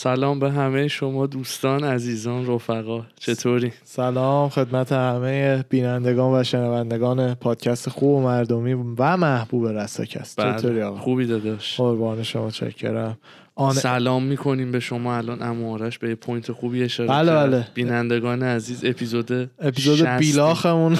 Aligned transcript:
سلام 0.00 0.38
به 0.38 0.50
همه 0.50 0.88
شما 0.88 1.26
دوستان 1.26 1.84
عزیزان 1.84 2.46
رفقا. 2.46 3.06
چطوری؟ 3.20 3.72
سلام 3.84 4.48
خدمت 4.48 4.92
همه 4.92 5.64
بینندگان 5.68 6.40
و 6.40 6.44
شنوندگان 6.44 7.34
پادکست 7.34 7.88
خوب 7.88 8.10
و 8.10 8.20
مردمی 8.20 8.72
و 8.74 9.16
محبوب 9.16 9.66
رستاکست. 9.66 10.40
بله. 10.40 10.58
چطوری 10.58 10.82
آقا؟ 10.82 10.98
خوبی 10.98 11.26
داداش. 11.26 11.76
قربان 11.76 12.22
شما 12.22 12.50
چاکرم. 12.50 13.18
آن... 13.54 13.72
سلام 13.72 14.22
می‌کنیم 14.24 14.72
به 14.72 14.80
شما. 14.80 15.16
الان 15.16 15.42
امارش 15.42 15.98
به 15.98 16.14
point 16.14 16.52
خوبی 16.52 16.82
اشاره 16.82 17.08
بله،. 17.08 17.32
بله. 17.32 17.66
بینندگان 17.74 18.42
عزیز 18.42 18.84
اپیزود 18.84 19.50
اپیزود 19.58 19.96
60 19.96 20.18
بیلاخمون. 20.18 20.98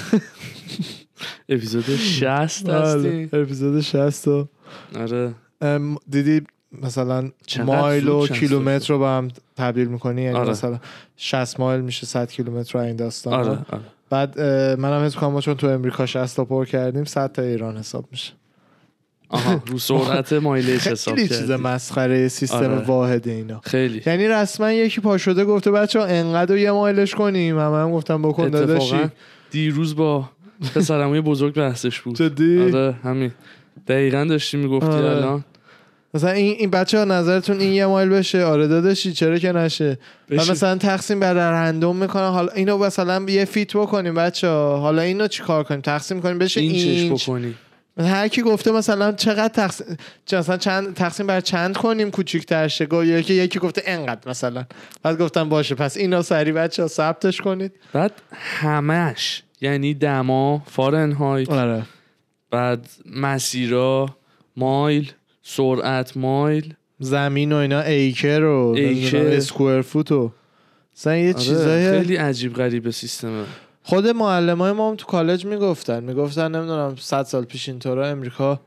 اپیزود 1.48 1.96
60 1.96 2.70
بله، 2.70 2.78
هستیم. 2.78 3.30
اپیزود 3.32 3.80
60 3.80 4.28
و 4.28 4.48
آره. 4.96 5.34
دیدی 6.10 6.42
مثلا 6.82 7.30
مایل 7.64 8.08
و 8.08 8.26
کیلومتر 8.26 8.92
رو 8.92 8.98
با 8.98 9.10
هم 9.16 9.28
تبدیل 9.56 9.88
می‌کنی؟ 9.88 10.22
یعنی 10.22 10.36
آره. 10.36 10.50
مثلا 10.50 10.78
60 11.16 11.60
مایل 11.60 11.80
میشه 11.80 12.06
100 12.06 12.30
کیلومتر 12.30 12.78
رو 12.78 12.84
این 12.84 12.96
داستان 12.96 13.32
آره, 13.32 13.48
آره. 13.50 13.82
بعد 14.10 14.40
منم 14.80 15.04
حس 15.04 15.16
کنم 15.16 15.32
ما 15.32 15.40
چون 15.40 15.54
تو 15.54 15.66
امریکا 15.66 16.06
60 16.06 16.36
تا 16.36 16.44
پر 16.44 16.64
کردیم 16.64 17.04
100 17.04 17.32
تا 17.32 17.42
ایران 17.42 17.76
حساب 17.76 18.04
میشه. 18.10 18.32
آها 19.28 19.62
رو 19.66 19.78
سرعت 19.78 20.32
مایلش 20.32 20.86
حساب 20.86 21.14
خیلی 21.14 21.28
چیز. 21.28 21.50
مسخره 21.50 22.28
سیستم 22.28 22.56
آره. 22.56 22.84
واحد 22.84 23.28
اینا. 23.28 23.60
خیلی. 23.64 24.02
یعنی 24.06 24.28
رسما 24.28 24.72
یکی 24.72 25.00
پا 25.00 25.18
شده 25.18 25.44
گفته 25.44 25.70
بچه 25.70 25.98
ها 25.98 26.04
انقدر 26.04 26.56
یه 26.56 26.70
مایلش 26.72 27.14
کنیم. 27.14 27.58
همه 27.58 27.76
هم 27.76 27.92
گفتم 27.92 28.22
بکن 28.22 28.48
داداشی. 28.48 28.96
دیروز 29.50 29.96
با 29.96 30.30
پسرموی 30.74 31.20
بزرگ 31.20 31.54
بحثش 31.54 32.00
بود. 32.00 32.16
جدی؟ 32.16 32.62
آره 32.62 32.92
همین. 33.02 33.30
دقیقا 33.88 34.24
داشتی 34.24 34.56
می‌گفتی 34.56 34.90
آره. 34.90 35.06
الان. 35.16 35.44
مثلا 36.14 36.30
این, 36.30 36.54
این 36.58 36.70
بچه 36.70 36.98
ها 36.98 37.04
نظرتون 37.04 37.60
این 37.60 37.72
یه 37.72 37.86
مایل 37.86 38.08
بشه؟ 38.08 38.44
آره 38.44 38.66
داداشی 38.68 39.12
چرا 39.12 39.38
که 39.38 39.52
نشه؟ 39.52 39.98
و 40.30 40.34
بشه. 40.36 40.50
مثلا 40.50 40.76
تقسیم 40.78 41.20
بر 41.20 41.34
رندوم 41.34 41.96
می‌کنن 41.96 42.28
حالا 42.30 42.52
اینو 42.52 42.78
مثلا 42.78 43.24
یه 43.28 43.44
فیت 43.44 43.76
بکنیم 43.76 44.14
بچه 44.14 44.48
ها 44.48 44.78
حالا 44.78 45.02
اینو 45.02 45.28
چی 45.28 45.42
کار 45.42 45.64
کنیم؟ 45.64 45.80
تقسیم 45.80 46.20
کنیم 46.20 46.38
بشه 46.38 46.60
این 46.60 46.70
اینچ. 46.74 47.22
بکنی. 47.24 47.54
هر 48.00 48.28
کی 48.28 48.42
گفته 48.42 48.72
مثلا 48.72 49.12
چقدر 49.12 49.48
تقسیم 49.48 49.86
مثلا 50.32 50.56
چند 50.56 50.94
تقسیم 50.94 51.26
بر 51.26 51.40
چند 51.40 51.76
کنیم 51.76 52.10
کوچیک‌تر 52.10 52.68
شه؟ 52.68 52.86
گو- 52.86 53.04
یکی 53.04 53.34
یکی 53.34 53.58
گفته 53.58 53.82
انقدر 53.86 54.30
مثلا. 54.30 54.64
بعد 55.02 55.18
گفتم 55.18 55.48
باشه 55.48 55.74
پس 55.74 55.96
اینو 55.96 56.22
سری 56.22 56.52
بچه 56.52 56.82
ها 56.82 56.88
ثبتش 56.88 57.40
کنید. 57.40 57.72
بعد 57.92 58.12
همش 58.32 59.42
یعنی 59.60 59.94
دما 59.94 60.62
فارنهایت. 60.66 61.50
آره. 61.50 61.82
بعد 62.50 62.86
مسیرا 63.14 64.16
مایل. 64.56 65.12
سرعت 65.48 66.16
مایل. 66.16 66.74
زمین 67.00 67.52
و 67.52 67.56
اینا 67.56 67.80
acre 67.80 68.42
و 68.42 68.74
acre. 68.76 69.26
square 69.26 69.82
foot 69.82 70.12
و 70.12 70.32
مثلا 70.96 71.16
یه 71.16 71.32
آره، 71.34 71.42
چیزای 71.44 71.98
خیلی 71.98 72.16
عجیب 72.16 72.54
غریب 72.54 72.90
سیستمه 72.90 73.44
خود 73.82 74.08
معلم 74.08 74.58
های 74.58 74.72
ما 74.72 74.90
هم 74.90 74.96
تو 74.96 75.06
کالج 75.06 75.46
می‌گفتن. 75.46 76.04
می‌گفتن 76.04 76.54
نمی‌دونم 76.54 76.96
صد 76.98 77.22
سال 77.22 77.44
پیش 77.44 77.68
اینطورا 77.68 78.06
امریکا 78.06 78.60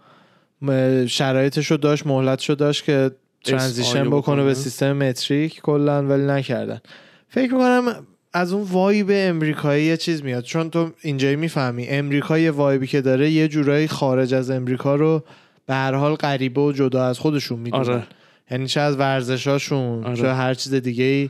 شرایطش 1.07 1.71
رو 1.71 1.77
داشت 1.77 2.07
مهلتش 2.07 2.49
رو 2.49 2.55
داشت 2.55 2.83
که 2.83 3.11
ترانزیشن 3.43 4.09
بکنه. 4.09 4.43
به 4.43 4.53
سیستم 4.53 4.93
متریک 4.93 5.61
کلا 5.61 6.07
ولی 6.07 6.23
نکردن. 6.23 6.81
فکر 7.29 7.53
می‌کنم 7.53 8.05
از 8.33 8.53
اون 8.53 8.63
وایب 8.63 9.07
امریکایی 9.11 9.85
یه 9.85 9.97
چیز 9.97 10.23
میاد. 10.23 10.43
چون 10.43 10.69
تو 10.69 10.91
اینجایی 11.01 11.35
می‌فهمی 11.35 11.87
امریکا 11.87 12.39
یه 12.39 12.51
وایبی 12.51 12.87
که 12.87 13.01
داره 13.01 13.29
یه 13.29 13.47
جورایی 13.47 13.87
خارج 13.87 14.33
از 14.33 14.51
امریکا 14.51 14.95
رو 14.95 15.23
به 15.65 15.73
هر 15.73 15.93
حال 15.93 16.15
غریبه 16.15 16.61
و 16.61 16.71
جدا 16.71 17.05
از 17.05 17.19
خودشون 17.19 17.59
می‌دونن. 17.59 17.89
آره. 17.89 18.03
یعنی 18.51 18.67
چه 18.67 18.79
از 18.79 18.97
ورزشاشون 18.97 20.03
آره. 20.03 20.15
چه 20.15 20.33
هر 20.33 20.53
چیز 20.53 20.73
دیگه 20.73 21.03
ای 21.03 21.29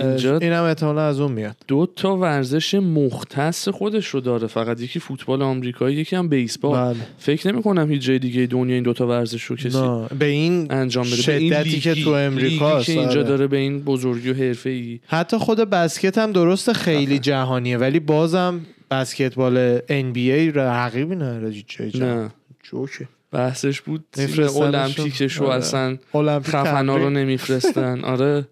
اینجا- 0.00 0.38
این 0.38 0.52
هم 0.52 0.64
احتمالا 0.64 1.02
از 1.06 1.20
اون 1.20 1.32
میاد. 1.32 1.56
دو 1.68 1.88
تا 1.96 2.16
ورزش 2.16 2.74
مختص 2.74 3.68
خودش 3.68 4.06
رو 4.06 4.20
داره. 4.20 4.46
فقط 4.46 4.80
یکی 4.80 4.98
فوتبال 5.00 5.42
آمریکایی 5.42 5.96
یکی 5.96 6.16
هم 6.16 6.28
بیسبال. 6.28 6.94
بله. 6.94 6.96
فکر 7.18 7.52
نمی 7.52 7.62
کنم 7.62 7.90
هیچ 7.90 8.02
جای 8.02 8.18
دیگه 8.18 8.46
دنیا 8.46 8.74
این 8.74 8.82
دوتا 8.82 9.06
ورزش 9.06 9.42
رو 9.44 9.56
کسی 9.56 9.80
نه. 9.80 10.06
به 10.18 10.24
این 10.24 10.66
انجام 10.72 11.04
بده. 11.06 11.22
به 11.26 11.36
این 11.36 11.50
شدتی 11.52 11.80
که 11.80 11.92
لیگی- 11.94 12.04
تو 12.04 12.10
امریکاست، 12.10 12.88
لیگی 12.88 12.94
که 12.94 13.00
اینجا 13.00 13.20
آره. 13.20 13.28
داره 13.28 13.46
به 13.46 13.56
این 13.56 13.80
بزرگی 13.82 14.30
و 14.30 14.34
حرفه‌ای. 14.34 15.00
حتی 15.06 15.38
خود 15.38 15.58
بسکت 15.58 16.18
هم 16.18 16.32
درست 16.32 16.72
خیلی 16.72 17.18
جهانیه 17.18 17.78
ولی 17.78 18.00
بازم 18.00 18.60
بسکتبال 18.90 19.78
NBA 19.78 20.52
رقیبی 20.56 21.16
نداره 21.16 21.52
جای 21.68 21.90
جهان. 21.90 22.22
نه. 22.22 22.30
جوکه. 22.62 23.08
بحثش 23.32 23.80
بود 23.80 24.04
تیم 24.12 24.26
میفرستنشون. 24.26 24.74
المپیکش 24.74 25.36
رو 25.36 25.46
آره. 25.46 25.56
اصلا 25.56 25.98
خفنا 26.40 26.96
رو. 26.96 27.10
نمیفرستن. 27.10 28.04
آره. 28.14 28.48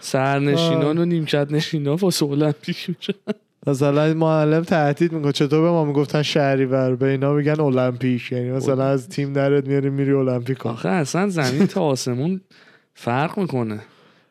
سرنشینان 0.00 0.98
و 0.98 1.04
نیمکت 1.04 1.46
نشینان 1.50 1.94
واسه 1.94 2.26
المپیک 2.26 2.88
میشه 2.88 3.14
مثلا 3.66 4.14
معلم 4.14 4.62
تهدید 4.62 5.12
می‌کنه. 5.12 5.32
چطور 5.32 5.60
به 5.62 5.70
ما 5.70 5.84
می‌گفتن 5.84 6.22
شهریور 6.22 6.96
به 6.96 7.06
اینا 7.06 7.32
میگن 7.32 7.60
المپیک 7.60 8.32
یعنی 8.32 8.50
مثلا 8.50 8.84
از 8.84 9.08
تیم 9.08 9.32
درت 9.32 9.66
میاری 9.66 9.90
میری 9.90 10.12
المپیک 10.12 10.66
آخه 10.66 10.88
اصلا 10.88 11.28
زمین 11.28 11.66
تا 11.66 11.82
آسمون 11.82 12.40
فرق 12.94 13.38
می‌کنه. 13.38 13.80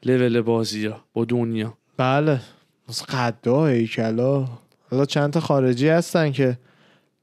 لول 0.06 0.42
بازی 0.42 0.86
ها 0.86 1.04
با 1.14 1.26
دنیا. 1.26 1.74
بله. 1.98 2.42
مثل 2.90 3.06
قدا 3.06 3.66
هیکلا. 3.66 4.48
حالا 4.92 5.06
چند 5.06 5.34
تا 5.34 5.40
خارجی 5.40 5.88
هستن 5.88 6.32
که 6.32 6.58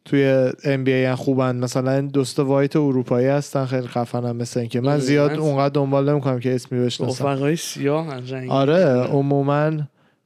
توی 0.06 0.53
ام 0.65 0.84
بی 0.84 0.93
ای 0.93 1.15
خوبن. 1.15 1.56
مثلا 1.56 2.00
دوست 2.00 2.39
وایت 2.39 2.77
اروپایی 2.77 3.27
هستن 3.27 3.67
خیلی 3.67 3.87
خفنم 3.87 4.37
مثل 4.37 4.61
این 4.61 4.69
که 4.69 4.81
من 4.81 4.99
زیاد 4.99 5.33
اونقدر 5.39 5.75
دنبال 5.75 6.11
نمی‌کنم 6.11 6.41
که 6.41 6.55
اسمی 6.55 6.78
بشناسم. 6.78 7.27
رفقای 7.27 7.56
سیاه 7.56 8.15
آره 8.49 8.84
عموما 8.87 9.72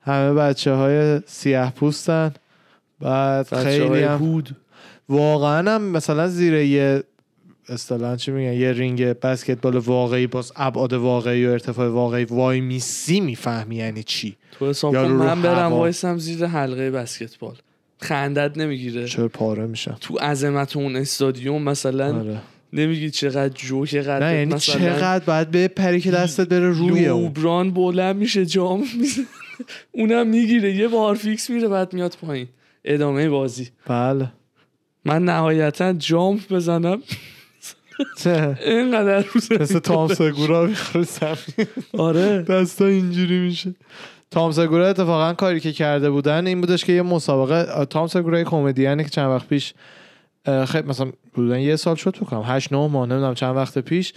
همه 0.02 0.32
بچه 0.32 0.72
های 0.72 1.20
سیاه 1.26 1.70
پوستن. 1.70 2.32
بعد 3.00 3.54
خیلی 3.54 4.02
هم 4.02 4.18
هود. 4.18 4.56
واقعا 5.08 5.74
هم 5.74 5.82
مثلا 5.82 6.28
زیر 6.28 6.54
یه 6.54 7.02
اصطلاحا 7.68 8.16
چی 8.16 8.30
میگن؟ 8.30 8.52
یه 8.52 8.72
رینگ 8.72 9.02
بسکتبال 9.04 9.76
واقعی 9.76 10.26
باز 10.26 10.52
ابعاد 10.56 10.92
واقعی 10.92 11.46
و 11.46 11.50
ارتفاع 11.50 11.88
واقعی 11.88 12.24
وای 12.24 12.60
میسی 12.60 13.20
می‌فهمی 13.20 13.76
یعنی 13.76 14.02
چی. 14.02 14.36
تو 14.58 14.68
حساب 14.68 14.96
من 14.96 15.42
برم. 15.42 15.72
وایسم 15.72 16.18
زیر 16.18 16.46
حلقه 16.46 16.90
بسکتبال. 16.90 17.56
خندت 18.00 18.58
نمی‌گیره. 18.58 19.06
چرا 19.06 19.28
پاره 19.28 19.66
میشم؟ 19.66 19.96
تو 20.00 20.18
عظمت 20.18 20.76
اون 20.76 20.96
استادیوم 20.96 21.62
مثلا 21.62 22.18
آره. 22.18 22.38
نمیگی 22.72 23.10
چقدر 23.10 23.54
جو 23.54 23.86
چقدر 23.86 24.26
نه 24.26 24.34
یعنی 24.34 24.54
مثلا 24.54 24.74
چقدر 24.74 25.24
باید 25.24 25.50
به 25.50 25.68
پری 25.68 26.00
که 26.00 26.10
دستت 26.10 26.48
بره 26.48 26.70
روی 26.70 27.04
لوبران 27.04 27.70
بلند 27.70 28.16
میشه 28.16 28.46
جام 28.46 28.84
میزه 28.98 29.22
اونم 29.92 30.26
می‌گیره 30.26 30.76
یه 30.76 30.88
بار 30.88 31.14
فیکس 31.14 31.50
میره 31.50 31.68
بعد 31.68 31.92
میاد 31.92 32.16
پایین. 32.20 32.48
ادامه 32.84 33.28
بازی. 33.28 33.68
بله. 33.86 34.32
من 35.04 35.24
نهایتا 35.24 35.92
جامپ 35.92 36.52
بزنم. 36.52 37.02
اینقدر 38.66 39.24
روز 39.34 39.52
مثل 39.52 39.78
تام 39.78 40.14
سگورا 40.14 40.66
می‌خوره 40.66 41.06
آره. 41.92 42.42
دستا 42.42 42.86
اینجوری 42.86 43.38
میشه. 43.38 43.74
تام 44.30 44.52
سگورا 44.52 44.88
اتفاقا 44.88 45.32
کاری 45.32 45.60
که 45.60 45.72
کرده 45.72 46.10
بودن 46.10 46.46
این 46.46 46.60
بودش 46.60 46.84
که 46.84 46.92
یه 46.92 47.02
مسابقه 47.02 47.84
تام 47.84 48.06
سگورا 48.06 48.38
یه 48.38 48.44
کمدیانی 48.44 49.04
که 49.04 49.10
چند 49.10 49.30
وقت 49.30 49.48
پیش 49.48 49.74
خیلی 50.66 50.88
مثلا 50.88 51.12
بودن 51.34 51.60
یه 51.60 51.76
سال 51.76 51.94
شد 51.94 52.16
بکنم 52.16 52.42
هشت 52.46 52.72
نه 52.72 52.88
ماه 52.88 53.08
نمی‌دونم 53.08 53.34
چند 53.34 53.56
وقت 53.56 53.78
پیش 53.78 54.12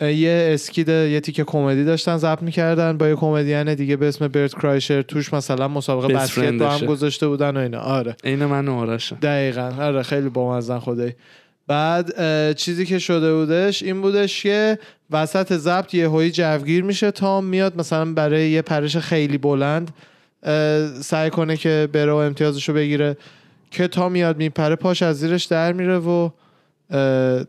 یه 0.00 0.50
اسکید 0.54 0.88
یه 0.88 1.20
تیکه 1.20 1.44
کمدی 1.44 1.84
داشتن 1.84 2.16
ضبط 2.16 2.42
می‌کردن 2.42 2.98
با 2.98 3.08
یه 3.08 3.14
کمدین 3.14 3.74
دیگه 3.74 3.96
به 3.96 4.08
اسم 4.08 4.28
برت 4.28 4.54
کرایشر 4.54 5.02
توش 5.02 5.34
مثلا 5.34 5.68
مسابقه 5.68 6.14
بسکت 6.14 6.52
با 6.52 6.68
هم. 6.68 6.86
گذاشته 6.86 7.28
بودن 7.28 7.56
و 7.56 7.60
اینا. 7.60 7.80
آره. 7.80 8.16
عین 8.24 8.44
من 8.44 8.68
آرشم 8.68 9.16
دقیقا. 9.22 9.72
آره 9.80 10.02
خیلی 10.02 10.28
بامزن 10.28 10.78
خدایی. 10.78 11.12
بعد 11.66 12.12
چیزی 12.56 12.86
که 12.86 12.98
شده 12.98 13.34
بودش 13.34 13.82
این 13.82 14.00
بودش 14.00 14.42
که 14.42 14.78
وسط 15.10 15.52
ضبط 15.52 15.94
یه 15.94 16.08
هایی 16.08 16.30
جوگیر 16.30 16.84
میشه 16.84 17.10
تام 17.10 17.44
میاد 17.44 17.76
مثلا 17.76 18.12
برای 18.12 18.50
یه 18.50 18.62
پرش 18.62 18.96
خیلی 18.96 19.38
بلند 19.38 19.90
سعی 21.00 21.30
کنه 21.30 21.56
که 21.56 21.88
بره 21.92 22.12
و 22.12 22.16
امتیازشو 22.16 22.72
بگیره 22.72 23.16
که 23.70 23.88
تا 23.88 24.08
میاد 24.08 24.36
میپره 24.36 24.76
پاش 24.76 25.02
از 25.02 25.18
زیرش 25.18 25.44
در 25.44 25.72
میره 25.72 25.98
و 25.98 26.30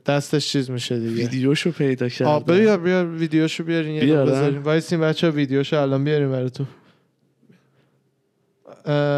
دستش 0.06 0.48
چیز 0.48 0.70
میشه 0.70 1.00
دیگه. 1.00 1.22
ویدیوشو 1.22 1.72
پیدا 1.72 2.06
آه، 2.06 2.12
کردم 2.12 2.56
بیا 2.56 2.78
بیا 2.78 3.06
ویدیوشو 3.06 3.64
بیارین 3.64 3.96
یه. 3.96 4.16
بذارین 4.16 4.58
وایسین 4.58 5.00
بچه 5.00 5.30
ویدیوشو 5.30 5.82
الان 5.82 6.04
بیاریم 6.04 6.32
براتون. 6.32 6.68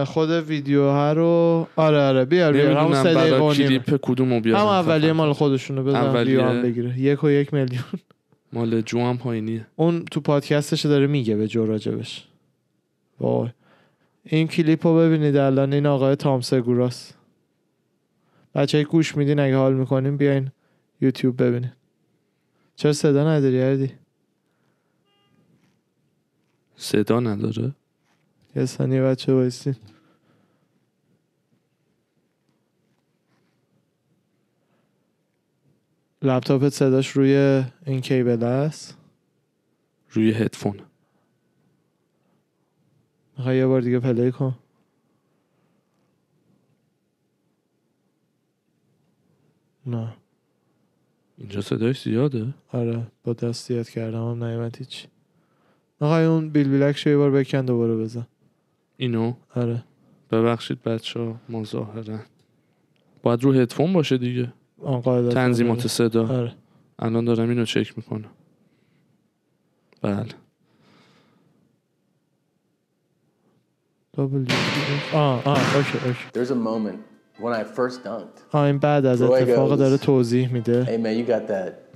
خود 0.06 0.30
ویدیو 0.30 0.83
ها 0.83 1.13
رو 1.13 1.68
آره 1.75 2.01
آره 2.01 2.25
بیار 2.25 2.54
بیار 2.54 2.77
همون 2.77 3.04
سه 3.04 3.13
دقیقه. 3.13 3.39
کلیپ 3.39 4.00
کدومو 4.01 4.42
بیارم. 4.42 4.62
هم 4.62 4.68
اولیه. 4.68 5.13
مال 5.13 5.33
خودشونو 5.33 5.83
بزن 5.83 5.98
اولیه. 5.98 6.44
هم 6.44 6.62
بگیره. 6.62 7.00
یک 7.00 7.24
و 7.24 7.30
یک 7.30 7.54
میلیون. 7.54 7.83
مال 8.54 8.81
جو 8.81 9.00
هم 9.00 9.18
پایینیه. 9.18 9.68
اون 9.75 10.06
تو 10.06 10.21
پادکستش 10.21 10.86
داره 10.86 11.07
میگه 11.07 11.36
به 11.36 11.48
جو 11.48 11.65
راجبش. 11.65 12.27
وای. 13.19 13.50
این 14.24 14.48
کلیپ 14.48 14.88
رو 14.88 14.98
ببینید 14.98 15.38
الان 15.38 15.74
این 15.74 15.86
آقای 15.86 16.15
تام 16.15 16.42
سگوراست 16.42 17.18
بچه 18.56 18.83
گوش 18.83 19.18
میدین 19.18 19.39
اگه 19.39 19.57
حال 19.57 19.74
می‌کنین 19.74 20.18
بیاین 20.18 20.51
یوتیوب 21.01 21.44
ببینید. 21.44 21.74
چرا 22.75 22.94
صدا 22.94 23.30
نداری 23.30 23.62
هردی 23.62 23.92
صدا 26.75 27.19
نداره؟ 27.19 27.71
یه 28.57 28.65
ثانیه 28.65 29.01
بچه 29.01 29.33
بایستین 29.33 29.75
لپتاپت 36.21 36.69
صداش 36.69 37.09
روی 37.09 37.63
این 37.86 38.01
کیبل 38.01 38.44
است 38.44 38.98
روی 40.09 40.31
هدفون 40.31 40.80
می‌خوای 43.38 43.57
یه 43.57 43.68
بار 43.68 43.81
دیگه 43.81 44.00
پلی 44.00 44.31
کن 44.31 44.56
نه 49.86 50.13
اینجا 51.38 51.62
صداش 51.62 52.04
زیاده 52.04 52.54
آره 52.74 53.07
با 53.24 53.33
دستیت 53.33 53.89
کردم 53.89 54.31
هم 54.31 54.44
نیمت 54.44 54.77
هیچی 54.77 55.07
می‌خوای 56.01 56.25
اون 56.25 56.50
بیل 56.50 56.69
بیلک 56.69 56.98
شو 56.98 57.09
یه 57.09 57.18
بار 57.18 57.31
بکن 57.31 57.65
دوباره 57.65 57.95
بزن 57.95 58.27
اینو؟ 58.98 59.34
آره. 59.56 59.84
ببخشید 60.32 60.84
بچه 60.84 61.20
ها 61.20 61.36
مظاهرن 61.50 62.22
باید 63.24 63.44
رو 63.44 63.54
هدفون 63.54 63.94
باشه 63.94 64.18
دیگه. 64.18 64.54
تنظیمات 65.32 65.80
آره. 65.80 65.88
صدا. 65.88 66.28
آره. 66.28 66.54
الان 67.00 67.26
دارم 67.26 67.50
اینو 67.50 67.66
چک 67.66 67.98
می‌کنم. 67.98 68.30
بله. 70.02 70.26
دابل 74.14 74.46
آه 75.14 75.48
آه 75.48 75.76
اوکی 75.76 75.98
اوکی. 76.08 76.20
There's 76.34 76.52
a 76.52 76.56
moment 76.56 77.00
when 77.40 77.54
I 77.54 77.64
first 77.64 78.04
dunked. 78.04 78.56
آه 78.56 78.62
این 78.62 78.78
بعد 78.78 79.06
از 79.06 79.22
اتفاق 79.22 79.76
داره 79.76 79.98
توضیح 79.98 80.54
میده. 80.54 80.86
Hey 80.86 80.98
man, 81.00 81.26
you 81.26 81.30
got 81.32 81.48
that, 81.52 81.87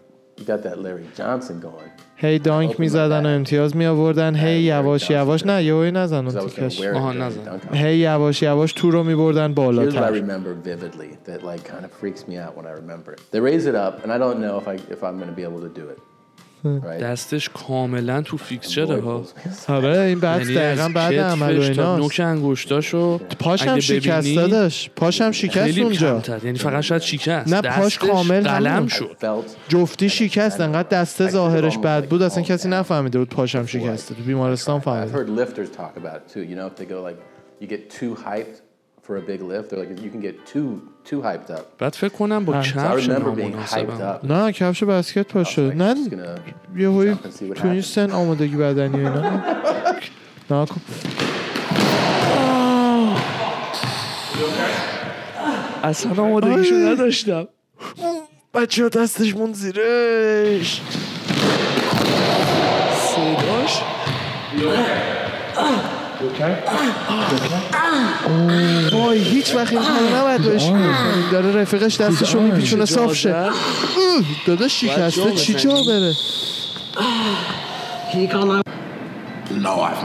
you 0.41 0.45
got 0.45 0.63
that 0.63 0.79
Larry 0.85 1.07
Johnson 1.19 1.61
going. 1.63 1.91
هی 2.17 2.39
دانک 2.39 2.81
میزدن 2.81 3.27
و 3.27 3.29
امتیاز 3.29 3.77
می 3.77 3.87
آوردن 3.87 4.35
هی 4.35 4.61
یواش 4.63 5.11
یواش 5.11 5.47
نه 5.47 5.65
یهویی 5.65 5.91
نزن 5.91 6.29
'Cause 6.29 6.33
I 6.33 6.37
اون 6.37 6.49
was 6.49 6.53
gonna 6.53 6.55
تیکش 6.55 6.81
wear 6.81 6.85
it 6.85 6.97
آها، 6.97 7.13
during 7.13 7.17
نزن. 7.17 7.41
the 7.59 7.63
dunk. 7.63 7.75
هی 7.77 7.97
یواش 7.97 8.43
یواش 8.43 8.73
تو 8.73 8.91
رو 8.91 9.03
می 9.05 9.15
بردن 9.15 9.49
Here's 9.49 9.51
what 9.51 9.53
I 9.53 9.55
بالاتر 9.57 10.13
remember 10.13 10.69
vividly 10.69 11.31
that 11.31 11.43
like 11.43 11.65
kind 11.73 11.85
of 11.85 11.91
freaks 12.03 12.29
me 12.29 12.35
out 12.47 12.57
when 12.57 12.67
I 12.67 12.73
remember 12.83 13.13
it. 13.13 13.21
They 13.33 13.41
raise 13.41 13.67
it 13.67 13.75
up, 13.75 14.05
and 14.05 14.11
I 14.13 14.19
don't 14.19 14.39
know 14.45 14.55
if 14.63 14.69
I 14.69 14.93
if 14.95 15.01
I'm 15.03 15.17
gonna 15.21 15.37
be 15.41 15.45
able 15.51 15.63
to 15.69 15.81
do 15.81 15.87
it. 15.95 15.99
دستش 17.02 17.50
کاملا 17.50 18.22
تو 18.22 18.38
فیکسچره 18.38 19.02
ها. 19.02 19.26
آره 19.68 20.00
این 20.00 20.20
بعد 20.20 20.42
یعنی 20.42 20.54
دقیقا 20.56 20.90
بعد 20.96 21.14
عمل 21.14 21.58
و 21.58 21.62
ایناست. 21.62 22.02
نوک 22.02 22.20
انگشتاشو 22.20 23.18
پاشم 23.18 23.80
شکست 23.80 24.36
دادش 24.36 24.90
پاشم 24.96 25.32
شکست 25.32 25.78
اونجا. 25.78 26.22
یعنی 26.44 26.58
فقط 26.58 26.84
شاید 26.84 27.02
شکست. 27.02 27.54
نه، 27.54 27.62
پاش 27.62 27.98
کامل 27.98 28.42
قلم. 28.42 28.88
شد. 28.88 29.18
جفتی 29.68 30.10
شکست 30.10 30.62
انقدر 30.62 31.02
دسته 31.02 31.30
ظاهرش 31.30 31.78
بد 31.78 32.06
بود 32.06 32.22
اصلا 32.22 32.44
کسی 32.44 32.70
نفهمیده 32.70 33.20
بود 33.20 33.30
پاشم 33.30 33.66
شکسته. 33.66 34.16
تو 34.16 34.24
بیمارستان 34.24 34.82
I've 38.32 38.71
for 39.12 39.18
a 39.18 39.28
big 39.34 39.42
lift, 39.42 39.66
they're 39.70 39.80
like, 39.84 40.02
you 40.06 40.10
can 40.16 40.22
get 40.28 40.36
too 40.54 40.70
too 41.10 41.20
hyped 41.22 41.50
up. 41.58 41.66
بعد 41.80 41.96
فکر 41.96 42.10
کنم 42.14 42.46
با 42.46 42.62
کفش 42.62 42.74
remember 42.74 43.10
being 43.10 43.54
hyped 43.74 43.78
نامناسبم 43.78 44.20
up. 44.22 44.26
نه 44.32 44.52
کفش 44.52 44.84
بسکت 44.84 45.28
پا 45.28 45.44
I 45.44 45.46
was 45.46 45.50
شد 45.50 45.72
like, 45.72 45.76
نه 45.76 45.96
یه 46.76 46.90
هایی 46.90 47.16
what 47.16 47.54
تو 47.56 47.68
این. 47.68 47.82
سن 47.82 48.12
آمادگی 48.12 48.56
بدنی 48.56 48.98
اینا 48.98 49.22
نه 50.52 50.66
کن 50.66 50.82
اصلا 55.84 56.24
آمادگیشو 56.24 56.76
نداشتم 56.76 57.48
بچه 58.54 58.84
ها 58.84 58.90
دستش 58.90 59.36
مون 59.36 59.54
زیرش 59.54 60.82
صداش 63.00 63.82
وای 68.94 69.20
هیچ 69.20 69.56
وقت 69.56 69.74
این 69.74 69.82
کارو 69.82 70.18
نباید 70.18 70.42
بهش 70.42 70.72
داره 71.32 71.62
رفیقش 71.62 72.02
دستشو 72.02 72.40
میپیچونه 72.40 72.86
صاف 72.86 73.14
شه؟ 73.14 73.50
داده 74.48 74.68
شکسته 74.68 75.32
چی 75.32 75.54
جا 75.54 75.70
بره 75.88 76.14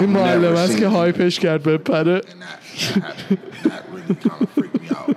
این 0.00 0.10
معلم 0.10 0.54
است 0.54 0.76
که. 0.76 0.88
هایپش 0.88 1.38
کرد 1.40 1.62
me 4.76 4.90
out. 4.90 5.16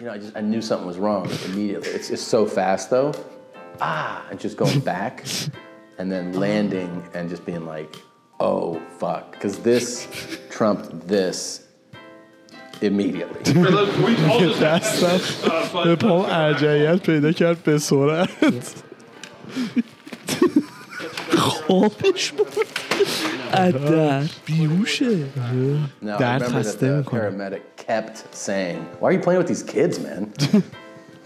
You 0.00 0.06
know, 0.06 0.12
I 0.12 0.18
just 0.18 0.36
I 0.36 0.40
knew 0.40 0.62
something 0.62 0.86
was 0.86 0.98
wrong 0.98 1.28
immediately. 1.48 1.90
It's 1.90 2.10
it's 2.10 2.22
so 2.22 2.46
fast 2.46 2.90
though. 2.90 3.12
Ah, 3.80 4.26
and 4.30 4.38
just 4.40 4.56
going 4.56 4.80
back, 4.80 5.24
and 5.98 6.10
then 6.12 6.32
landing 6.32 6.92
and 7.14 7.28
just 7.30 7.44
being 7.46 7.64
like, 7.66 7.92
oh 8.39 8.79
fuck, 8.99 9.31
because 9.31 9.55
this 9.59 10.07
trumped 10.49 11.07
this 11.07 11.61
immediately. 12.81 13.53
دستم 14.61 15.19
به 15.83 15.95
پام 15.95 16.25
ارجعیت 16.29 17.01
پیدا 17.03 17.31
کرد 17.31 17.63
به 17.63 17.77
سرعت 17.77 18.29
خوابش 21.37 22.31
بود 22.31 22.47
ادر 23.53 24.23
بیهوشه 24.45 25.05
No, 25.05 26.15
I 26.15 26.19
Dad 26.19 26.41
remember 26.41 26.57
has 26.57 26.75
that 26.75 26.79
the 26.79 26.85
them 26.85 27.03
corner. 27.03 27.31
paramedic 27.31 27.61
kept 27.87 28.17
saying, 28.47 28.79
"Why 28.99 29.05
are 29.07 29.13
you 29.15 29.19
playing 29.25 29.39
with 29.43 29.47
these 29.53 29.63
kids, 29.73 29.95
man?" 30.05 30.23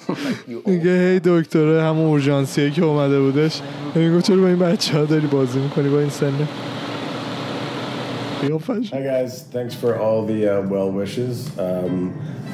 like, 0.09 0.50
you 0.50 0.57
old 0.57 0.68
میگه 0.68 0.91
هی 1.12 1.19
دکتره 1.24 1.83
همون 1.83 2.06
اورژانسیه 2.06 2.71
که 2.71 2.83
اومده 2.83 3.19
بودش 3.19 3.62
میگه 3.95 4.21
چرا 4.21 4.38
با 4.38 4.47
این 4.47 4.59
بچه 4.59 4.97
ها 4.97 5.06
داری 5.06 5.27
بازی 5.27 5.59
میکنی 5.59 5.89
با 5.89 6.00
این 6.00 6.09
سنه 6.09 6.47
قیافش 8.41 8.94
Hi 8.94 9.01
guys, 9.12 9.33
thanks 9.56 9.75
for 9.81 9.91
all 10.03 10.21
the 10.31 10.41
uh, 10.47 10.62
well 10.74 10.91
wishes. 11.01 11.35
Um, 11.68 11.95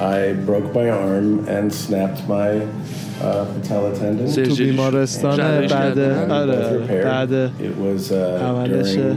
I 0.00 0.18
broke 0.48 0.68
my 0.80 0.88
arm 0.90 1.28
and 1.56 1.66
snapped 1.84 2.22
my 2.28 2.50
uh, 2.60 3.44
patella 3.54 3.90
tendon. 4.00 4.26
تو 4.26 4.32
سرجری 4.32 4.54
شد. 4.54 4.62
بیمارستان 4.62 5.36
جراحیش 5.36 5.72
بعد 5.72 5.94
کردن. 5.94 6.30
آره 6.30 6.52
Both 6.52 6.64
آره. 6.66 6.86
repaired. 6.86 7.04
بعد 7.04 7.50
It 7.60 7.74
was 7.84 8.10
uh, 8.12 8.14
عملشه. 8.42 9.16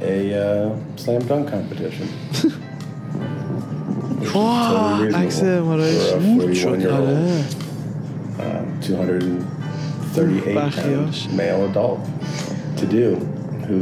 during 0.00 0.02
a 0.02 0.34
uh, 0.34 1.00
slam 1.02 1.22
dunk 1.28 1.46
competition. 1.50 2.08
واه 4.34 4.98
Totally 5.00 5.14
عکس 5.14 5.40
reasonable 5.40 5.44
امارایش 5.44 6.10
for 6.10 6.14
a 6.14 6.20
41 6.20 6.80
year 6.80 6.90
آره 6.90 7.00
old, 7.00 7.44
um, 8.40 8.86
238 8.86 10.56
بخیاش. 10.56 11.26
pound 11.26 11.36
male 11.36 11.62
adult 11.70 12.00
to 12.80 12.84
do 12.86 13.16
who 13.68 13.80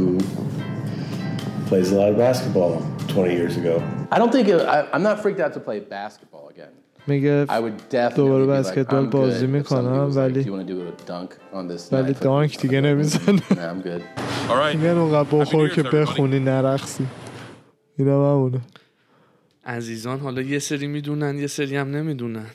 plays 1.70 1.90
a 1.90 1.96
lot 2.00 2.08
of 2.12 2.16
basketball 2.16 2.72
20 3.08 3.34
years 3.34 3.56
ago. 3.56 3.82
I 4.12 4.18
don't 4.18 4.32
think 4.32 4.48
it, 4.48 4.60
I, 4.60 4.78
I'm 4.94 5.02
not 5.02 5.16
freaked 5.22 5.40
out 5.40 5.52
to 5.54 5.60
play 5.60 5.80
basketball 5.80 6.48
again. 6.54 6.72
میگه 7.06 7.46
I 7.46 7.48
would 7.48 7.90
definitely 7.90 8.16
دوباره 8.16 8.44
be 8.46 8.48
like, 8.48 8.68
بسکتبال 8.68 9.06
I'm 9.06 9.10
بازی 9.10 9.46
good. 9.46 9.64
If 9.64 9.68
somebody 9.68 9.74
می‌کنم 9.74 10.10
was 10.10 10.14
like, 10.14 10.18
ولی 10.18 10.44
Do 10.44 10.46
you 10.46 10.52
want 10.52 10.68
to 10.68 10.72
do 10.72 11.04
a 11.04 11.10
dunk 11.10 11.54
on 11.54 11.76
this? 11.76 11.92
ولی 11.92 12.12
دانک 12.12 12.60
دیگه 12.60 12.80
نمی‌زنه 12.80 13.38
Nah, 13.38 13.54
I'm 13.54 13.86
good. 13.86 14.02
All 14.50 14.56
right. 14.56 14.76
میگن 14.76 14.98
اونقدر 14.98 15.38
بخور 15.38 15.68
که. 15.68 15.82
بخونی 15.82 16.38
نرقصی 16.40 17.06
اینا 17.98 18.32
همونه 18.34 18.60
عزیزان 19.64 20.20
حالا 20.20 20.42
یه 20.42 20.58
سری 20.58 20.86
می‌دونن 20.86 21.38
یه 21.38 21.46
سری 21.46 21.76
هم 21.76 21.90
نمی‌دونن 21.90 22.46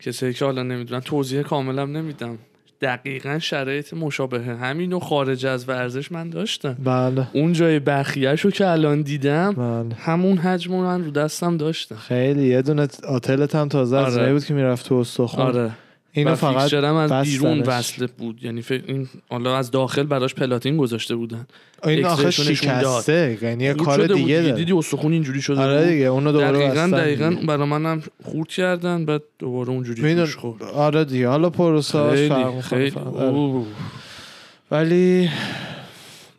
کسایی 0.00 0.32
که 0.32 0.44
حالا 0.44 0.62
نمی‌دونن 0.62 1.00
توضیح 1.00 1.42
کاملم 1.42 1.96
نمیدم 1.96 2.38
دقیقا 2.80 3.38
شرایط 3.38 3.94
مشابه 3.94 4.40
همین 4.40 4.92
و 4.92 4.98
خارج 4.98 5.46
از 5.46 5.68
ورزش 5.68 6.12
من 6.12 6.30
داشتم. 6.30 6.76
بله. 6.84 7.26
اون 7.32 7.52
جای 7.52 7.78
بخیهش 7.78 8.40
رو 8.40 8.50
که 8.50 8.66
الان 8.66 9.02
دیدم 9.02 9.52
بله. 9.52 9.94
همون 9.94 10.38
حجم 10.38 10.72
رو 10.72 10.82
من 10.82 11.04
رو 11.04 11.10
دستم 11.10 11.56
داشتم. 11.56 11.96
خیلی 11.96 12.46
یه 12.46 12.62
دونه 12.62 12.88
آتلت 13.08 13.54
هم 13.54 13.68
تازه 13.68 13.96
از 13.96 14.04
آره. 14.04 14.12
اونایی 14.14 14.32
بود 14.32 14.44
که 14.44 14.54
می‌رفت 14.54 14.86
تو 14.86 14.94
استخون. 14.94 15.46
آره. 15.46 15.70
اینو 16.16 16.30
و 16.30 16.34
فقط 16.34 16.56
فیکسچرم 16.56 16.94
از 16.94 17.12
بیرون. 17.22 17.60
وصله 17.60 18.06
بود 18.06 18.44
یعنی 18.44 18.62
فکر 18.62 18.82
این 18.86 19.08
حالا 19.30 19.56
از 19.56 19.70
داخل 19.70 20.02
براش 20.02 20.34
پلاتین 20.34 20.76
گذاشته 20.76 21.16
بودن 21.16 21.46
این 21.84 22.04
آخه. 22.04 22.30
شکسته 22.30 23.38
یعنی 23.42 23.74
کار 23.74 24.06
بود 24.06 24.16
دیگه. 24.16 24.40
داره 24.40 24.52
دیدی 24.52 24.72
استخون 24.72 25.12
اینجوری 25.12 25.42
شده 25.42 25.60
آره 25.60 25.78
بود. 25.78 25.88
دیگه 25.88 26.04
اونو 26.04 26.32
دوباره 26.32 26.58
دقیقا 26.58 26.96
دقیقا. 26.96 27.36
برای 27.46 27.68
منم 27.68 28.02
خورد 28.24 28.48
کردن 28.48 29.04
بعد 29.04 29.22
دوباره 29.38 29.68
اونجوری 29.68 30.24
خورد 30.26 30.62
آره 30.62 31.04
دیگه 31.04 31.28
حالا 31.28 31.50
پروساش. 31.50 32.30
آره. 32.30 32.92
ولی 34.70 35.30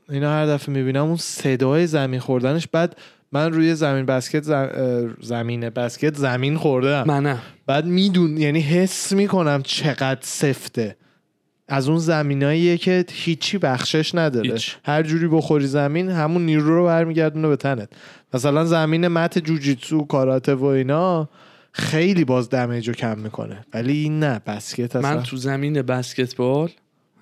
اینا 0.09 0.29
هر 0.29 0.45
دفعه 0.45 0.75
می‌بینم 0.75 1.03
اون 1.05 1.17
صدای 1.17 1.87
زمین 1.87 2.19
خوردنش 2.19 2.67
بعد 2.71 2.95
من 3.31 3.53
روی 3.53 3.75
زمین 3.75 4.05
بسکت 4.05 4.43
زم... 4.43 5.15
زمین 5.21 5.69
بسکت 5.69 6.15
زمین 6.17 6.57
خوردم. 6.57 7.03
منم. 7.07 7.39
بعد 7.65 7.85
میدون 7.85 8.37
یعنی 8.37 8.59
حس 8.59 9.11
می‌کنم 9.11 9.61
چقدر 9.63 10.21
سفته. 10.21 10.95
از 11.67 11.89
اون 11.89 11.97
زمیناییه 11.97 12.77
که 12.77 13.05
هیچی 13.11 13.57
بخشش 13.57 14.15
نداره. 14.15 14.51
هیچ. 14.51 14.77
هر 14.85 15.03
جوری 15.03 15.27
بخوری 15.27 15.67
زمین 15.67 16.09
همون 16.09 16.45
نیرو 16.45 16.75
رو 16.75 16.85
برمیگردونه 16.85 17.47
به 17.47 17.55
تنت. 17.55 17.89
مثلا 18.33 18.65
زمین 18.65 19.07
مت 19.07 19.39
جوجیتسو 19.39 20.05
کاراته 20.05 20.55
و 20.55 20.65
اینا 20.65 21.29
خیلی 21.71 22.25
باز 22.25 22.49
دمیج 22.49 22.87
رو 22.87 22.93
کم 22.93 23.19
می‌کنه. 23.19 23.65
ولی 23.73 23.97
این 23.97 24.19
نه 24.19 24.41
بسکت 24.45 24.95
اصلا 24.95 25.15
من 25.15 25.23
تو 25.23 25.37
زمین 25.37 25.81
بسکتبال 25.81 26.69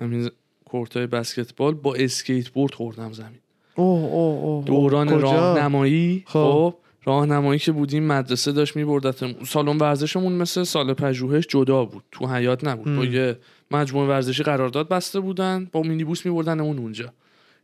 همین 0.00 0.30
کورتای 0.64 1.06
بسکتبال 1.06 1.74
با 1.74 1.94
اسکیت 1.94 2.48
بورد 2.48 2.74
خوردم 2.74 3.12
زمین. 3.12 3.38
اوه 3.76 4.12
اوه 4.12 4.44
اوه. 4.44 4.64
دوران؟ 4.64 5.20
راهنمایی. 5.20 6.22
خب. 6.26 6.32
خب 6.32 6.74
راهنمایی 7.04 7.58
که 7.58 7.72
بودیم 7.72 8.06
مدرسه 8.06 8.52
داشت 8.52 8.76
میبردتم 8.76 9.44
سالن 9.44 9.78
ورزشمون 9.78 10.32
مثلا 10.32 10.62
سالن 10.62 10.94
ورزشش 10.94 11.46
جدا 11.46 11.84
بود 11.84 12.04
تو 12.12 12.26
حیات 12.26 12.64
نبود. 12.64 12.96
با 12.96 13.04
یه 13.04 13.38
مجموعه 13.70 14.08
ورزشی 14.08 14.42
قرارداد 14.42 14.88
بسته 14.88 15.20
بودن 15.20 15.68
با 15.72 15.82
مینیبوس 15.82 16.26
میبردن 16.26 16.60
اون 16.60 16.78
اونجا. 16.78 17.12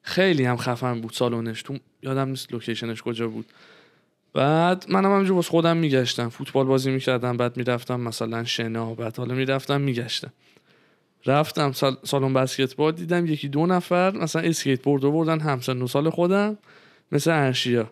خیلی 0.03 0.45
هم 0.45 0.57
خفن 0.57 1.01
بود 1.01 1.13
سالنش. 1.13 1.63
تو 1.63 1.77
یادم 2.03 2.29
نیست 2.29 2.53
location 2.53 2.93
ش 2.93 3.03
کجا 3.03 3.29
بود. 3.29 3.47
بعد 4.35 4.87
منم 4.89 5.13
همینجور 5.13 5.37
واسه 5.37 5.51
خودم 5.51 5.77
میگشتم. 5.77 6.29
فوتبال 6.29 6.67
بازی 6.67 6.91
می‌کردم 6.91 7.37
بعد 7.37 7.57
می‌رفتم 7.57 8.01
مثلا 8.01 8.45
شنا 8.45 8.95
بعد 8.95 9.17
حالا 9.17 9.35
می‌رفتم 9.35 9.81
میگشتم. 9.81 10.33
رفتم 11.27 11.73
سال... 11.73 11.97
سالن 12.05 12.33
بسکتبال 12.33 12.93
دیدم 12.93 13.27
یکی 13.27 13.49
دو 13.49 13.67
نفر 13.67 14.11
مثلا 14.11 14.43
اسکیت 14.43 14.83
بورد 14.83 15.03
بردن 15.03 15.41
همسن 15.41 15.83
و 15.83 15.87
سال 15.87 16.11
خودم 16.11 16.59
مثل 17.13 17.31
ارشیا. 17.31 17.91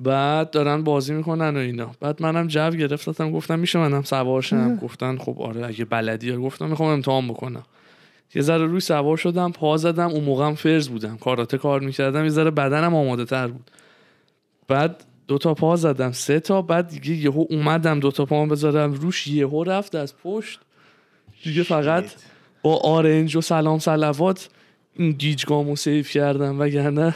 بعد 0.00 0.50
دارن 0.50 0.84
بازی 0.84 1.14
می‌کنن 1.14 1.56
و 1.56 1.58
اینا. 1.58 1.90
بعد 2.00 2.22
منم 2.22 2.46
جو 2.46 2.70
گرفتم 2.70 3.32
گفتم 3.32 3.58
میشه 3.58 3.78
منم 3.78 4.02
سوار 4.02 4.42
شم. 4.42 4.76
گفتن 4.76 5.18
خب 5.18 5.42
آره 5.42 5.66
اگه 5.66 5.84
بلدی 5.84 6.36
گفتم 6.36 6.68
می‌خوام 6.68 6.88
امتحان 6.88 7.28
بکنم. 7.28 7.62
یه 8.34 8.42
ذره 8.42 8.66
روی 8.66 8.80
سوار 8.80 9.16
شدم 9.16 9.52
پا 9.52 9.76
زدم 9.76 10.08
اون 10.08 10.24
موقعم 10.24 10.54
فرز 10.54 10.88
بودم. 10.88 11.16
کاراته 11.16 11.58
کار 11.58 11.80
می‌کردم 11.80 12.22
یه 12.22 12.30
ذره 12.30 12.50
بدنم 12.50 12.94
آماده 12.94 13.24
تر 13.24 13.46
بود. 13.46 13.70
بعد 14.68 15.04
دو 15.28 15.38
تا 15.38 15.54
پا 15.54 15.76
زدم 15.76 16.12
سه 16.12 16.40
تا 16.40 16.62
بعد 16.62 16.88
دیگه 16.88 17.14
یهو 17.14 17.44
اومدم 17.50 18.00
دو 18.00 18.10
تا 18.10 18.24
پا 18.24 18.46
بذارم 18.46 18.92
روش 18.92 19.26
یهو 19.26 19.64
رفت 19.64 19.94
از 19.94 20.14
پشت. 20.24 20.60
دیگه 21.44 21.62
فقط 21.62 22.04
با 22.62 22.76
آرنج 22.76 23.36
و 23.36 23.40
سلام 23.40 23.78
سلوات 23.78 24.48
این 24.96 25.12
گیجگامو 25.12 25.76
safe 25.76 26.10
کردم 26.10 26.60
وگرنه 26.60 27.14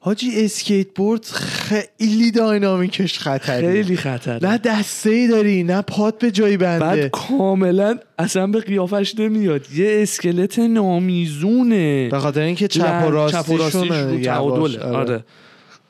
حاجی 0.00 0.44
اسکیت 0.44 0.86
بورد 0.94 1.24
خیلی 1.24 2.30
dynamic 2.30 2.98
ش 2.98 3.18
خطری 3.18 3.72
خیلی 3.72 3.96
خطر 3.96 4.46
نه 4.46 4.58
دسته 4.58 5.10
ای 5.10 5.28
داری 5.28 5.62
نه 5.62 5.82
پات 5.82 6.18
به 6.18 6.30
جایی 6.30 6.56
بنده. 6.56 6.84
بعد 6.84 7.06
کاملا 7.10 7.98
اصلا 8.18 8.46
به 8.46 8.60
قیافش 8.60 9.18
نمیاد. 9.18 9.70
یه 9.72 9.98
اسکلت 10.02 10.58
نامیزونه. 10.58 12.08
به 12.08 12.18
خاطر 12.18 12.40
اینکه 12.40 12.68
چپ 12.68 13.02
و 13.06 13.06
لن- 13.06 13.12
راستیشونه 13.12 13.42
چپ 13.44 13.50
و 13.50 13.56
راستیش 13.56 13.90
رو 13.90 14.10
یواش، 14.10 14.24
تعادله. 14.24 14.80
آره. 14.82 14.96
آره. 14.96 15.24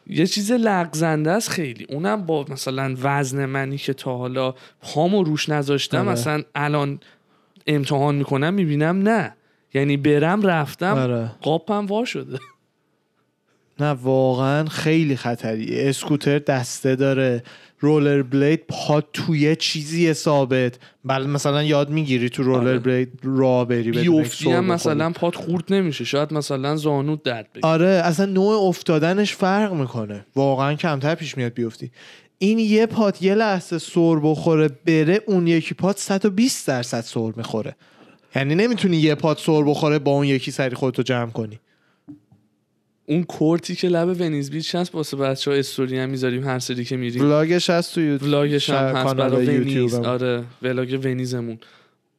یه 0.06 0.26
چیز 0.26 0.52
لغزنده 0.52 1.30
است 1.30 1.48
خیلی. 1.50 1.86
اونم 1.90 2.26
با 2.26 2.44
مثلا 2.48 2.94
وزن 3.02 3.44
منی 3.46 3.78
که 3.78 3.92
تا 3.94 4.16
حالا 4.16 4.54
پامو 4.82 5.22
روش 5.24 5.48
نذاشتم 5.48 5.98
آره. 5.98 6.08
مثلا 6.08 6.42
الان 6.54 7.00
امتحان 7.66 8.14
می‌کنم 8.14 8.54
می‌بینم 8.54 9.08
نه. 9.08 9.34
یعنی 9.74 9.96
برم 9.96 10.42
رفتم 10.42 10.94
آره. 10.94 11.30
قاپم 11.42 11.86
وا 11.86 12.04
شده. 12.04 12.38
نه 13.80 13.90
واقعا 13.90 14.64
خیلی 14.64 15.16
خطری 15.16 15.80
اسکوتر 15.80 16.38
دسته 16.38 16.96
داره. 16.96 17.42
رولر 17.80 18.22
بلید 18.22 18.64
پا 18.68 19.00
توی 19.00 19.56
چیزی 19.56 20.12
ثابت. 20.12 20.78
بله 21.04 21.26
مثلا 21.26 21.62
یاد 21.62 21.90
می‌گیری 21.90 22.28
تو 22.28 22.42
رولر 22.42 22.68
آره. 22.68 22.78
بلید 22.78 23.20
را 23.22 23.64
بری 23.64 23.90
بیفتی 23.90 24.52
هم. 24.52 24.64
مثلا 24.64 25.10
پات 25.10 25.34
خورد 25.34 25.64
نمیشه. 25.70 26.04
شاید 26.04 26.32
مثلا 26.32 26.76
زانوت 26.76 27.22
درد 27.22 27.48
بگیره 27.52 27.68
آره 27.68 27.86
اصلا 27.88 28.26
نوع 28.26 28.62
افتادنش 28.62 29.34
فرق 29.34 29.72
می‌کنه. 29.72 30.26
واقعا 30.36 30.74
کمتر 30.74 31.14
پیش 31.14 31.36
میاد 31.36 31.54
بیفتی 31.54 31.90
این 32.38 32.58
یه 32.58 32.86
پات 32.86 33.22
یه 33.22 33.34
لحظه 33.34 33.78
سر 33.78 34.16
بخوره 34.22 34.68
بره 34.86 35.20
اون 35.26 35.46
یکی 35.46 35.74
پات 35.74 35.98
120 35.98 36.68
درصد 36.68 37.00
سر 37.00 37.32
می‌خوره. 37.36 37.76
یعنی 38.36 38.54
نمی‌تونی 38.54 38.96
یه 38.96 39.14
پات 39.14 39.38
سر 39.40 39.62
بخوره 39.62 39.98
با 39.98 40.10
اون 40.10 40.26
یکی 40.26 40.50
سری 40.50 40.74
خودتو 40.74 41.02
جمع 41.02 41.30
کنی. 41.30 41.60
اون 43.08 43.22
کورتی 43.22 43.74
که 43.74 43.88
لب 43.88 44.20
ونیز 44.20 44.50
بیچ 44.50 44.74
هست 44.74 44.94
واسه 44.94 45.16
بچه 45.16 45.50
ها 45.50 45.56
استوری 45.56 45.98
هم 45.98 46.08
می‌ذاریم 46.08 46.44
هر 46.44 46.58
سری 46.58 46.84
که 46.84 46.96
میریم. 46.96 47.22
ولاگش 47.22 47.70
هست 47.70 47.94
تو 47.94 48.00
یوتیوب 48.00 48.22
ولاگش 48.22 48.70
هم 48.70 48.96
هست 48.96 49.04
کانال 49.06 49.30
برای 49.30 49.58
ونیز. 49.58 49.94
آره 49.94 50.44
ولاگ 50.62 51.00
ونیزمون. 51.04 51.58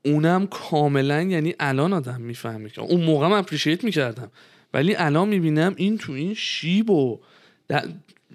اونم 0.06 0.48
کاملا 0.48 1.22
یعنی 1.22 1.56
الان 1.60 1.94
آدم 1.94 2.22
می‌فهمه 2.22 2.70
که 2.70 2.82
اون 2.82 3.04
موقع 3.04 3.28
من 3.28 3.38
اپریشیت 3.38 3.84
می‌کردم. 3.84 4.32
ولی 4.74 4.96
الان 4.96 5.28
می‌بینم 5.28 5.74
این 5.78 5.98
تو 5.98 6.12
این 6.12 6.34
شیب 6.34 6.90
و 6.90 7.20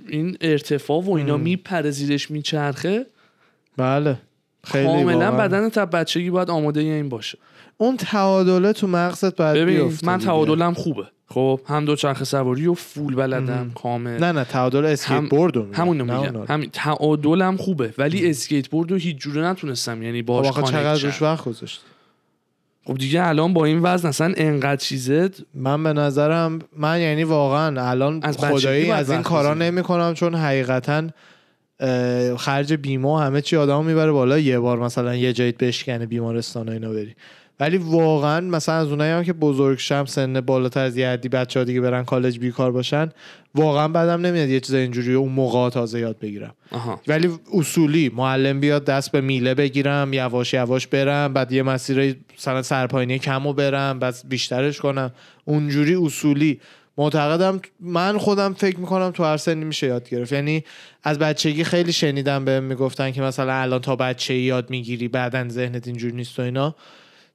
این 0.08 0.36
ارتفاع 0.40 1.02
و 1.02 1.10
اینا 1.10 1.36
میپره 1.36 1.90
زیرش 1.90 2.30
میچرخه 2.30 3.06
بله 3.76 4.18
خیلی 4.64 4.86
کاملا. 4.86 5.30
بدن 5.30 5.68
تا 5.68 5.86
بچگی 5.86 6.30
باید 6.30 6.50
آماده 6.50 6.80
این 6.80 7.08
باشه 7.08 7.38
اون 7.76 7.96
تعادله 7.96 8.72
تو 8.72 8.86
مغزت 8.86 9.36
باید 9.36 9.56
ببین 9.56 9.92
من. 10.02 10.18
تعادلم 10.18 10.74
خوبه 10.74 11.06
خب 11.28 11.60
هم 11.66 11.84
دو 11.84 11.96
چرخ 11.96 12.24
سواری 12.24 12.66
و 12.66 12.74
full 12.74 13.14
بلدم 13.14 13.70
کامل 13.74 14.18
نه 14.18 14.32
نه 14.32 14.44
تعادل 14.44 14.84
اسکیت 14.84 15.12
هم- 15.16 15.28
بورد. 15.28 15.56
همونو 15.74 16.04
نه 16.04 16.20
میگم. 16.20 16.44
همین 16.48 16.70
تعادلم 16.72 17.56
خوبه 17.56 17.94
ولی 17.98 18.30
اسکیت 18.30 18.68
بورد 18.68 18.90
رو 18.90 18.96
هیچ 18.96 19.16
جوره 19.16 19.42
نتونستم 19.42 20.02
یعنی 20.02 20.24
آخه 20.28 20.50
contact 20.60 20.70
چقدر. 20.72 21.02
روش 21.02 21.22
وقت 21.22 21.44
گذاشت 21.44 21.80
خب 22.84 22.94
دیگه 22.94 23.26
الان 23.26 23.52
با 23.52 23.64
این 23.64 23.80
وزن 23.82 24.08
اصلا 24.08 24.32
انقدر 24.36 24.76
چیزه؟ 24.76 25.30
من 25.54 25.82
به 25.82 25.92
نظرم 25.92 26.58
من 26.76 27.00
یعنی 27.00 27.24
واقعا 27.24 27.90
الان 27.90 28.20
از 28.22 28.38
خدایی 28.38 28.90
از 28.90 29.10
این 29.10 29.22
کارا 29.22 29.54
بذاری. 29.54 29.70
نمی 29.70 29.82
کنم 29.82 30.14
چون 30.14 30.34
حقیقتا 30.34 31.06
خرج 32.36 32.72
بیمه 32.72 33.08
و 33.08 33.16
همه 33.16 33.40
چی 33.40 33.56
آدمو 33.56 33.82
می‌بره 33.82 34.12
بالا. 34.12 34.38
یه 34.38 34.58
بار 34.58 34.78
مثلا 34.78 35.14
یه 35.14 35.32
جایت 35.32 35.58
بشکنه 35.58 36.06
بیمارستان 36.06 36.68
و 36.68 36.72
اینا 36.72 36.92
بری. 36.92 37.14
ولی 37.62 37.76
واقعا 37.76 38.40
مثلا 38.40 38.74
از 38.74 38.88
اونایی 38.88 39.12
هم 39.12 39.24
که 39.24 39.32
بزرگ 39.32 39.78
شم 39.78 40.04
سن 40.04 40.40
بالاتر 40.40 40.80
از 40.80 40.96
یه 40.96 41.08
حدی 41.08 41.28
بچه 41.28 41.60
ها 41.60 41.64
دیگه 41.64 41.80
برن 41.80 42.04
کالج 42.04 42.38
بیکار 42.38 42.72
باشن 42.72 43.10
واقعا 43.54 43.88
بدم 43.88 44.26
نمیاد 44.26 44.48
یه 44.48 44.60
چیز 44.60 44.74
اینجوری 44.74 45.14
اون 45.14 45.32
موقع 45.32 45.70
تازه 45.70 46.00
یاد 46.00 46.18
بگیرم. 46.18 46.54
آها. 46.70 47.00
ولی 47.08 47.30
اصولی 47.54 48.12
معلم 48.16 48.60
بیاد 48.60 48.84
دست 48.84 49.12
به 49.12 49.20
میله 49.20 49.54
بگیرم 49.54 50.12
یواش 50.12 50.54
یواش 50.54 50.86
برم 50.86 51.32
بعد 51.32 51.52
یه 51.52 51.62
مسیر 51.62 52.16
مثلا 52.38 52.62
سرپاینی 52.62 53.18
کمو 53.18 53.52
برم 53.52 53.98
بعد 53.98 54.14
بیشترش 54.28 54.80
کنم. 54.80 55.12
اونجوری 55.44 55.94
اصولی 55.94 56.60
معتقدم 56.98 57.60
من 57.80 58.18
خودم 58.18 58.52
فکر 58.52 58.80
می‌کنم 58.80 59.10
تو 59.10 59.24
هر 59.24 59.36
سنی 59.36 59.64
میشه 59.64 59.86
یاد 59.86 60.08
گرفت. 60.08 60.32
یعنی 60.32 60.64
از 61.02 61.18
بچگی 61.18 61.64
خیلی 61.64 61.92
شنیدم 61.92 62.44
بهم 62.44 62.62
می‌گفتن 62.64 63.10
که 63.10 63.22
مثلا 63.22 63.52
الان 63.52 63.80
تا 63.80 63.96
بچه 63.96 64.34
یاد 64.34 64.70
می‌گیری 64.70 65.08
بعدا 65.08 65.48
ذهنت 65.48 65.86
اینجوری 65.86 66.16
نیست 66.16 66.38
و 66.38 66.42
اینا. 66.42 66.74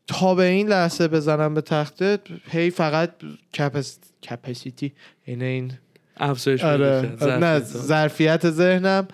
تا 0.07 0.35
به 0.35 0.43
این 0.43 0.67
لحظه 0.67 1.07
بزنم 1.07 1.53
به 1.53 1.61
تخته 1.61 2.19
هی 2.51 2.69
فقط 2.69 3.11
کپس... 3.57 3.99
کپسیتی. 4.29 4.93
این 5.25 5.41
این 5.41 5.71
افزایش 6.17 6.63
آره 6.63 7.15
کرد. 7.19 7.43
نه 7.43 7.59
ظرفیت. 7.59 8.49
ذهنم 8.49 9.07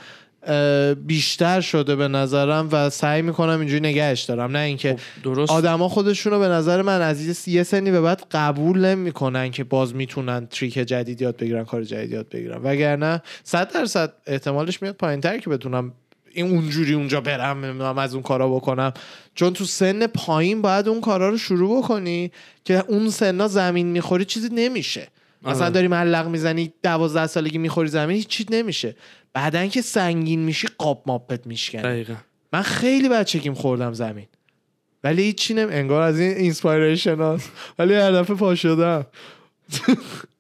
بیشتر 1.06 1.62
شده 1.62 1.96
به 1.96 2.08
نظرم 2.08 2.70
و 2.72 2.90
سعی 2.90 3.22
می‌کنم 3.22 3.60
اینجوری 3.60 3.80
نگهش 3.80 4.22
دارم. 4.22 4.52
نه 4.52 4.60
اینکه 4.60 4.92
خب، 4.94 5.24
درست. 5.24 5.52
آدما 5.52 5.90
خودشونو 5.90 6.40
به 6.40 6.48
نظر 6.48 6.82
من 6.82 7.02
از 7.02 7.48
یه- 7.48 7.64
سنی 7.64 7.92
به 7.92 8.02
بعد 8.02 8.24
قبول 8.32 8.86
نمی‌کنن 8.86 9.52
که 9.52 9.64
باز 9.64 9.96
می‌تونن 9.96 10.48
تریک 10.48 10.74
جدید 10.74 11.22
یاد 11.22 11.38
بگیرن 11.38 11.64
کار 11.64 11.84
جدید 11.84 12.12
یاد 12.12 12.30
بگیرن. 12.30 12.62
وگرنه 12.64 13.22
صد 13.44 13.74
درصد 13.74 14.14
احتمالش 14.28 14.82
میاد 14.82 14.96
پایینتر 14.96 15.38
که 15.38 15.50
بتونم 15.50 15.94
این 16.34 16.52
اونجوری 16.52 16.94
اونجا 16.94 17.22
برم 17.22 17.66
نمی‌دونم 17.66 17.98
از 17.98 18.14
اون 18.14 18.24
کارا 18.24 18.50
بکنم. 18.50 18.94
چون 19.36 19.54
تو 19.54 19.66
سن 19.66 20.08
پایین 20.08 20.62
باید 20.62 20.88
اون 20.88 21.02
کارا 21.02 21.30
رو 21.30 21.38
شروع 21.38 21.84
بکنی 21.84 22.32
که 22.66 22.84
اون 22.88 23.10
سنا 23.10 23.48
زمین 23.48 23.88
می‌خوری 23.88 24.26
چیزی 24.26 24.50
نمیشه. 24.52 25.08
مثلا 25.42 25.64
آره. 25.64 25.74
داری 25.74 25.88
معلق 25.88 26.28
می‌زنی 26.28 26.74
دوازده 26.84 27.28
سالگی 27.28 27.58
می‌خوری 27.58 27.90
زمین 27.90 28.16
هیچ 28.16 28.28
چیز 28.28 28.46
نمیشه. 28.50 28.96
بعدن 29.34 29.70
که 29.70 29.82
سنگین 29.82 30.40
میشی 30.40 30.68
قاب 30.78 31.04
ماپت 31.06 31.48
میشکنه 31.48 31.82
دقیقا. 31.82 32.16
من 32.54 32.62
خیلی 32.62 33.10
بچگیم 33.10 33.54
خوردم 33.54 33.94
زمین. 33.94 34.28
ولی 35.04 35.24
هیچی 35.24 35.54
نمی 35.54 35.74
انگار 35.74 36.02
از 36.02 36.20
این 36.20 36.38
inspiration 36.38 37.22
هست 37.22 37.52
ولی 37.80 37.94
هر 37.94 38.12
دفعه 38.12 38.36
پا 38.36 38.56
شدم 38.56 39.06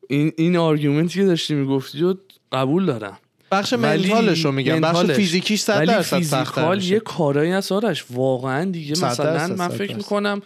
این 0.09 0.31
این 0.37 0.57
argument 0.57 1.12
ی 1.12 1.19
که 1.19 1.25
داشتی 1.25 1.53
می‌گفتی 1.53 2.13
قبول 2.51 2.85
دارم. 2.85 3.17
بخش 3.53 3.73
mental 3.73 4.27
ش 4.27 4.45
رو 4.45 4.51
میگم 4.51 4.81
بخش. 4.81 5.05
فیزیکیش 5.05 5.61
صد 5.61 5.77
ولی 5.77 5.87
درصد 5.87 6.21
سخت‌تر 6.21 6.39
physical 6.41 6.75
میشه. 6.75 6.93
یه 6.93 6.99
کارایی 6.99 7.51
از 7.51 7.71
عرش 7.71 8.05
واقعا 8.09 8.71
دیگه 8.71 8.91
مثلا 8.91 9.47
من 9.47 9.67
فکر. 9.67 9.95
می‌کنم 9.95 10.41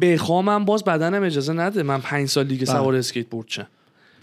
بخوامم 0.00 0.64
باز 0.64 0.84
بدنم 0.84 1.22
اجازه 1.22 1.52
نده 1.52 1.82
من 1.82 2.00
پنج 2.00 2.28
سال 2.28 2.44
دیگه 2.44 2.66
بله. 2.66 2.74
سوار 2.74 2.94
اسکیت 2.94 3.26
بورد 3.26 3.48
شم 3.48 3.66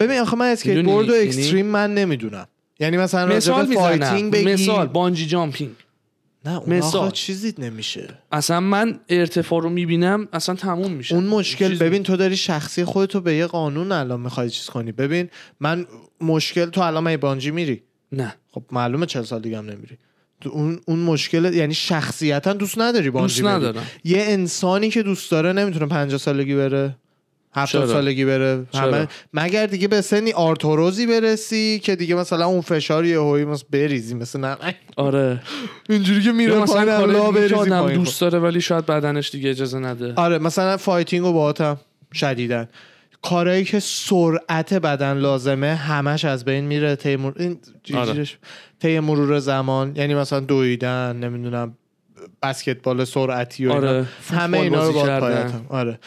ببین 0.00 0.18
آخه 0.18 0.36
من 0.36 0.46
اسکیت؟ 0.46 0.84
بورد 0.84 1.08
و 1.08 1.12
یعنی- 1.12 1.26
extreme 1.26 1.66
من 1.66 1.94
نمی‌دونم 1.94 2.48
یعنی 2.80 2.96
مثلا 2.96 3.36
مثال 3.36 3.74
fighting 3.74 4.32
بگی 4.32 4.52
مثال 4.52 4.86
bungee 4.86 5.26
jumping 5.26 5.70
نه 6.44 6.58
اون 6.58 6.78
مثال. 6.78 7.10
چیزی 7.10 7.54
نمیشه. 7.58 8.08
اصلا 8.32 8.60
من 8.60 9.00
ارتفاع 9.08 9.62
رو 9.62 9.68
می‌بینم 9.70 10.28
اصلا 10.32 10.54
تموم 10.54 10.92
میشه. 10.92 11.14
اون 11.14 11.24
مشکل 11.26 11.68
چیز- 11.68 11.78
ببین 11.78 12.02
تو 12.02 12.16
داری 12.16 12.36
شخصی 12.36 12.84
خودتو 12.84 13.20
به 13.20 13.34
یه 13.34 13.46
قانون 13.46 13.92
الان 13.92 14.20
می‌خوای 14.20 14.50
چیز 14.50 14.66
کنی. 14.66 14.92
ببین 14.92 15.28
من 15.60 15.86
مشکل 16.20 16.66
تو 16.66 16.80
الان 16.80 17.08
می 17.10 17.16
بانجی 17.16 17.50
میری. 17.50 17.82
نه. 18.12 18.34
خب 18.50 18.62
معلومه 18.72 19.06
چل 19.06 19.22
سال 19.22 19.40
دیگه 19.42 19.58
هم 19.58 19.64
نمیری. 19.70 19.98
تو 20.40 20.50
اون 20.50 20.80
اون 20.86 20.98
مشکل 20.98 21.54
یعنی 21.54 21.74
شخصیتا 21.74 22.52
دوست 22.52 22.78
نداری 22.78 23.10
بانجی 23.10 23.42
دوست. 23.42 23.52
ندارم. 23.54 23.82
یه 24.04 24.22
انسانی 24.28 24.90
که 24.90 25.02
دوست 25.02 25.30
داره 25.30 25.52
نمی‌تونه 25.52 25.86
50 25.86 26.18
سالگی 26.18 26.54
بره. 26.54 26.96
هفتاد 27.62 27.84
چرا؟ 27.84 27.92
سالگی 27.92 28.24
بره؟ 28.24 28.64
همه 28.74 29.08
مگر 29.34 29.66
دیگه 29.66 29.88
به 29.88 30.00
سنی 30.00 30.32
آرتوروزی 30.32 31.06
برسی 31.06 31.80
که 31.84 31.96
دیگه 31.96 32.14
مثلا 32.14 32.46
اون 32.46 32.60
فشار 32.60 33.04
یهویی 33.04 33.44
مثلا 33.44 33.68
بریزی 33.70 34.14
مثل 34.14 34.40
نه 34.40 34.56
آره 34.96 35.42
اینجوری 35.88 36.22
که 36.22 36.32
میره 36.32 36.58
مثلا 36.58 37.04
لا 37.04 37.30
بریزی 37.30 37.54
آدم. 37.54 37.92
دوست 37.92 38.20
داره 38.20 38.38
ولی 38.38 38.60
شاید 38.60 38.86
بدنش 38.86 39.30
دیگه 39.30 39.50
اجازه 39.50 39.78
نده 39.78 40.12
آره 40.16 40.38
مثلا 40.38 40.76
fighting 40.76 41.24
و 41.26 41.32
باهاتم 41.32 41.78
شدیدن 42.14 42.68
کارهایی 43.22 43.64
که 43.64 43.80
سرعت 43.80 44.74
بدن 44.74 45.18
لازمه 45.18 45.74
همش 45.74 46.24
از 46.24 46.44
بین 46.44 46.64
میره 46.64 46.96
طی 46.96 47.16
مر... 47.16 47.32
این 47.36 47.58
آره. 47.94 48.12
جیجیرش- 48.24 48.36
طی 48.80 49.00
مرور 49.00 49.38
زمان 49.38 49.96
یعنی 49.96 50.14
مثلا 50.14 50.40
دویدن 50.40 51.16
نمی‌دونم 51.16 51.76
بسکتبال 52.42 53.04
سرعتی 53.04 53.66
و 53.66 53.72
اینا. 53.72 53.88
آره، 53.88 54.06
همه 54.30 54.58
فوتبال 54.58 54.80
اینا 54.80 55.14
رو 55.16 55.20
باید 55.20 55.52
آره 55.68 55.98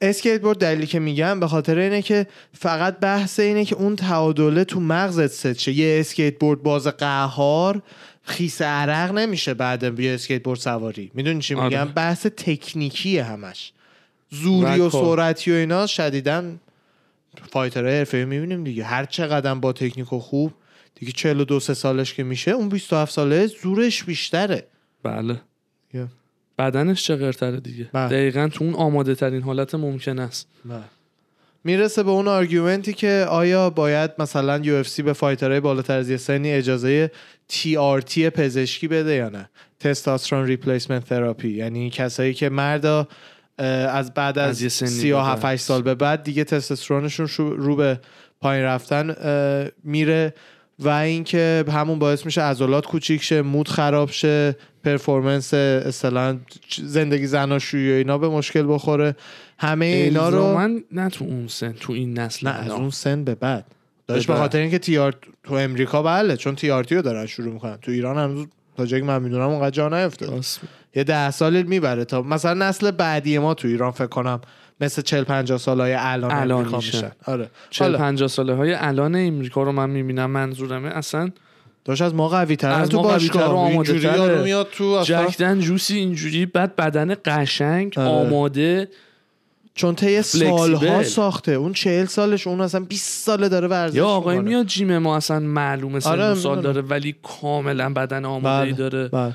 اسکیت 0.00 0.40
بورد 0.40 0.58
دلیلی 0.58 0.86
که 0.86 0.98
میگم 0.98 1.40
به 1.40 1.48
خاطر 1.48 1.78
اینه 1.78 2.02
که 2.02 2.26
فقط 2.52 2.98
بحث 2.98 3.40
اینه 3.40 3.64
که 3.64 3.76
اون 3.76 3.96
تعادله 3.96 4.64
تو 4.64 4.80
مغزت 4.80 5.26
ست 5.26 5.58
شه 5.58 5.72
یه 5.72 6.00
اسکیت 6.00 6.38
بورد 6.38 6.62
باز 6.62 6.86
قهار 6.86 7.82
خیس 8.22 8.62
عرق 8.62 9.12
نمیشه 9.12 9.54
بعد 9.54 10.00
یه 10.00 10.14
اسکیت 10.14 10.42
بورد 10.42 10.58
سواری 10.58 11.10
می‌دونی 11.14 11.40
چی 11.40 11.54
آره. 11.54 11.64
میگم 11.64 11.84
بحث 11.84 12.26
تکنیکیه 12.26 13.24
همش 13.24 13.72
زوری 14.30 14.80
و 14.80 14.88
کار. 14.88 15.16
سرعتی 15.16 15.52
و 15.52 15.54
اینا 15.54 15.86
شدیدن 15.86 16.60
fighter 17.52 17.88
های 17.88 17.98
حرفه‌ای 17.98 18.24
می‌بینیم 18.24 18.64
دیگه 18.64 18.84
هر 18.84 19.04
چقدر 19.04 19.54
با 19.54 19.72
تکنیک 19.72 20.12
و 20.12 20.18
خوب 20.18 20.52
دیگه 20.94 21.12
42 21.12 21.60
سه 21.60 21.74
سالش 21.74 22.14
که 22.14 22.22
میشه 22.22 22.50
اون 22.50 22.68
27 22.68 23.12
ساله 23.12 23.46
زورش 23.46 24.04
بیشتره 24.04 24.66
بله. 25.02 25.40
بدنش 26.58 27.04
چغرتره 27.04 27.60
دیگه. 27.60 27.88
بله. 27.92 28.08
دقیقا 28.08 28.48
تو 28.48 28.64
اون 28.64 28.74
آماده 28.74 29.14
ترین 29.14 29.42
حالت 29.42 29.74
ممکن 29.74 30.18
است. 30.18 30.48
می‌رسه 31.64 32.02
به 32.02 32.10
اون 32.10 32.28
argument 32.28 32.85
ی 32.85 32.92
که 32.92 33.26
آیا 33.28 33.70
باید 33.70 34.10
مثلا 34.18 34.58
UFC 34.58 35.02
به 35.02 35.12
fighter 35.12 35.49
های 35.49 35.60
بالاتر 35.60 35.98
از 35.98 36.10
یه 36.10 36.16
سنی 36.16 36.52
اجازه 36.52 37.10
TRT 37.48 38.30
پزشکی 38.30 38.88
بده 38.88 39.14
یا 39.14 39.28
نه؟ 39.28 39.50
testosterone 39.80 40.46
replacement 40.46 41.04
therapy. 41.04 41.48
یعنی 41.48 41.90
کسایی 41.90 42.34
که 42.34 42.48
مردا 42.48 43.08
از 43.88 44.14
بعد 44.14 44.38
از, 44.38 44.50
از 44.50 44.62
یه 44.62 44.68
سنی 44.68 44.88
37 44.88 45.36
به 45.36 45.42
بعد. 45.42 45.56
سال 45.56 45.82
به 45.82 45.94
بعد 45.94 46.22
دیگه 46.22 46.44
تستوسترونشون 46.44 47.26
شو- 47.26 47.56
رو 47.56 47.76
به 47.76 48.00
پایین 48.40 48.64
رفتن 48.64 49.14
میره 49.84 50.34
و 50.78 50.88
اینکه 50.88 51.64
همون 51.68 51.98
باعث 51.98 52.26
میشه 52.26 52.42
عضلات 52.42 52.86
کوچیک 52.86 53.22
شه 53.22 53.42
mood 53.42 53.68
خراب 53.68 54.10
شه 54.10 54.56
performance 54.84 55.54
اصطلاحا 55.54 56.36
زندگی 56.82 57.26
زناشویی 57.26 57.92
و 57.92 57.94
اینا 57.94 58.18
به 58.18 58.28
مشکل 58.28 58.64
بخوره 58.68 59.16
همه 59.58 59.86
اینا 59.86 60.28
رو 60.28 60.44
الزاماً 60.44 60.80
نه 60.92 61.10
تو 61.10 61.24
اون 61.24 61.48
سن 61.48 61.72
تو 61.72 61.92
این 61.92 62.18
نسل 62.18 62.48
نه 62.48 62.54
از. 62.54 62.70
اون 62.70 62.90
سن 62.90 63.24
به 63.24 63.34
بعد 63.34 63.64
داشت 64.06 64.26
به. 64.26 64.34
خاطر 64.34 64.58
اینکه 64.58 64.78
TR 64.78 65.14
تو 65.44 65.54
امریکا 65.54 66.02
بله 66.02 66.36
چون 66.36 66.54
تی 66.54 66.70
آر 66.70 66.84
تی 66.84 66.94
رو 66.94 67.02
دارن 67.02 67.26
شروع 67.26 67.52
می‌کنن 67.52 67.76
تو 67.76 67.92
ایران 67.92 68.18
هنوز 68.18 68.46
تا 68.76 68.86
جایی 68.86 69.02
که 69.02 69.06
من 69.08 69.22
می‌دونم 69.22 69.48
اونقدر 69.48 69.70
جا 69.70 69.88
نیفتاد. 69.88 70.44
یه 70.94 71.04
ده 71.04 71.30
سال 71.30 71.62
می‌بره 71.62 72.04
تا 72.04 72.22
مثلا 72.22 72.68
نسل 72.68 72.90
بعدی 72.90 73.38
ما 73.38 73.54
تو 73.54 73.68
ایران 73.68 73.90
فکر 73.90 74.06
کنم 74.06 74.40
مثل 74.80 75.02
40 75.02 75.24
50 75.24 75.58
سالای 75.58 75.94
الان, 75.94 76.30
الان 76.30 76.58
امریکا 76.58 76.76
میشن. 76.76 76.96
میشن 76.96 77.10
آره 77.26 77.50
40 77.70 77.86
حالا 77.88 77.98
50 77.98 78.28
ساله 78.28 78.54
های 78.54 78.72
الان 78.74 79.14
امریکا 79.16 79.62
رو 79.62 79.72
من 79.72 79.90
می‌بینم 79.90 80.30
منظورمه 80.30 80.88
اصلا 80.88 81.30
داشت 81.84 82.02
از 82.02 82.14
ما 82.14 82.28
قوی 82.28 82.56
تر 82.56 82.70
از 82.70 82.88
تو 82.88 83.02
باشگاه 83.02 83.44
آماده 83.44 83.98
تره. 84.00 84.16
یارو 84.16 84.44
میاد 84.44 84.68
تو 84.72 85.02
جکدن 85.04 85.60
جوسی 85.60 85.96
اینجوری 85.96 86.46
بعد 86.46 86.76
بدن 86.76 87.16
قشنگ 87.24 87.98
آره. 87.98 88.08
آماده 88.08 88.88
چون 89.74 89.94
طی. 89.94 90.22
سالها 90.22 91.02
ساخته 91.02 91.52
اون 91.52 91.72
40 91.72 92.06
سالش 92.06 92.46
اون 92.46 92.60
اصلا 92.60 92.80
20 92.80 93.24
ساله 93.24 93.48
داره 93.48 93.68
ورزش 93.68 93.96
یا 93.96 94.06
آقای. 94.06 94.38
میاد 94.38 94.66
جیم 94.66 94.98
ما 94.98 95.16
اصلا 95.16 95.40
معلومه 95.40 96.00
سن 96.00 96.10
آره، 96.10 96.34
سال. 96.34 96.60
داره 96.60 96.80
ولی 96.80 97.16
کاملا 97.22 97.92
بدن 97.92 98.24
آماده 98.24 98.48
ای 98.48 98.72
بله 98.72 98.76
داره 98.76 99.08
بله 99.08 99.32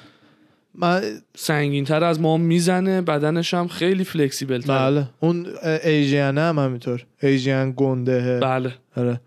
من 0.75 1.01
سنگین 1.35 1.85
تر 1.85 2.03
از 2.03 2.21
ما 2.21 2.37
می‌زنه 2.37 3.01
بدنش 3.01 3.53
هم 3.53 3.67
خیلی 3.67 4.03
فلکسیبل 4.03 4.61
تره. 4.61 4.77
بله. 4.77 5.07
اون 5.19 5.47
ایژین 5.83 6.37
هم 6.37 6.59
همینطور. 6.59 7.05
ایژین 7.21 7.73
گنده 7.77 8.39
بله. 8.39 8.73
آره. 8.97 9.21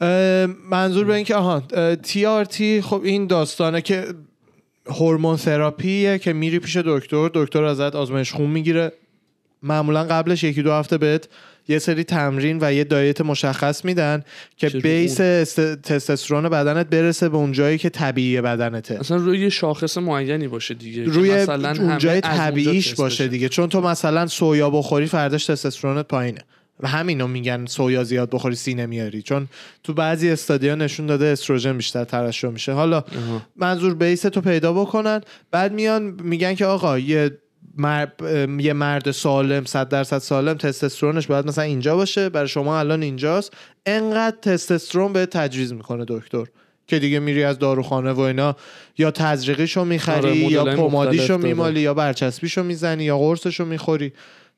اه، 0.00 0.46
منظور 0.70 1.04
به 1.04 1.14
این 1.14 1.24
که 1.24 1.34
آها 1.34 1.60
تی 2.02 2.26
آر 2.26 2.44
تی 2.44 2.80
خب 2.80 3.00
این 3.04 3.26
داستانه 3.26 3.80
که 3.80 4.04
هورمون 4.86 5.36
تراپیه 5.36 6.18
که 6.18 6.32
میری 6.32 6.58
پیش 6.58 6.76
دکتر 6.76 7.30
دکتر 7.34 7.64
ازت 7.64 7.94
آزمایش 7.94 8.32
خون 8.32 8.50
می‌گیره. 8.50 8.92
معمولا 9.62 10.04
قبلش 10.04 10.44
یکی 10.44 10.62
دو 10.62 10.72
هفته 10.72 10.98
بهت 10.98 11.28
یه 11.68 11.78
سری 11.78 12.04
تمرین 12.04 12.58
و 12.60 12.72
یه 12.72 12.84
دایت 12.84 13.20
مشخص 13.20 13.84
میدن 13.84 14.22
که 14.56 14.68
بیس 14.68 15.20
است... 15.20 15.60
تستوسترون 15.60 16.48
بدنت 16.48 16.86
برسه 16.86 17.28
به 17.28 17.36
اون 17.36 17.52
جایی 17.52 17.78
که 17.78 17.88
طبیعی 17.88 18.40
بدنته. 18.40 18.94
اصلا 18.94 19.16
روی 19.16 19.50
شاخص 19.50 19.98
معینی 19.98 20.48
باشه 20.48 20.74
دیگه. 20.74 21.04
روی 21.04 21.34
مثلا 21.34 21.70
اون 21.70 21.98
جای 21.98 22.20
طبیعیش 22.20 22.94
باشه. 22.94 23.28
دیگه. 23.28 23.48
چون 23.48 23.68
تو 23.68 23.80
مثلا 23.80 24.26
سویا 24.26 24.70
بخوری 24.70 25.06
فرداش 25.06 25.46
تستوسترونت 25.46 26.08
پایینه. 26.08 26.40
و 26.80 26.88
همینو 26.88 27.26
میگن 27.26 27.66
سویا 27.66 28.04
زیاد 28.04 28.30
بخوری 28.30 28.54
سینه 28.54 28.86
میاری. 28.86 29.22
چون 29.22 29.48
تو 29.82 29.94
بعضی 29.94 30.30
استادیا 30.30 30.74
نشون 30.74 31.06
داده 31.06 31.26
استروژن 31.26 31.76
بیشتر 31.76 32.04
ترشح 32.04 32.48
میشه. 32.48 32.72
حالا. 32.72 33.04
منظور 33.56 33.94
بیس 33.94 34.22
تو 34.22 34.40
پیدا 34.40 34.72
بکنن. 34.72 35.20
بعد 35.50 35.72
میان 35.72 36.02
میگن 36.02 36.54
که 36.54 36.66
آقا 36.66 36.98
یه 36.98 37.30
مر... 37.76 38.08
یه 38.60 38.72
مرد 38.72 39.10
سالم 39.10 39.64
100 39.64 39.88
درصد 39.88 40.18
سالم 40.18 40.54
تستوسترونش 40.54 41.26
باید 41.26 41.46
مثلا 41.46 41.64
اینجا 41.64 41.96
باشه. 41.96 42.28
برای 42.28 42.48
شما 42.48 42.78
الان 42.78 43.02
اینجاست. 43.02 43.52
انقدر 43.86 44.36
تستوسترون 44.42 45.12
به 45.12 45.26
تجویز 45.26 45.72
می‌کنه 45.72 46.04
دکتر 46.08 46.44
که 46.86 46.98
دیگه 46.98 47.18
میری 47.18 47.44
از 47.44 47.58
داروخانه 47.58 48.12
و 48.12 48.20
اینا 48.20 48.56
یا 48.98 49.10
تزریقیشو 49.10 49.84
می‌خری 49.84 50.16
آره، 50.16 50.36
یا 50.36 50.64
پمادیشو. 50.64 51.38
میمالی 51.38 51.80
یا 51.80 51.94
برچسبیشو 51.94 52.62
می‌زنی 52.62 53.04
یا 53.04 53.18
قرصشو 53.18 53.64
می‌خوری. 53.64 54.12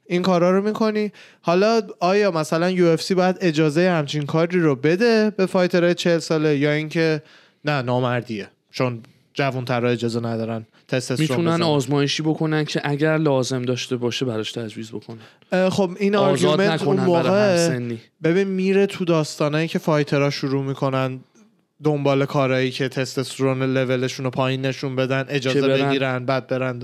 این 0.06 0.22
کارا 0.22 0.50
رو 0.50 0.62
می‌کنی. 0.62 1.12
حالا 1.40 1.82
آیا 2.00 2.30
مثلا 2.30 2.70
UFC 2.70 3.14
باید 3.14 3.36
اجازه 3.40 3.90
همچین 3.90 4.26
کاری 4.26 4.60
رو 4.60 4.76
بده 4.76 5.30
به 5.30 5.46
fighter 5.46 5.84
های 5.84 5.94
40 5.94 6.18
ساله 6.18 6.58
یا 6.58 6.72
اینکه 6.72 7.22
نه 7.64 7.82
نامردیه. 7.82 8.48
چون 8.70 9.02
جوانترها 9.36 9.90
اجازه 9.90 10.20
ندارن 10.20 10.66
تستوسترون 10.88 11.30
می‌تونن 11.30 11.54
بزنن. 11.54 11.62
آزمایشی 11.62 12.22
بکنن 12.22 12.64
که 12.64 12.80
اگر 12.84 13.16
لازم 13.16 13.62
داشته 13.62 13.96
باشه 13.96 14.24
براش 14.24 14.52
تجویز 14.52 14.90
بکنن 14.90 15.68
خب 15.68 15.90
این 16.00 16.16
argument 16.16 16.82
اون 16.82 17.00
موقع 17.00 17.78
ببین 18.22 18.48
میره 18.48 18.86
تو 18.86 19.04
داستانایی 19.04 19.68
که 19.68 19.78
fighter 19.78 20.24
ها 20.24 20.30
شروع 20.30 20.64
می‌کنن 20.64 21.20
دنبال 21.84 22.24
کارهایی 22.24 22.70
که 22.70 22.88
تستوسترون 22.88 23.62
لولشون 23.62 24.24
رو 24.24 24.30
پایین 24.30 24.66
نشون 24.66 24.96
بدن 24.96 25.24
اجازه 25.28 25.68
برن. 25.68 25.88
بگیرن 25.88 26.24
بعد 26.24 26.46
برن 26.46 26.82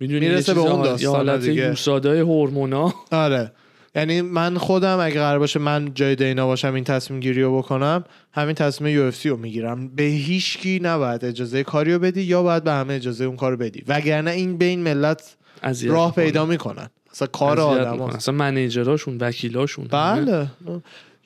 می‌دونی 0.00 0.28
می‌رسه 0.28 0.54
به 0.54 0.60
اون 0.60 0.98
یه 0.98 1.08
حالت 1.08 1.40
دیگه. 1.40 1.62
USADA 1.62 2.10
ی 2.10 2.20
هورمونا 2.20 2.94
آره 3.10 3.52
یعنی 3.94 4.20
من 4.22 4.58
خودم 4.58 4.98
اگه 5.00 5.20
قرار 5.20 5.38
باشه 5.38 5.58
من 5.58 5.94
جای 5.94 6.16
Dana 6.16 6.46
باشم 6.46 6.74
این 6.74 6.84
تصمیم 6.84 7.20
گیری 7.20 7.42
رو 7.42 7.58
بکنم 7.58 8.04
همین 8.32 8.54
تصمیم 8.54 8.94
یو 8.94 9.12
رو 9.24 9.36
می‌گیرم. 9.36 9.88
به 9.88 10.02
هیچکی 10.02 10.80
نباید 10.82 11.24
اجازه 11.24 11.64
کاری 11.64 11.92
رو 11.92 11.98
بدی 11.98 12.22
یا 12.22 12.42
باید 12.42 12.64
به 12.64 12.72
همه 12.72 12.94
اجازه 12.94 13.24
اون 13.24 13.36
کار 13.36 13.50
رو 13.50 13.56
بدی. 13.56 13.84
وگرنه 13.88 14.30
این 14.30 14.56
بین 14.56 14.82
ملت 14.82 15.36
راه. 15.84 16.14
پیدا 16.14 16.46
می‌کنن. 16.46 16.88
اصلا 17.12 17.28
کار 17.28 17.60
آدم 17.60 17.92
می‌کنه. 17.92 18.14
اصلا 18.16 18.34
منیجراشون 18.34 19.18
وکیلاشون 19.20 19.86
بله. 19.90 20.46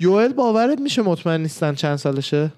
یوئل 0.00 0.32
باورت 0.32 0.80
میشه 0.80 1.02
مطمئن 1.02 1.40
نیستن 1.40 1.74
چند 1.74 1.96
سالشه؟ 1.96 2.52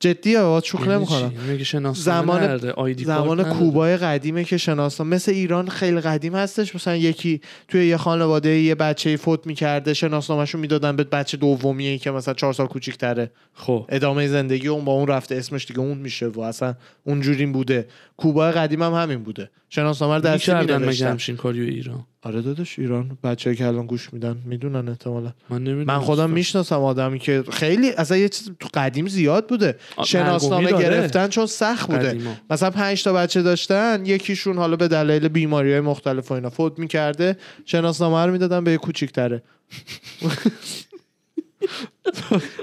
جدی 0.00 0.34
ها 0.34 0.62
شوخی 0.64 0.88
نمی‌کنم 0.88 1.92
زمان 1.94 2.58
زمان. 3.04 3.44
کوبای 3.44 3.96
قدیمه 3.96 4.44
که 4.44 4.56
شناسنامه 4.56 5.16
مثل 5.16 5.32
ایران 5.32 5.68
خیلی 5.68 6.00
قدیم 6.00 6.34
هستش. 6.34 6.74
مثلا 6.74 6.96
یکی 6.96 7.40
توی 7.68 7.86
یه 7.86 7.96
خانواده 7.96 8.48
یه 8.48 8.74
بچه 8.74 9.16
فوت 9.16 9.46
می‌کرده 9.46 9.94
شناسنامهشو 9.94 10.58
می‌دادن 10.58 10.96
به 10.96 11.04
بچه 11.04 11.36
دومیه 11.36 11.98
که 11.98 12.10
مثلا 12.10 12.34
چهار 12.34 12.52
سال 12.52 12.66
کوچیک‌تره. 12.66 13.30
خب. 13.54 13.86
ادامه 13.88 14.28
زندگی 14.28 14.68
اون 14.68 14.84
با 14.84 14.92
اون 14.92 15.06
رفته 15.06 15.34
اسمش 15.34 15.66
دیگه 15.66 15.80
اون 15.80 15.98
میشه 15.98 16.26
و 16.26 16.40
اصلا 16.40 16.74
اونجوری 17.04 17.46
بوده. 17.46 17.86
کوبای 18.20 18.52
قدیم 18.52 18.82
هم 18.82 18.92
همین 18.92 19.22
بوده. 19.22 19.50
شناسنامه 19.68 20.14
رو 20.14 20.20
دستی 20.20 20.32
می‌کردن 20.32 20.64
مگه 20.64 20.78
مینوشتن 20.78 21.10
همچین 21.10 21.36
کاریو 21.36 21.64
ایران. 21.64 22.06
آره 22.22 22.42
داداش 22.42 22.78
ایران. 22.78 23.18
بچه 23.24 23.54
که 23.54 23.66
الان 23.66 23.86
گوش 23.86 24.12
میدن 24.12 24.36
می‌دونن 24.44 24.88
احتمالا. 24.88 25.32
من 25.50 25.58
نمی‌دونم. 25.64 25.86
من 25.86 25.98
خودم 25.98 26.30
می‌شناسم 26.30 26.76
آدمی 26.80 27.18
که 27.18 27.44
خیلی 27.52 27.90
اصلا 27.90 28.16
یه 28.16 28.28
چیز 28.28 28.50
تو 28.60 28.68
قدیم 28.74 29.08
زیاد 29.08 29.48
بوده. 29.48 29.76
شناسنامه. 30.04 30.72
گرفتن 30.72 31.28
چون 31.28 31.46
سخت 31.46 31.86
بوده. 31.86 32.08
قدیما. 32.08 32.34
مثلا 32.50 32.70
پنج 32.70 33.04
تا 33.04 33.12
بچه 33.12 33.42
داشتن 33.42 34.02
یکیشون 34.06 34.56
حالا 34.56 34.76
به 34.76 34.88
دلایل 34.88 35.28
بیماری 35.28 35.72
های 35.72 35.80
مختلف 35.80 36.30
و 36.30 36.34
اینا 36.34 36.50
فوت 36.50 36.78
می‌کرده. 36.78 37.36
شناسنامه 37.64 38.26
رو 38.26 38.32
می‌دادن 38.32 38.64
به 38.64 38.76
کوچیکتره. 38.76 39.42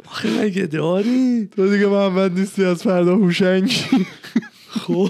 آخه 0.05 0.41
مگه 0.41 0.65
داری؟ 0.65 1.49
تو 1.55 1.71
دیگه 1.71 1.87
محمد 1.87 2.39
نیستی 2.39 2.65
از 2.65 2.83
فردا 2.83 3.15
هوشنگی 3.15 3.75
خب. 4.69 5.09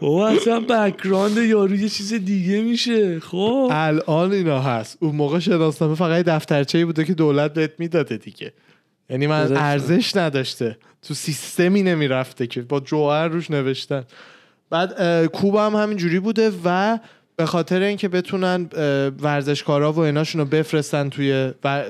بابا 0.00 0.28
اصلا 0.28 0.60
بکراند 0.60 1.36
یارو 1.36 1.74
یه 1.74 1.88
چیز 1.88 2.14
دیگه 2.14 2.60
میشه. 2.60 3.20
خب. 3.20 3.68
الان 3.72 4.32
اینا 4.32 4.60
هست. 4.60 4.98
اون 5.00 5.16
موقع 5.16 5.38
شناسنامه 5.38 5.94
فقط 5.94 6.24
دفترچه‌ای 6.24 6.84
بوده 6.84 7.04
که 7.04 7.14
دولت 7.14 7.54
بهت 7.54 7.72
می‌داده 7.78 8.16
دیگه. 8.16 8.52
یعنی 9.10 9.26
من. 9.26 9.56
ارزش 9.56 10.16
نداشته. 10.16 10.78
تو 11.02 11.14
سیستمی 11.14 11.82
نمی‌رفته 11.82 12.46
که 12.46 12.62
با 12.62 12.80
جوهر 12.80 13.28
روش 13.28 13.50
نوشتن. 13.50 14.04
بعد 14.70 15.26
کوب 15.26 15.56
هم 15.56 15.74
همین 15.74 15.96
جوری 15.96 16.20
بوده 16.20 16.52
و 16.64 16.98
به 17.36 17.46
خاطر 17.46 17.80
اینکه 17.80 18.08
بتونن 18.08 18.68
ورزشکارا 19.20 19.92
و 19.92 19.98
ایناشون 19.98 20.40
رو 20.40 20.46
بفرستن 20.46 21.08
توی 21.08 21.52
و 21.64 21.84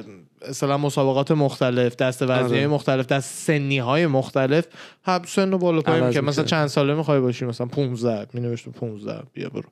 مثلا 0.49 0.79
مسابقات 0.79 1.31
مختلف 1.31 1.97
دست 1.97 2.23
وزنی 2.23 2.59
آره. 2.59 2.67
مختلف 2.67 3.07
دست 3.07 3.47
سنی 3.47 3.79
های 3.79 4.07
مختلف. 4.07 4.67
هم 5.05 5.23
سن 5.27 5.53
و 5.53 5.59
بالا 5.59 5.81
پایین 5.81 6.11
که 6.11 6.21
مثلا. 6.21 6.45
چند 6.45 6.67
ساله 6.67 6.95
می‌خوای 6.95 7.21
باشی؟ 7.21 7.45
مثلا 7.45 7.67
15 7.67 8.27
می 8.33 8.41
نوشته 8.41 8.71
15 8.71 9.23
بیا 9.33 9.49
برو. 9.49 9.69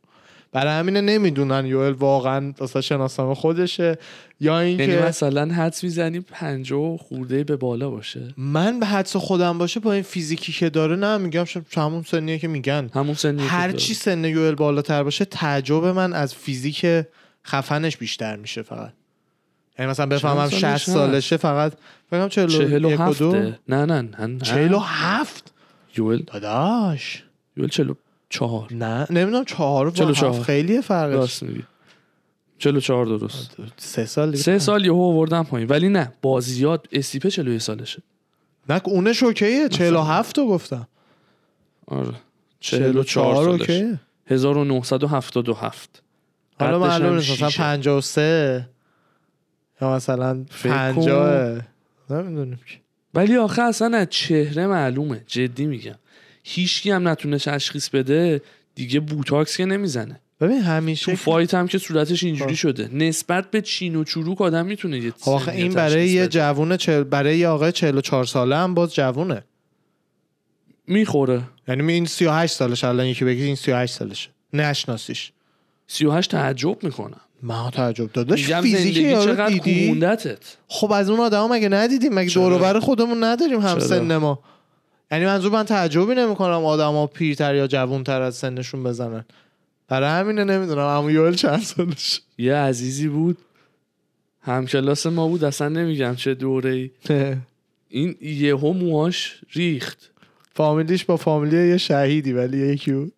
برای 0.53 0.73
همینه 0.73 1.01
نمی‌دونن 1.01 1.67
یوئل 1.67 1.93
واقعا 1.93 2.53
واسه 2.59 2.81
شناسنامه 2.81 3.35
خودشه. 3.35 3.99
یا 4.41 4.65
یعنی 4.65 4.83
اینکه 4.83 5.03
مثلا 5.07 5.55
حدس 5.55 5.85
می‌زنی 5.85 6.21
پنجاه 6.21 6.97
خورده 6.97 7.45
به 7.45 7.57
بالا 7.57 7.91
باشه. 7.91 8.35
من 8.37 8.81
به 8.81 8.87
حدس 8.87 9.17
خودم 9.17 9.59
باشه 9.59 9.81
با 9.81 9.93
این 9.93 10.03
فیزیکی 10.03 10.53
که 10.53 10.71
داره 10.71 10.97
نه 10.97 11.19
میگم 11.19 11.45
همون 11.77 12.03
سنیه 12.03 12.39
که 12.39 12.49
میگن. 12.49 12.91
همون 12.95 13.15
سنی 13.15 13.43
که 13.43 13.49
هر. 13.49 13.73
چی 13.73 13.95
سن 13.95 14.25
یوئل 14.25 14.55
بالاتر 14.55 15.03
باشه 15.03 15.25
تعجب 15.25 15.85
من 15.85 16.13
از 16.13 16.35
فیزیک 16.35 16.87
خفنش 17.47 17.97
بیشتر 17.97 18.37
میشه 18.37 18.63
فقط. 18.63 18.93
یعنی 19.79 19.91
مثلا 19.91 20.07
بفهمم 20.07 20.49
چند 20.49 20.61
60 20.61 20.77
سالش 20.77 20.87
سالشه 20.87 21.37
فقط 21.37 21.73
بگم 22.13 22.29
41 22.29 22.69
چهل 22.69 22.85
و 22.85 23.33
نه 23.69 23.85
نه 23.85 23.85
نه 23.85 24.27
نه 24.27 24.39
47 24.39 25.53
یوئل 25.97 26.23
داداش 26.27 27.25
چلو 27.71 27.95
چهار 28.29 28.73
نه 28.73 29.07
نمی‌دونم 29.11 29.45
چهار 29.45 29.87
و 29.87 29.91
با 29.91 29.97
44. 29.97 30.31
هفت 30.31 30.43
خیلی 30.43 30.83
فرقش 30.83 31.15
راست 31.15 31.43
میگی 31.43 31.65
چلو 32.59 32.81
چهار 32.81 33.07
درست 33.07 33.57
سه 33.77 34.07
سال 34.07 34.31
دیگه 34.31 34.43
سه 34.43 34.59
سال 34.59 34.85
یهو 34.85 35.03
آوردم 35.03 35.43
پایین 35.43 35.69
ولی 35.69 35.89
نه 35.89 36.13
بازیات 36.23 36.87
استیپه 36.93 37.31
چلو 37.31 37.59
سالشه 37.59 38.03
نه 38.69 38.81
اونش 38.85 39.23
اوکیه 39.23 39.69
47 39.69 40.39
رو 40.39 40.47
گفتم 40.47 40.89
آره 41.87 42.15
44 42.61 43.05
44 43.05 43.35
سالش 43.45 43.61
اوکیه 43.61 44.01
1977 44.27 46.03
حالا 46.61 46.81
قدش 46.81 46.91
معلوم 46.91 47.09
هم 47.09 47.15
نیست 47.15 47.31
مثلا 47.31 47.49
شیشه. 47.49 47.63
53 47.63 48.69
یا 49.83 49.95
مثلا 49.97 50.45
50 50.65 51.61
نمی‌دونیم 52.11 52.61
که. 52.67 52.79
ولی 53.15 53.37
آخه 53.37 53.63
اصلا 53.63 53.99
از 53.99 54.07
چهره 54.11 54.67
معلومه. 54.67 55.25
جدی 55.27 55.67
میگم. 55.67 55.95
هیچکی 56.43 56.91
هم 56.91 57.09
نتونه 57.09 57.39
تشخیص 57.39 57.89
بده 57.89 58.43
دیگه 58.75 59.01
بوتاکس 59.01 59.57
که 59.57 59.65
نمی‌زنه. 59.65 60.21
ببین 60.41 60.63
همیشه 60.63 61.13
تو 61.13 61.17
فایت 61.17 61.55
هم 61.55 61.69
که 61.69 61.79
صورتش 61.79 62.25
اینجوری. 62.25 62.57
شده. 62.57 62.89
نسبت 62.93 63.51
به 63.51 63.61
چین 63.61 63.97
و 63.97 64.05
چروک 64.05 64.41
آدم 64.41 64.67
می‌تونه 64.67 64.99
یه 64.99 65.13
خب 65.21 65.31
آخه 65.31 65.53
این 65.53 65.73
برای 65.73 66.09
یه. 66.09 66.29
جوون 66.29 66.77
چل... 66.77 67.03
برای 67.03 67.39
یه 67.39 67.49
آقای 67.49 67.73
44 67.73 68.25
ساله 68.25 68.57
هم 68.57 68.75
باز 68.75 68.95
جوونه. 68.95 69.45
می‌خوره. 70.87 71.43
یعنی 71.69 71.93
این 71.93 72.07
38 72.07 72.55
سالش 72.55 72.85
الان 72.85 73.07
یکی 73.07 73.25
بگی 73.25 73.43
این 73.43 73.57
38 73.57 73.95
سالشه. 73.95 74.31
نشناسیش. 74.53 75.33
38 75.87 76.31
تعجب 76.31 76.85
می‌کنم 76.85 77.21
من 77.43 77.71
تعجب 77.71 78.13
داداش 78.13 78.45
میگم 78.45 78.61
فیزیک 78.61 78.95
زندگی 78.95 79.09
یارو 79.09 79.49
دیدی؟ 79.49 80.07
خب 80.69 80.93
از 80.93 81.11
اون 81.11 81.21
آدم 81.21 81.49
مگه 81.53 81.69
ندیدیم؟ 81.69 82.15
مگه؟ 82.15 82.35
دور 82.35 82.53
و 82.53 82.59
بر 82.59 82.81
خودمون 82.81 83.25
نداریم 83.25 83.61
هم؟ 83.61 83.79
سن 83.79 84.17
ما؟ 84.17 84.39
یعنی 85.11 85.27
منظور 85.27 85.53
من 85.53 85.65
تعجبی 85.65 86.15
نمی‌کنم 86.15 86.65
آدما 86.65 87.07
پیرتر 87.07 87.55
یا 87.55 87.67
جوونتر 87.67 88.23
از 88.23 88.35
سنشون 88.35 88.83
بزنن. 88.83 89.25
برای 89.89 90.09
همینه 90.09 90.45
نمی‌دونم. 90.45 90.81
عمو 90.81 91.11
یوئل 91.11 91.35
چند 91.35 91.61
سالش؟ 91.61 92.21
یه 92.39 92.55
عزیزی 92.55 93.09
بود. 93.09 93.39
همکلاس 94.41 95.07
ما 95.07 95.29
بود. 95.29 95.45
اصلا 95.45 95.69
نمیگم 95.69 96.15
چه 96.15 96.35
دوره 96.35 96.71
ای 96.71 96.91
این 97.89 98.17
یهو 98.21 98.73
موهاش 98.73 99.41
ریخت. 99.53 100.11
فامیلیش 100.55 101.05
با 101.05 101.17
فامیلی 101.17 101.69
یه 101.69 101.77
شهیدی 101.77 102.33
ولی 102.33 102.59
یکی 102.59 102.93
بود. 102.93 103.13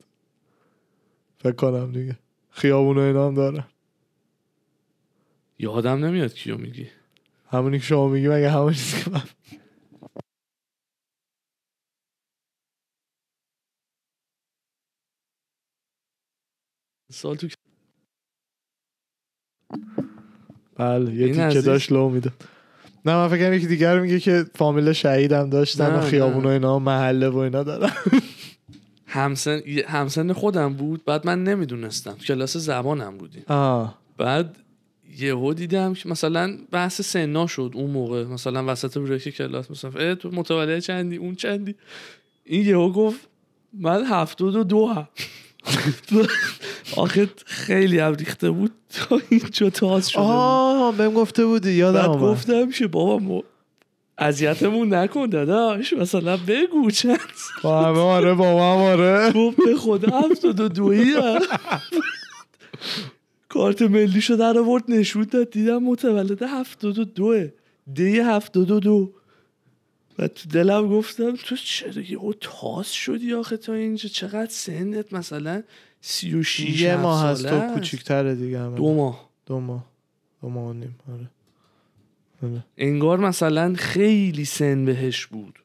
فکر 1.39 1.53
کنم 1.53 1.93
دیگه. 1.93 2.17
خیابون 2.51 2.99
و 2.99 3.01
اینا 3.01 3.27
هم 3.27 3.35
دارن 3.35 3.65
یادم 5.59 6.05
نمیاد 6.05 6.35
کیو 6.35 6.57
میگی؟ 6.57 6.89
همونی 7.51 7.79
که 7.79 7.85
شما 7.85 8.09
میگی 8.09 8.29
مگه 8.29 8.51
همون 8.51 8.73
که 8.73 9.11
من 9.11 9.23
سال 17.13 17.37
تو 17.37 17.49
بله 20.77 21.15
یه 21.15 21.49
تیکه 21.49 21.61
داشت 21.61 21.93
لو 21.93 22.09
میده 22.09 22.33
نه 23.05 23.15
من 23.15 23.29
فکرم 23.29 23.53
یکی 23.53 23.67
دیگر 23.67 24.01
میگه 24.01 24.21
که 24.21 24.45
فامیل 24.55 24.93
شهید 24.93 25.33
هم 25.33 25.51
داشتن 25.51 25.95
و 25.95 26.01
خیابون 26.01 26.45
و. 26.45 26.49
اینا 26.49 26.79
محله 26.79 27.29
و 27.29 27.37
اینا 27.37 27.63
دارن. 27.63 27.93
همسن 29.07 29.61
همسن 29.89 30.33
خودم 30.33 30.75
بود 30.75 31.05
بعد 31.05 31.27
من 31.27 31.45
نمی‌دونستم. 31.45 32.15
کلاس 32.15 32.57
زبانم 32.57 33.19
بودیم. 33.19 33.45
آه. 33.49 33.99
بعد 34.19 34.57
یهو 35.19 35.55
دیدم 35.55 35.95
که 35.95 36.09
مثلا 36.09 36.59
بحث 36.71 37.01
سنا 37.01 37.47
شد 37.47 37.71
اون 37.75 37.91
موقع. 37.91 38.25
مثلا 38.25 38.65
وسط 38.73 38.99
بریک 38.99 39.29
کلاس 39.37 39.71
مثلا 39.71 39.91
اه 39.91 40.15
تو 40.15 40.31
متولد 40.31 40.79
چندی 40.79 41.17
اون 41.17 41.35
چندی. 41.35 41.75
این 42.45 42.67
یهو 42.67 42.93
گفت 42.93 43.29
من 43.73 44.05
هفتاد 44.05 44.57
و 44.57 44.65
دو 44.65 44.87
هم. 44.87 45.09
آخه 46.97 47.29
خیلی 47.47 47.99
هم 47.99 48.15
ریخته 48.15 48.51
بود. 48.51 48.73
تا 48.89 49.21
اینجا 49.31 49.71
تاز 49.71 50.11
شده. 50.11 50.23
آه 50.23 50.97
بهم 50.97 51.15
گفته 51.15 51.47
بودی 51.47 51.73
یادم 51.73 52.11
آمد 52.11 52.21
گفتم 52.23 52.71
که 52.71 52.87
بابا 52.87 53.19
ما 53.19 53.43
اذیتمون 54.19 54.95
نکن 54.95 55.27
داداش. 55.27 55.93
مثلا 55.93 56.37
بگو 56.37 56.91
چند. 56.91 57.19
با 57.63 57.83
همه 57.85 57.99
آره 57.99 58.35
با 58.35 58.45
هم 58.45 58.83
آره. 58.83 59.33
گفت 59.33 59.57
به 59.57 59.77
خدا 59.77 60.21
هفتاد 60.21 60.61
و 60.61 60.69
دویی. 60.69 61.15
کارت 63.57 63.83
ملی 63.83 64.21
شو 64.21 64.37
در 64.37 64.59
آورد 64.59 64.85
نشون 64.89 65.27
داد. 65.31 65.51
دیدم 65.51 65.83
متولد 65.83 66.43
هفتاد 66.43 66.99
و 66.99 67.05
دوه. 67.05 67.53
دی 67.95 68.19
هفتاد 68.21 68.71
و 68.71 68.81
دو. 68.81 69.13
و 70.19 70.29
تو 70.29 70.49
دلم 70.49 70.89
گفتم 70.89 71.37
تو 71.37 71.57
چرا 71.57 72.03
یهو 72.03 72.33
تاس 72.41 72.91
شدی 72.91 73.35
آخه 73.35 73.57
تا 73.57 73.73
اینجا؟ 73.73 74.09
چقدر 74.09 74.51
سنت 74.51 75.13
مثلا؟ 75.13 75.63
سی 76.01 76.35
و 76.35 76.43
شیش 76.43 76.81
یه 76.81 76.93
هفت 76.93 77.03
ماه 77.03 77.25
هست 77.25 77.47
تو 77.47 77.55
است. 77.55 77.75
کوچیکتره 77.75 78.35
دیگه 78.35 78.59
همه. 78.59 78.77
دو 78.77 78.95
ماه. 78.95 79.31
دو 79.47 79.61
ماه. 79.61 79.87
دو 80.43 80.49
ماه 80.49 80.75
نیم 80.75 80.95
آره. 81.13 81.31
آره. 82.43 82.65
انگار 82.79 83.19
مثلا 83.19 83.75
خیلی 83.75 84.45
سن 84.45 84.85
بهش 84.85 85.27
بود. 85.27 85.59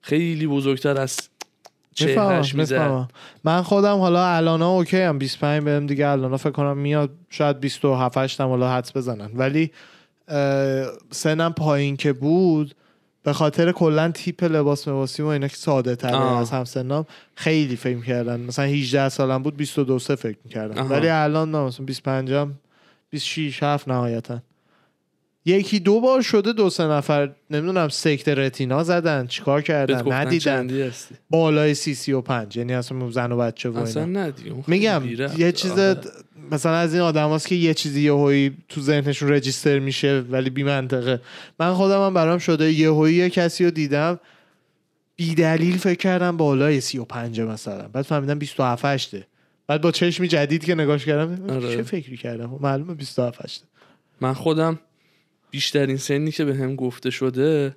خیلی 0.00 0.46
بزرگتر 0.46 1.00
از 1.00 1.28
چهرش 1.94 2.54
می‌فهمم 2.54 3.00
می‌زد. 3.00 3.10
من 3.44 3.62
خودم 3.62 3.98
حالا 3.98 4.26
الانا 4.26 4.70
اوکی 4.70 5.00
هم 5.00 5.18
25 5.18 5.62
بهم 5.64 5.86
دیگه 5.86 6.06
الانا 6.06 6.36
فکر 6.36 6.50
کنم 6.50 6.78
میاد 6.78 7.10
شاید 7.30 7.60
27 7.60 8.18
8 8.18 8.40
هم 8.40 8.48
حالا 8.48 8.72
حدس 8.72 8.96
بزنن. 8.96 9.30
ولی 9.34 9.70
سنم 11.10 11.52
پایین 11.52 11.96
که 11.96 12.12
بود 12.12 12.74
به 13.22 13.32
خاطر 13.32 13.72
کلا 13.72 14.10
تیپ 14.10 14.44
لباس 14.44 14.88
مباسی 14.88 15.22
و 15.22 15.26
اینا 15.26 15.48
که 15.48 15.56
ساده 15.56 15.96
تره. 15.96 16.36
از 16.36 16.50
همسنام 16.50 17.06
خیلی 17.34 17.76
فکر 17.76 18.00
کردن 18.00 18.40
مثلا 18.40 18.64
18 18.64 19.08
سالم 19.08 19.42
بود 19.42 19.56
22 19.56 19.98
سه 19.98 20.14
فکر 20.14 20.38
می‌کردن. 20.44 20.82
ولی 20.82 21.08
الان 21.08 21.50
نه 21.50 21.58
مثلا 21.58 21.86
25 21.86 22.32
هم 22.32 22.54
26 23.10 23.62
7 23.62 23.88
نهایتا. 23.88 24.38
یکی 25.44 25.80
دو 25.80 26.00
بار 26.00 26.22
شده 26.22 26.52
دو 26.52 26.70
سه 26.70 26.84
نفر 26.84 27.30
نمی‌دونم 27.50 27.88
سکت 27.88 28.28
رتینا 28.28 28.84
زدن. 28.84 29.26
چیکار 29.26 29.62
کردن؟ 29.62 30.12
ندیدن. 30.12 30.92
بالای 31.30 31.74
سی 31.74 31.94
سی 31.94 32.12
و 32.12 32.20
پنج. 32.20 32.56
یعنی 32.56 32.74
اصلا 32.74 33.10
زن 33.10 33.32
و 33.32 33.36
بچه 33.36 33.68
و 33.68 33.78
اصلا 33.78 34.32
میگم. 34.66 35.02
یه 35.38 35.52
چیز 35.52 35.72
آره. 35.72 36.00
مثلا 36.50 36.76
از 36.76 36.94
این 36.94 37.02
آدم 37.02 37.32
هست 37.32 37.46
که 37.48 37.54
یه 37.54 37.74
چیزی 37.74 38.02
یهویی 38.02 38.56
تو 38.68 38.80
ذهنشون 38.80 39.28
رجیستر 39.28 39.78
میشه 39.78 40.24
ولی 40.30 40.50
بی 40.50 40.62
منطقه. 40.62 41.20
من 41.60 41.74
خودم 41.74 42.06
هم 42.06 42.14
برام 42.14 42.38
شده 42.38 42.72
یهویی 42.72 43.16
یه 43.16 43.30
کسی 43.30 43.64
رو 43.64 43.70
دیدم 43.70 44.20
بی 45.16 45.34
دلیل 45.34 45.76
فکر 45.78 45.98
کردم 45.98 46.36
بالای 46.36 46.80
سی 46.80 46.98
و 46.98 47.04
پنجه 47.04 47.44
مثلا. 47.44 47.88
بعد 47.88 48.04
فهمیدم 48.04 48.38
27 48.38 48.84
هشته 48.84 49.26
بعد 49.66 49.80
با 49.80 49.90
چشمی 49.90 50.28
جدید 50.28 50.64
که 50.64 50.74
نگاش 50.74 51.04
کردم 51.04 51.50
آره. 51.50 51.76
چه 51.76 51.82
فکری 51.82 52.16
کردم؟ 52.16 52.58
معلومه 52.60 52.94
27 52.94 53.44
هشته 53.44 53.64
من 54.20 54.32
خودم 54.32 54.78
بیشترین 55.54 55.96
سنی 55.96 56.30
که 56.30 56.44
به 56.44 56.54
هم 56.54 56.76
گفته 56.76 57.10
شده 57.10 57.76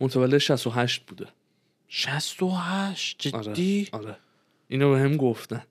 متولد 0.00 0.38
68 0.38 1.02
بوده 1.06 1.26
68 1.88 3.34
آره. 3.34 3.44
جدی 3.44 3.88
آره 3.92 4.16
اینو 4.68 4.90
به 4.90 4.98
هم 4.98 5.16
گفتن 5.16 5.62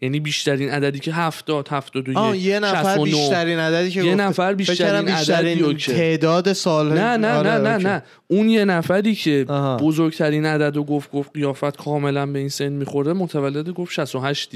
یعنی 0.00 0.20
بیشترین 0.20 0.70
عددی 0.70 0.98
که 0.98 1.12
70 1.12 1.68
71 1.68 2.16
آه 2.16 2.36
یه 2.36 2.60
نفر 2.60 2.94
69. 2.94 3.04
بیشترین 3.04 3.58
عددی 3.58 3.90
که 3.90 4.02
یه. 4.02 4.14
نفر 4.14 4.54
بیشترین 4.54 5.08
عددی 5.08 5.62
اوکی. 5.62 5.92
تعداد 5.92 6.52
سال 6.52 6.92
نه 6.92 7.16
نه 7.16 7.32
آره، 7.34 7.50
نه 7.50 7.58
نه 7.58 7.72
اوکی. 7.72 7.84
نه 7.84 8.02
اون 8.28 8.48
یه 8.48 8.64
نفری 8.64 9.14
که 9.14 9.44
آها. 9.48 9.76
بزرگترین 9.76 10.46
عدد 10.46 10.76
و 10.76 10.84
گفت 10.84 11.10
گفت 11.10 11.30
قیافت 11.34 11.76
کاملا 11.76 12.26
به 12.26 12.38
این 12.38 12.48
سن 12.48 12.68
می‌خوره 12.68 13.12
متولد 13.12 13.70
گفت 13.70 13.92
68 13.92 14.50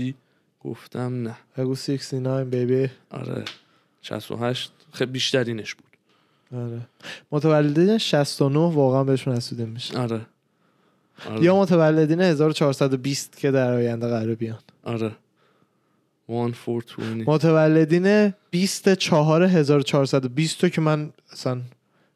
گفتم 0.61 1.23
نه 1.23 1.37
بگو 1.57 1.75
69 1.75 2.45
بیبی 2.45 2.89
آره 3.11 3.45
68 4.03 4.73
خیلی 4.93 5.11
بیشترینش 5.11 5.75
بود 5.75 5.88
آره. 6.57 6.81
متولدین 7.33 7.99
69 7.99 8.59
واقعا 8.59 9.05
بهشون 9.05 9.37
حسوده 9.37 9.65
میشه. 9.65 9.99
آره. 9.99 10.21
آره. 11.31 11.43
یا 11.43 11.57
متولدین 11.57 12.21
1420 12.21 13.39
که 13.39 13.51
در 13.51 13.75
آینده 13.75 14.09
قرار 14.09 14.35
بیان. 14.35 14.59
آره. 14.85 15.13
1420 16.29 17.29
متولدین 17.29 18.33
24 18.51 19.43
1420 19.43 20.63
رو 20.65 20.69
که 20.69 20.81
من 20.81 21.11
اصلا 21.33 21.61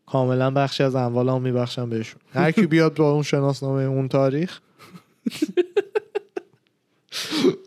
کاملا 0.07 0.51
بخشی 0.51 0.83
از 0.83 0.95
اموالم 0.95 1.43
میبخشم 1.43 1.91
بهشون. 1.91 2.21
هر 2.35 2.51
کی 2.51 2.67
بیاد 2.67 2.95
با 2.95 3.13
اون 3.13 3.23
شناسنامه 3.23 3.83
اون 3.83 4.09
تاریخ. 4.09 4.61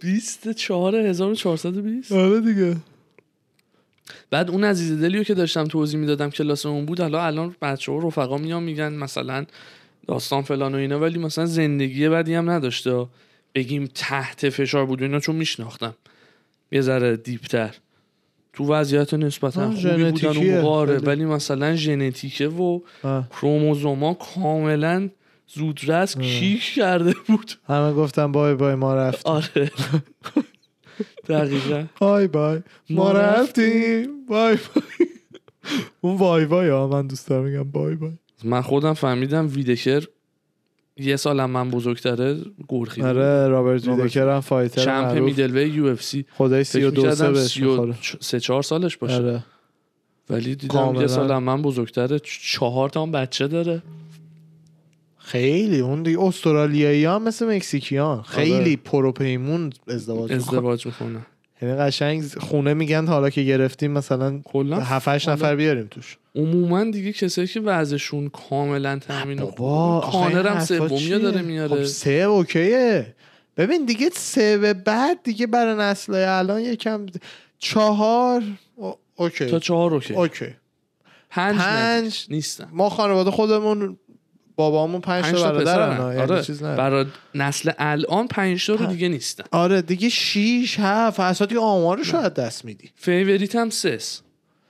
24420 0.01 2.11
آره 2.11 2.41
دیگه. 2.41 2.75
بعد 4.29 4.51
اون 4.51 4.63
عزیز 4.63 5.01
دلیو 5.01 5.23
که 5.23 5.33
داشتم 5.33 5.63
توضیح 5.63 5.99
می‌دادم 5.99 6.29
کلاس 6.29 6.65
اون 6.65 6.85
بود 6.85 6.99
حالا 6.99 7.25
الان 7.25 7.55
بچه 7.61 7.91
ها 7.91 7.97
رفقا 8.07 8.37
میان 8.37 8.63
میگن 8.63 8.93
مثلا 8.93 9.45
داستان 10.07 10.41
فلان 10.41 10.75
و 10.75 10.77
اینا 10.77 10.99
ولی 10.99 11.19
مثلا 11.19 11.45
زندگی 11.45 12.09
بدی 12.09 12.33
هم 12.33 12.49
نداشته. 12.49 13.05
بگیم 13.55 13.89
تحت 13.95 14.49
فشار 14.49 14.85
بود 14.85 15.01
و 15.01 15.05
اینا 15.05 15.19
چون 15.19 15.35
میشناختم. 15.35 15.95
یه 16.71 16.81
ذره 16.81 17.17
دیپتر. 17.17 17.75
تو 18.53 18.73
وضعیت 18.73 19.13
نسبتا 19.13 19.71
خوبی 19.71 20.11
بودن 20.11 20.37
اون. 20.37 20.97
ولی 20.97 21.25
مثلا 21.25 21.75
ژنتیکه 21.75 22.47
و. 22.47 22.79
کروموزوما 23.31 24.13
کاملا 24.13 25.09
زودرس 25.47 26.17
کیک 26.17 26.61
کرده 26.75 27.13
بود. 27.27 27.51
همه 27.67 27.93
گفتم 27.93 28.31
بای 28.31 28.55
بای 28.55 28.75
ما 28.75 28.95
رفتیم. 28.95 29.31
آره. 29.31 29.71
دقیقا. 31.29 31.85
بای 31.99 32.27
بای. 32.27 32.59
ما 32.89 33.11
رفتیم. 33.11 34.25
بای 34.29 34.57
بای. 34.75 35.07
اون 36.01 36.17
وای 36.17 36.45
وای 36.45 36.69
ها 36.69 36.87
من 36.87 37.07
دوست 37.07 37.27
دارم 37.27 37.43
میگم 37.43 37.63
بای 37.63 37.95
بای. 37.95 38.11
من 38.43 38.61
خودم 38.61 38.93
فهمیدم 38.93 39.47
ویدکر 39.47 40.07
یه 40.97 41.15
سالم 41.15 41.49
من 41.49 41.71
بزرگتره 41.71 42.33
بود. 42.67 43.01
آره 43.01 43.47
Robert 43.47 43.87
Whittaker 43.87 44.29
هم 44.29 44.39
fighter 44.39 44.83
champ 44.85 45.11
middle 45.11 45.57
وی 45.57 45.69
یو 45.69 45.85
اف 45.85 46.03
سی. 46.03 46.25
حدودای 46.31 46.63
سی 46.63 46.83
و 46.83 46.91
دو 46.91 47.11
سه 47.15 47.31
بهش 47.31 47.57
می‌خوره. 47.57 47.95
سه 48.19 48.39
چهار 48.39 48.63
سالش 48.63 48.97
باشه. 48.97 49.15
آره. 49.15 49.43
ولی 50.29 50.55
دیدم. 50.55 50.95
یه 50.95 51.07
سال 51.07 51.37
من 51.37 51.61
بزرگتره 51.61 52.19
چهار 52.53 52.89
تا 52.89 53.01
هم 53.01 53.11
بچه 53.11 53.47
داره. 53.47 53.81
خیلی 55.25 55.79
اون 55.79 56.03
دیگه 56.03 56.19
استرالیایی 56.19 57.05
ها 57.05 57.19
مثل 57.19 57.55
مکزیکیان. 57.55 58.21
خیلی 58.21 58.53
آره. 58.53 58.75
پروپیمون 58.75 59.73
ازدواج. 59.87 60.31
ازدواج 60.33 60.85
می‌کنه 60.85 61.25
یعنی 61.61 61.75
قشنگ 61.75 62.23
خونه 62.23 62.73
میگن 62.73 63.05
حالا 63.07 63.29
که 63.29 63.41
گرفتیم 63.41 63.91
مثلا 63.91 64.39
کلا؟ 64.43 64.79
7 64.79 65.07
8 65.07 65.29
حالا 65.29 65.39
نفر 65.39 65.55
بیاریم 65.55 65.87
توش. 65.91 66.17
عموما 66.35 66.83
دیگه 66.83 67.13
کسایی 67.13 67.47
که 67.47 67.59
وضعشون 67.59 68.29
کاملا 68.29 68.99
تامین 68.99 69.37
کانر 70.01 70.47
هم 70.47 70.87
چیه؟ 70.97 71.17
داره 71.19 71.37
خب 71.39 71.45
میاره 71.45 71.85
سه 71.85 72.11
OK 72.11 72.46
ئه. 72.46 73.15
ببین 73.57 73.85
دیگه 73.85 74.09
سه 74.13 74.57
به 74.57 74.73
بعد 74.73 75.19
دیگه 75.23 75.47
برای 75.47 75.75
نسل 75.79 76.13
الان 76.13 76.61
یکم 76.61 77.05
چهار 77.59 78.43
او- 78.75 78.95
OK. 79.15 79.45
تا 79.45 79.59
چهار 79.59 79.93
OK. 79.93 80.13
اوکی. 80.13 80.45
پنج. 81.29 81.57
پنج. 81.57 82.25
نیستن. 82.29 82.67
ما 82.71 82.89
خانواده 82.89 83.31
خودمون 83.31 83.97
بابامون 84.55 85.01
پنج, 85.01 85.25
تا 85.25 85.51
برادرن 85.51 86.07
یعنی 86.07 86.31
آره. 86.31 86.43
چیز 86.43 86.63
نه. 86.63 86.75
برای 86.75 87.05
نسل 87.35 87.71
الان 87.77 88.27
پنج 88.27 88.67
تا 88.67 88.73
رو 88.75 88.85
دیگه 88.85 89.09
نیستن. 89.09 89.43
آره 89.51 89.81
دیگه 89.81 90.09
شیش 90.09 90.79
هفت 90.79 91.19
اصلا 91.19 91.47
دیگه 91.47 91.61
آمارش 91.61 92.13
رو 92.13 92.19
از 92.19 92.33
دست 92.33 92.65
میدی. 92.65 92.91
favorite 92.95 93.55
م 93.55 93.69
سه 93.69 93.95
س. 93.95 94.21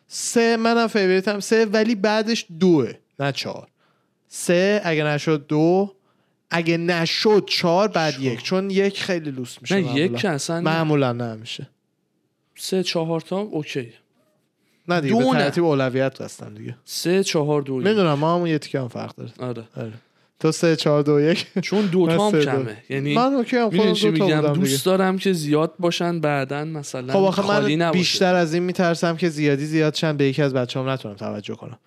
سه 0.07 0.57
منم 0.57 0.87
favorite 0.87 1.33
م 1.33 1.39
سه 1.39 1.65
ولی 1.65 1.95
بعدش 1.95 2.45
دوه 2.59 2.93
نه 3.19 3.31
چهار. 3.31 3.67
سه 4.27 4.81
اگه 4.83 5.03
نشد 5.03 5.47
دو 5.47 5.93
اگه 6.49 6.77
نشد 6.77 7.45
چهار 7.49 7.87
بعد 7.87 8.19
یک. 8.19 8.43
چون 8.43 8.69
یک 8.69 9.01
خیلی 9.03 9.31
لوس 9.31 9.57
میشه 9.61 9.75
نه 9.75 9.81
معمولا. 9.81 10.05
یک 10.05 10.15
که 10.15 10.29
اصلا 10.29 10.61
معمولا 10.61 11.13
نه 11.13 11.35
میشه. 11.35 11.69
سه 12.55 12.83
چهار 12.83 13.21
تا 13.21 13.37
OK. 13.37 13.93
نه 14.87 15.01
دیگه 15.01 15.13
دو 15.19 15.31
به. 15.31 15.37
ترتیب 15.37 15.63
اولویت 15.63 16.21
هستن 16.21 16.53
دیگه. 16.53 16.75
سه 16.85 17.23
چهار 17.23 17.61
دو. 17.61 17.75
می‌دونم 17.75 18.13
ما 18.13 18.35
همون 18.35 18.47
یه 18.47 18.57
تیکه 18.57 18.79
هم 18.79 18.87
فرق 18.87 19.15
داره. 19.15 19.31
آره. 19.39 19.63
آره. 19.77 19.93
تو 20.39 20.51
سه 20.51 20.75
چهار 20.75 21.03
دو 21.03 21.21
یک. 21.21 21.47
چون 21.61 21.85
دو 21.85 22.05
من 22.05 22.17
تا 22.17 22.25
هم 22.25 22.31
دو. 22.31 22.45
کمه. 22.45 22.77
یعنی 22.89 23.15
من 23.15 23.33
OK 23.33 23.57
هم 23.57 23.69
خودم 23.69 23.93
دو 23.93 23.93
تا 23.93 24.09
میگم؟ 24.09 24.41
دیگه 24.41 24.53
دوست 24.53 24.85
دارم 24.85 25.17
که 25.17 25.33
زیاد 25.33 25.73
باشن 25.79 26.19
بعدا 26.19 26.65
مثلا 26.65 27.13
خب 27.13 27.19
آخه 27.19 27.47
من 27.47 27.71
نباشه. 27.71 27.99
بیشتر 27.99 28.35
از 28.35 28.53
این 28.53 28.63
میترسم 28.63 29.17
که 29.17 29.29
زیادی 29.29 29.65
زیاد 29.65 29.93
شن 29.93 30.17
به 30.17 30.25
یکی 30.25 30.41
از 30.41 30.53
بچه 30.53 30.79
هم 30.79 30.89
نتونم 30.89 31.15
توجه 31.15 31.55
کنم. 31.55 31.77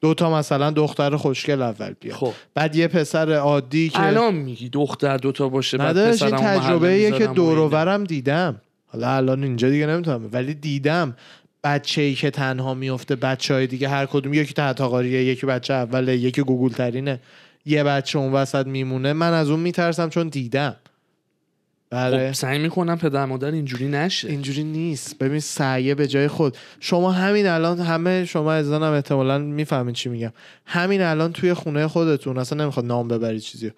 دو 0.00 0.14
تا 0.14 0.38
مثلا 0.38 0.70
دختر 0.70 1.16
خوشگل 1.16 1.62
اول 1.62 1.94
بیاد. 2.00 2.16
خب. 2.16 2.32
بعد 2.54 2.76
یه 2.76 2.88
پسر 2.88 3.32
عادی 3.32 3.88
که 3.88 4.06
الان 4.06 4.34
میگی 4.34 4.68
دختر 4.68 5.16
دوتا 5.16 5.48
باشه 5.48 5.78
بعد 5.78 5.98
نداشت 5.98 6.22
این 6.22 6.36
تجربه 6.36 7.10
که 7.10 7.26
دور 7.26 8.04
دیدم. 8.04 8.60
حالا 8.86 9.10
الان 9.10 9.42
اینجا 9.42 9.70
دیگه 9.70 9.86
نمی‌تونم 9.86 10.28
ولی 10.32 10.54
دیدم. 10.54 11.16
بچه 11.66 12.02
ای 12.02 12.14
که 12.14 12.30
تنها 12.30 12.74
میفته 12.74 13.16
بچه 13.16 13.54
های 13.54 13.66
دیگه 13.66 13.88
هر 13.88 14.06
کدوم 14.06 14.34
یکی 14.34 14.54
تحت 14.54 14.80
قاریه 14.80 15.24
یکی 15.24 15.46
بچه 15.46 15.74
اوله 15.74 16.16
یکی 16.16 16.42
گوگل 16.42 16.74
ترینه 16.74 17.20
یه 17.64 17.84
بچه 17.84 18.18
اون 18.18 18.32
وسط 18.32 18.66
میمونه 18.66 19.12
من 19.12 19.32
از 19.32 19.50
اون 19.50 19.60
میترسم 19.60 20.08
چون 20.08 20.28
دیدم. 20.28 20.76
بله. 21.90 22.26
خب 22.26 22.32
سعی 22.32 22.58
می‌کنم 22.58 22.98
پدر 22.98 23.24
مادر 23.24 23.50
اینجوری 23.50 23.88
نشه. 23.88 24.28
اینجوری 24.28 24.64
نیست. 24.64 25.18
ببین 25.18 25.40
سعیه 25.40 25.94
به 25.94 26.08
جای 26.08 26.28
خود. 26.28 26.56
شما 26.80 27.12
همین 27.12 27.46
الان 27.46 27.80
همه 27.80 28.24
شما 28.24 28.52
از 28.52 28.72
هم 28.72 28.82
احتمالا 28.82 29.38
می‌فهمین 29.38 29.94
چی 29.94 30.08
میگم. 30.08 30.32
همین 30.66 31.02
الان 31.02 31.32
توی 31.32 31.54
خونه 31.54 31.88
خودتون 31.88 32.38
اصلا 32.38 32.62
نمی‌خواد 32.62 32.86
نام 32.86 33.08
ببرید 33.08 33.40
چیزی 33.40 33.72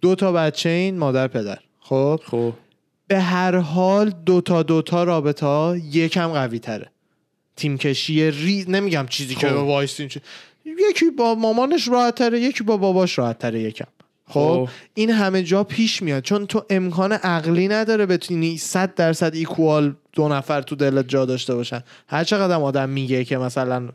دو 0.00 0.14
تا 0.14 0.32
بچه 0.32 0.68
این 0.68 0.98
مادر 0.98 1.28
پدر. 1.28 1.58
خب؟ 1.80 2.20
خب. 2.24 2.52
به 3.08 3.20
هر 3.20 3.56
حال 3.56 4.10
دو 4.26 4.40
تا 4.40 4.62
دو 4.62 4.82
تا 4.82 5.04
رابطه 5.04 5.46
ها 5.46 5.76
یکم 5.76 6.28
قوی 6.28 6.58
تره 6.58 6.93
تیم 7.56 7.78
کشی 7.78 8.30
ری 8.30 8.64
نمیگم 8.68 9.06
چیزی 9.10 9.34
که 9.34 9.48
خب. 9.48 9.56
وایسین 9.56 10.08
چی... 10.08 10.20
یکی 10.90 11.10
با 11.10 11.34
مامانش 11.34 11.88
راحت 11.88 12.14
تره 12.14 12.40
یکی 12.40 12.64
با 12.64 12.76
باباش 12.76 13.18
راحت 13.18 13.38
تره 13.38 13.60
یکم 13.60 13.86
خب 14.28 14.66
خب. 14.66 14.68
این 14.94 15.10
همه 15.10 15.42
جا 15.42 15.64
پیش 15.64 16.02
میاد 16.02 16.22
چون 16.22 16.46
تو 16.46 16.64
امکان 16.70 17.12
عقلی 17.12 17.68
نداره 17.68 18.06
بتونی 18.06 18.56
100 18.56 18.94
درصد 18.94 19.34
ایکوال 19.34 19.94
دو 20.12 20.28
نفر 20.28 20.62
تو 20.62 20.76
دلت 20.76 21.08
جا 21.08 21.24
داشته 21.24 21.54
باشن 21.54 21.82
هر 22.08 22.24
چقدر 22.24 22.54
آدم 22.54 22.88
میگه 22.88 23.24
که 23.24 23.38
مثلا 23.38 23.88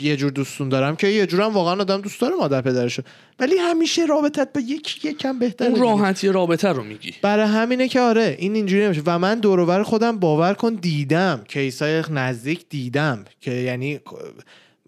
یه 0.00 0.16
جور 0.16 0.30
دوستون 0.30 0.68
دارم 0.68 0.96
که 0.96 1.06
یه 1.06 1.26
جورم 1.26 1.54
واقعا 1.54 1.74
آدم 1.74 2.00
دوست 2.00 2.20
داره 2.20 2.34
مادر 2.34 2.60
پدرشو. 2.60 3.02
ولی 3.40 3.56
همیشه 3.56 4.06
رابطت 4.06 4.48
با 4.54 4.60
یکی 4.60 5.08
یکم 5.08 5.38
بهتره 5.38 5.68
اون. 5.68 5.80
راحتی 5.80 6.28
رابطه 6.28 6.68
رو 6.68 6.82
میگی. 6.82 7.14
برای 7.22 7.46
همینه 7.46 7.88
که 7.88 8.00
آره 8.00 8.36
این 8.38 8.54
اینجوری 8.54 8.84
نمیشه. 8.84 9.02
و 9.06 9.18
من 9.18 9.40
دور 9.40 9.82
خودم 9.82 10.18
باور 10.18 10.54
کن 10.54 10.74
دیدم. 10.74 11.44
کیسای 11.48 12.02
نزدیک 12.10 12.68
دیدم 12.68 13.24
که 13.40 13.50
یعنی 13.50 14.00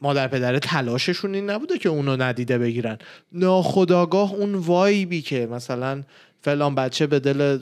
مادر 0.02 0.28
پدر 0.28 0.58
تلاششون 0.58 1.34
این 1.34 1.50
نبوده 1.50 1.78
که 1.78 1.88
اونو 1.88 2.16
ندیده 2.16 2.58
بگیرن. 2.58 2.98
ناخداگاه 3.32 4.34
اون 4.34 4.54
وایبی 4.54 5.22
که 5.22 5.48
مثلا 5.52 6.02
فلان 6.40 6.74
بچه 6.74 7.06
به 7.06 7.20
دل 7.20 7.58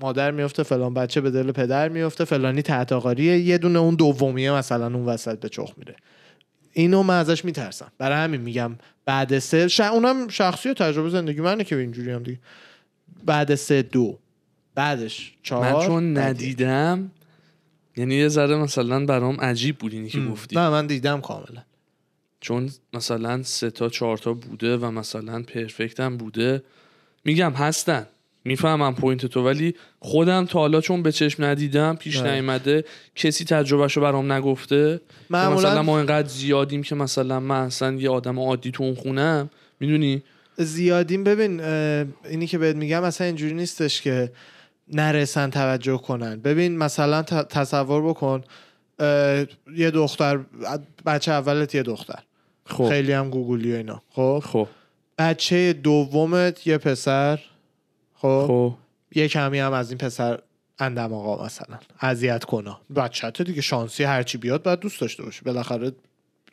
مادر 0.00 0.30
میفته 0.30 0.62
فلان 0.62 0.94
بچه 0.94 1.20
به 1.20 1.30
دل 1.30 1.52
پدر 1.52 1.88
میفته 1.88 2.24
فلانی 2.24 2.62
تحت 2.62 2.92
آقاریه 2.92 3.38
یه 3.38 3.58
دونه 3.58 3.78
اون 3.78 3.94
دومیه 3.94 4.52
مثلا 4.52 4.86
اون 4.86 5.04
وسط 5.04 5.40
به 5.40 5.48
چخ 5.48 5.72
میره. 5.76 5.96
اینو 6.74 7.02
من 7.02 7.18
ازش 7.18 7.44
میترسم. 7.44 7.92
برای 7.98 8.24
همین 8.24 8.40
میگم 8.40 8.76
بعد 9.04 9.38
سه 9.38 9.68
ش... 9.68 9.80
اونم 9.80 10.28
شخصی 10.28 10.68
و 10.68 10.74
تجربه 10.74 11.10
زندگی 11.10 11.40
منه 11.40 11.64
که 11.64 11.76
اینجوری 11.76 12.10
هم 12.10 12.22
دیگه. 12.22 12.38
بعد 13.24 13.54
سه 13.54 13.82
دو. 13.82 14.18
بعدش 14.74 15.34
چهار. 15.42 15.72
من 15.72 15.86
چون. 15.86 16.18
ندیدم 16.18 17.10
یعنی 17.96 18.14
یه 18.14 18.28
ذره 18.28 18.56
مثلا 18.56 19.06
برام 19.06 19.40
عجیب 19.40 19.78
بود 19.78 19.92
اینی 19.92 20.08
که 20.08 20.20
گفتی. 20.20 20.56
نه 20.56 20.68
من 20.68 20.86
دیدم 20.86 21.20
کاملا. 21.20 21.62
چون 22.40 22.70
مثلا 22.92 23.42
سه 23.42 23.70
تا 23.70 23.88
چهار 23.88 24.18
تا 24.18 24.32
بوده 24.32 24.76
و 24.76 24.90
مثلا 24.90 25.42
perfect 25.42 26.00
هم 26.00 26.16
بوده. 26.16 26.62
میگم 27.24 27.52
هستن. 27.52 28.06
می‌فهمم 28.44 28.94
point 28.94 29.26
تو 29.26 29.42
ولی 29.46 29.74
خودم 30.00 30.46
تا 30.46 30.58
حالا 30.58 30.80
چون 30.80 31.02
به 31.02 31.12
چشم 31.12 31.44
ندیدم 31.44 31.96
پیش 31.96 32.20
نه. 32.20 32.32
نیومده 32.32 32.84
کسی 33.14 33.44
تجربهشو 33.44 34.00
برام 34.00 34.32
نگفته. 34.32 35.00
معمولاً- 35.30 35.34
مثلا 35.56 35.82
ما 35.82 35.96
اینقدر 35.98 36.28
زیادیم 36.28 36.82
که 36.82 36.94
مثلا 36.94 37.40
من 37.40 37.60
اصلا 37.60 37.92
یه 37.92 38.10
آدم 38.10 38.40
عادی 38.40 38.70
تو 38.70 38.82
اون 38.82 38.94
خونم 38.94 39.50
می‌دونی؟ 39.80 40.22
زیادیم. 40.56 41.24
ببین 41.24 41.60
اینی 41.60 42.46
که 42.46 42.58
بهت 42.58 42.76
میگم 42.76 43.02
اصلا 43.04 43.26
اینجوری 43.26 43.54
نیستش 43.54 44.02
که 44.02 44.32
نرسن 44.92 45.50
توجه 45.50 45.96
کنن. 45.98 46.40
ببین 46.40 46.78
مثلا 46.78 47.22
تصور 47.22 48.02
بکن 48.08 48.42
یه 49.76 49.90
دختر 49.94 50.40
بچه 51.06 51.32
اولت 51.32 51.74
یه 51.74 51.82
دختر. 51.82 52.18
خب. 52.66 52.88
خیلی 52.88 53.12
هم 53.12 53.30
گوگلی 53.30 53.72
و 53.72 53.76
اینا. 53.76 54.02
خب؟ 54.10 54.42
خب. 54.46 54.68
بچه 55.18 55.72
دومت 55.72 56.66
یه 56.66 56.78
پسر. 56.78 57.40
خب. 58.24 58.44
خب. 58.46 58.74
یه 59.14 59.28
کمی 59.28 59.58
هم 59.58 59.72
از 59.72 59.90
این 59.90 59.98
پسر 59.98 60.38
اندم 60.78 61.12
آقا 61.12 61.44
مثلا. 61.44 61.78
اذیت 62.00 62.44
کنه 62.44 62.76
بچت 62.96 63.42
دیگه 63.42 63.60
شانسی 63.62 64.04
هرچی 64.04 64.38
بیاد 64.38 64.62
باید 64.62 64.80
دوست 64.80 65.00
داشته 65.00 65.22
باشه 65.22 65.42
بالاخره 65.44 65.92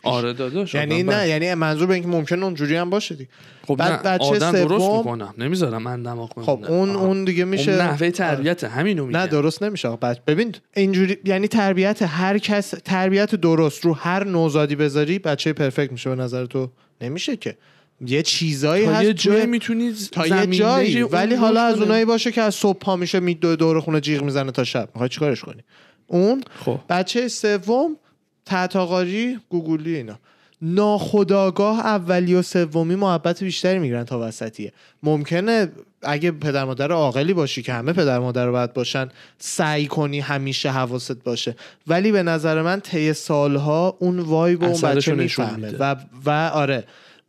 آره 0.04 0.34
داداش 0.34 0.74
یعنی 0.74 1.04
نه 1.04 1.28
یعنی 1.28 1.54
منظور 1.54 1.88
به 1.88 1.94
اینکه 1.94 2.10
ممکنه 2.10 2.46
اونجوری 2.46 2.76
هم 2.76 2.90
باشه 2.90 3.16
دیگه. 3.16 3.30
خب 3.68 3.76
بعد 3.76 4.08
نه 4.08 4.14
بچه 4.14 4.26
آدم 4.26 4.52
درست 4.52 4.90
می‌کنم. 4.98 5.34
نمی‌ذارم 5.38 5.82
من 5.82 6.04
دماغ 6.04 6.42
خب 6.44 6.66
اون 6.70 6.90
اون 6.90 7.26
دیگه 7.26 7.46
میشه 7.46 7.72
اون 7.72 7.82
نحوه 7.82 8.12
تربیت 8.12 8.64
همینو 8.64 9.06
میگم 9.06 9.20
نه 9.20 9.28
درست 9.28 9.64
نمیشه. 9.64 9.90
بچ- 9.90 10.20
ببین 10.28 10.56
اینجوری 10.74 11.18
یعنی 11.26 11.48
تربیت 11.48 12.02
هر 12.02 12.38
کس 12.38 12.70
تربیت 12.86 13.36
درست 13.36 13.86
رو 13.86 13.94
هر 13.94 14.24
نوزادی 14.24 14.76
بذاری 14.76 15.20
بچه 15.20 15.54
پرفکت 15.54 15.92
میشه 15.92 16.10
به 16.10 16.16
نظر 16.16 16.46
تو. 16.46 16.70
نمیشه 17.02 17.36
که. 17.38 17.58
یه 18.06 18.22
چیزایی 18.22 18.86
تا 18.86 18.92
هست 18.92 19.04
یه 19.04 19.14
توی- 19.14 19.32
جایی 19.34 19.46
می‌تونی 19.46 19.94
تا 20.12 20.28
یه 20.28 20.46
جایی. 20.48 21.04
ولی 21.04 21.36
حالا 21.36 21.62
از 21.62 21.80
اونایی 21.80 22.06
باشه 22.06 22.32
که 22.32 22.42
از 22.42 22.56
صبح 22.56 22.80
پا 22.80 22.96
میشه 22.96 23.20
می 23.20 23.34
دو 23.36 23.56
دور 23.56 23.80
خونه 23.80 24.02
جیغ 24.02 24.24
می‌زنه 24.24 24.52
تا 24.52 24.64
شب. 24.64 24.90
می‌خوای 24.94 25.10
چیکارش 25.10 25.42
کنی؟ 25.42 25.62
اون 26.08 26.44
خب. 26.66 26.80
بچه 26.90 27.28
سوم 27.28 27.98
تحتاقاری 28.46 29.40
گوگولی 29.50 29.96
اینا. 29.96 30.20
ناخداگاه 30.62 31.80
اولی 31.80 32.36
و 32.36 32.42
سومی 32.42 32.96
محبت 32.96 33.44
بیشتری 33.44 33.80
می‌گیرن 33.80 34.04
تا 34.04 34.20
وسطیه. 34.28 34.74
ممکنه 35.04 35.72
اگه 36.04 36.32
پدر 36.32 36.66
مادر 36.66 36.92
عاقلی 36.92 37.34
باشی 37.34 37.62
که 37.62 37.74
همه 37.74 37.94
پدر 37.94 38.20
مادر 38.20 38.46
رو 38.46 38.52
باید 38.52 38.74
باشن 38.74 39.10
سعی 39.38 39.88
کنی 39.88 40.20
همیشه 40.20 40.72
حواست 40.72 41.24
باشه. 41.24 41.56
ولی 41.88 42.12
به 42.12 42.24
نظر 42.24 42.62
من 42.62 42.80
طی 42.80 43.14
سالها 43.14 43.98
اون 44.00 44.20
وایب 44.20 44.62
و 44.64 44.66
اون 44.66 44.82
بچه 44.82 45.14
می‌فهمه. 45.16 45.76
و 45.80 45.96
و 46.26 46.30
آره. 46.54 46.84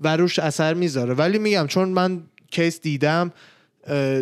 و 0.05 0.17
روش 0.17 0.39
اثر 0.39 0.75
می‌ذاره. 0.75 1.15
ولی 1.15 1.39
میگم 1.39 1.67
چون 1.67 1.89
من 1.89 2.23
کیس 2.51 2.81
دیدم 2.81 3.33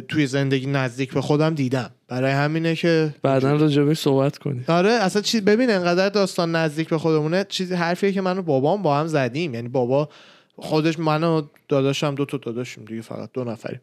توی 0.08 0.26
زندگی 0.26 0.66
نزدیک 0.66 1.14
به 1.14 1.20
خودم 1.20 1.54
دیدم. 1.54 1.90
برای 2.08 2.32
همینه 2.32 2.74
که 2.74 3.14
بعدا 3.22 3.56
راجبش 3.56 3.98
صحبت 3.98 4.38
کنی 4.38 4.64
آره 4.68 4.90
اصلا 4.90 5.22
چیز 5.22 5.44
ببین 5.44 5.70
انقدر 5.70 6.08
داستان 6.08 6.56
نزدیک 6.56 6.88
به 6.88 6.98
خودمونه 6.98 7.46
چیزی 7.48 7.74
حرفیه 7.74 8.12
که 8.12 8.20
من 8.20 8.38
و 8.38 8.42
بابام 8.42 8.82
با 8.82 8.98
هم 8.98 9.06
زدیم. 9.06 9.54
یعنی 9.54 9.68
بابا 9.68 10.08
خودش 10.56 10.98
من 10.98 11.24
و 11.24 11.42
داداشم 11.68 12.14
دو 12.14 12.24
تا 12.24 12.36
داداشیم 12.36 12.84
دیگه 12.84 13.02
فقط 13.02 13.30
دو 13.32 13.44
نفریم. 13.44 13.80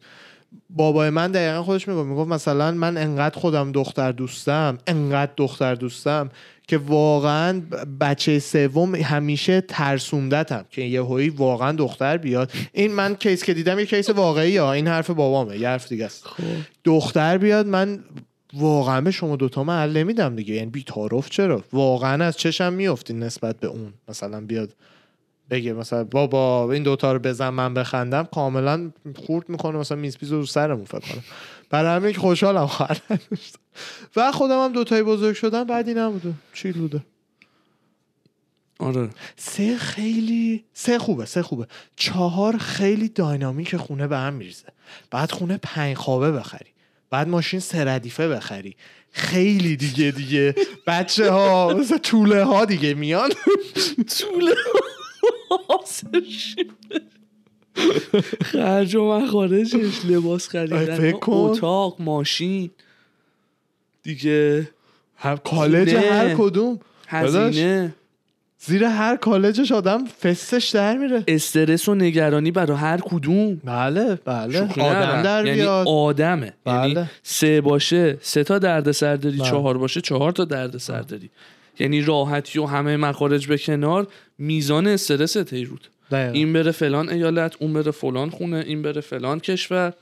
بابای 0.70 1.10
من 1.10 1.32
دقیقا 1.32 1.62
خودش 1.62 1.88
می‌گفت 1.88 2.08
می‌گفت 2.08 2.30
مثلا 2.30 2.70
من 2.70 2.96
انقدر 2.96 3.38
خودم 3.38 3.72
دختر 3.72 4.12
دوستم 4.12 4.78
انقدر 4.86 5.32
دختر 5.36 5.74
دوستم 5.74 6.30
که 6.68 6.78
واقعا 6.78 7.62
بچه 8.00 8.38
سوم 8.38 8.94
همیشه 8.94 9.60
ترسوندتم 9.60 10.64
که 10.70 10.82
یه 10.82 11.02
هایی 11.02 11.28
واقعا 11.28 11.72
دختر 11.72 12.16
بیاد. 12.16 12.52
این 12.72 12.92
من 12.92 13.14
کیس 13.14 13.44
که 13.44 13.54
دیدم 13.54 13.78
یه 13.78 13.86
کیس 13.86 14.10
واقعی 14.10 14.56
ها 14.56 14.72
این 14.72 14.88
حرف 14.88 15.10
بابامه 15.10 15.58
یه 15.58 15.68
حرف 15.68 15.88
دیگه 15.88 16.04
است. 16.04 16.26
دختر 16.84 17.38
بیاد 17.38 17.66
من 17.66 18.04
واقعا 18.54 19.00
به 19.00 19.10
شما 19.10 19.36
دوتا 19.36 19.64
محل 19.64 19.96
نمیدم 19.96 20.36
دیگه. 20.36 20.54
یعنی 20.54 20.70
بیتارف 20.70 21.30
چرا؟ 21.30 21.64
واقعا 21.72 22.24
از 22.24 22.36
چشم 22.36 22.72
میافتین 22.72 23.18
نسبت 23.18 23.60
به 23.60 23.66
اون. 23.66 23.92
مثلا 24.08 24.40
بیاد 24.40 24.74
بگه 25.50 25.72
مثلا 25.72 26.04
بابا 26.04 26.72
این 26.72 26.82
دوتا 26.82 27.12
رو 27.12 27.18
بزن 27.18 27.48
من 27.48 27.74
بخندم 27.74 28.24
کاملا 28.24 28.90
خورد 29.26 29.48
می‌کنه 29.48 29.78
مثلا 29.78 29.98
میز 29.98 30.18
پیز 30.18 30.32
رو 30.32 30.46
سرمون 30.46 30.84
فکر 30.84 30.98
کنم 30.98 31.24
برای 31.70 31.96
همین 31.96 32.12
که 32.12 32.20
خوشحالم 32.20 32.66
خواهر. 32.66 33.00
و 34.16 34.32
خودم 34.32 34.64
هم 34.64 34.72
دوتایی 34.72 35.02
بزرگ 35.02 35.34
شدم 35.36 35.64
بعدی 35.64 35.94
نبوده 35.94 36.32
چیل 36.54 36.72
بوده. 36.72 37.04
آره. 38.78 39.08
سه 39.36 39.76
خیلی 39.76 40.64
سه 40.74 40.98
خوبه 40.98 41.24
سه 41.24 41.42
خوبه. 41.42 41.66
چهار 41.96 42.56
خیلی 42.56 43.08
داینامیک 43.08 43.76
خونه 43.76 44.06
به 44.06 44.16
هم 44.16 44.34
میریزه. 44.34 44.66
بعد 45.10 45.32
خونه 45.32 45.58
پنج 45.62 45.96
خوابه 45.96 46.32
بخری. 46.32 46.70
بعد 47.10 47.28
ماشین 47.28 47.60
سه 47.60 47.84
ردیفه 47.84 48.28
بخری. 48.28 48.76
خیلی 49.10 49.76
دیگه 49.76 50.10
دیگه. 50.10 50.54
بچه 50.86 51.30
ها 51.30 51.74
مثل 51.78 51.98
طوله 51.98 52.44
ها 52.44 52.64
دیگه 52.64 52.94
میان. 52.94 53.30
طول 54.18 54.54
خرج 58.42 58.96
و 58.96 59.04
مخارجش 59.04 60.04
لباس 60.08 60.54
آی، 60.54 60.66
خریدن. 60.66 61.12
اتاق 61.26 61.96
ماشین 61.98 62.70
دیگه 64.02 64.70
هم 65.16 65.36
کالج. 65.36 65.94
هر 65.94 66.34
کدوم 66.34 66.78
هزینه 67.08 67.94
زیر 68.60 68.84
هر 68.84 69.16
کالجش 69.16 69.72
آدم 69.72 70.04
فستش 70.04 70.68
در 70.68 70.96
میره 70.96 71.24
استرس 71.28 71.88
و 71.88 71.94
نگرانی 71.94 72.50
برای 72.50 72.76
هر 72.76 73.00
کدوم 73.00 73.60
بله 73.64 74.14
بله 74.24 74.60
آدم. 74.60 75.22
در 75.22 75.46
یعنی 75.46 75.58
بیاد 75.58 75.88
آدمه 75.88 76.52
بله. 76.64 76.88
یعنی 76.88 77.10
سه 77.22 77.60
باشه 77.60 78.18
سه 78.20 78.44
تا 78.44 78.58
درد 78.58 78.90
سر 78.90 79.16
داری 79.16 79.36
بله. 79.36 79.50
چهار 79.50 79.78
باشه 79.78 80.00
چهار 80.00 80.32
تا 80.32 80.44
درد 80.44 80.76
سر 80.76 81.00
داری 81.02 81.30
یعنی 81.78 82.00
راحتی 82.00 82.58
و 82.58 82.66
همه 82.66 82.96
مخارج 82.96 83.46
به 83.46 83.58
کنار 83.58 84.06
میزان 84.38 84.86
استرس 84.86 85.32
تیرود 85.32 85.88
دقیقاً. 86.10 86.32
این 86.32 86.52
بره 86.52 86.70
فلان 86.72 87.08
ایالت 87.10 87.54
اون 87.60 87.72
بره 87.72 87.90
فلان 87.90 88.30
خونه 88.30 88.64
این 88.66 88.82
بره 88.82 89.00
فلان 89.00 89.40
کشور. 89.40 89.92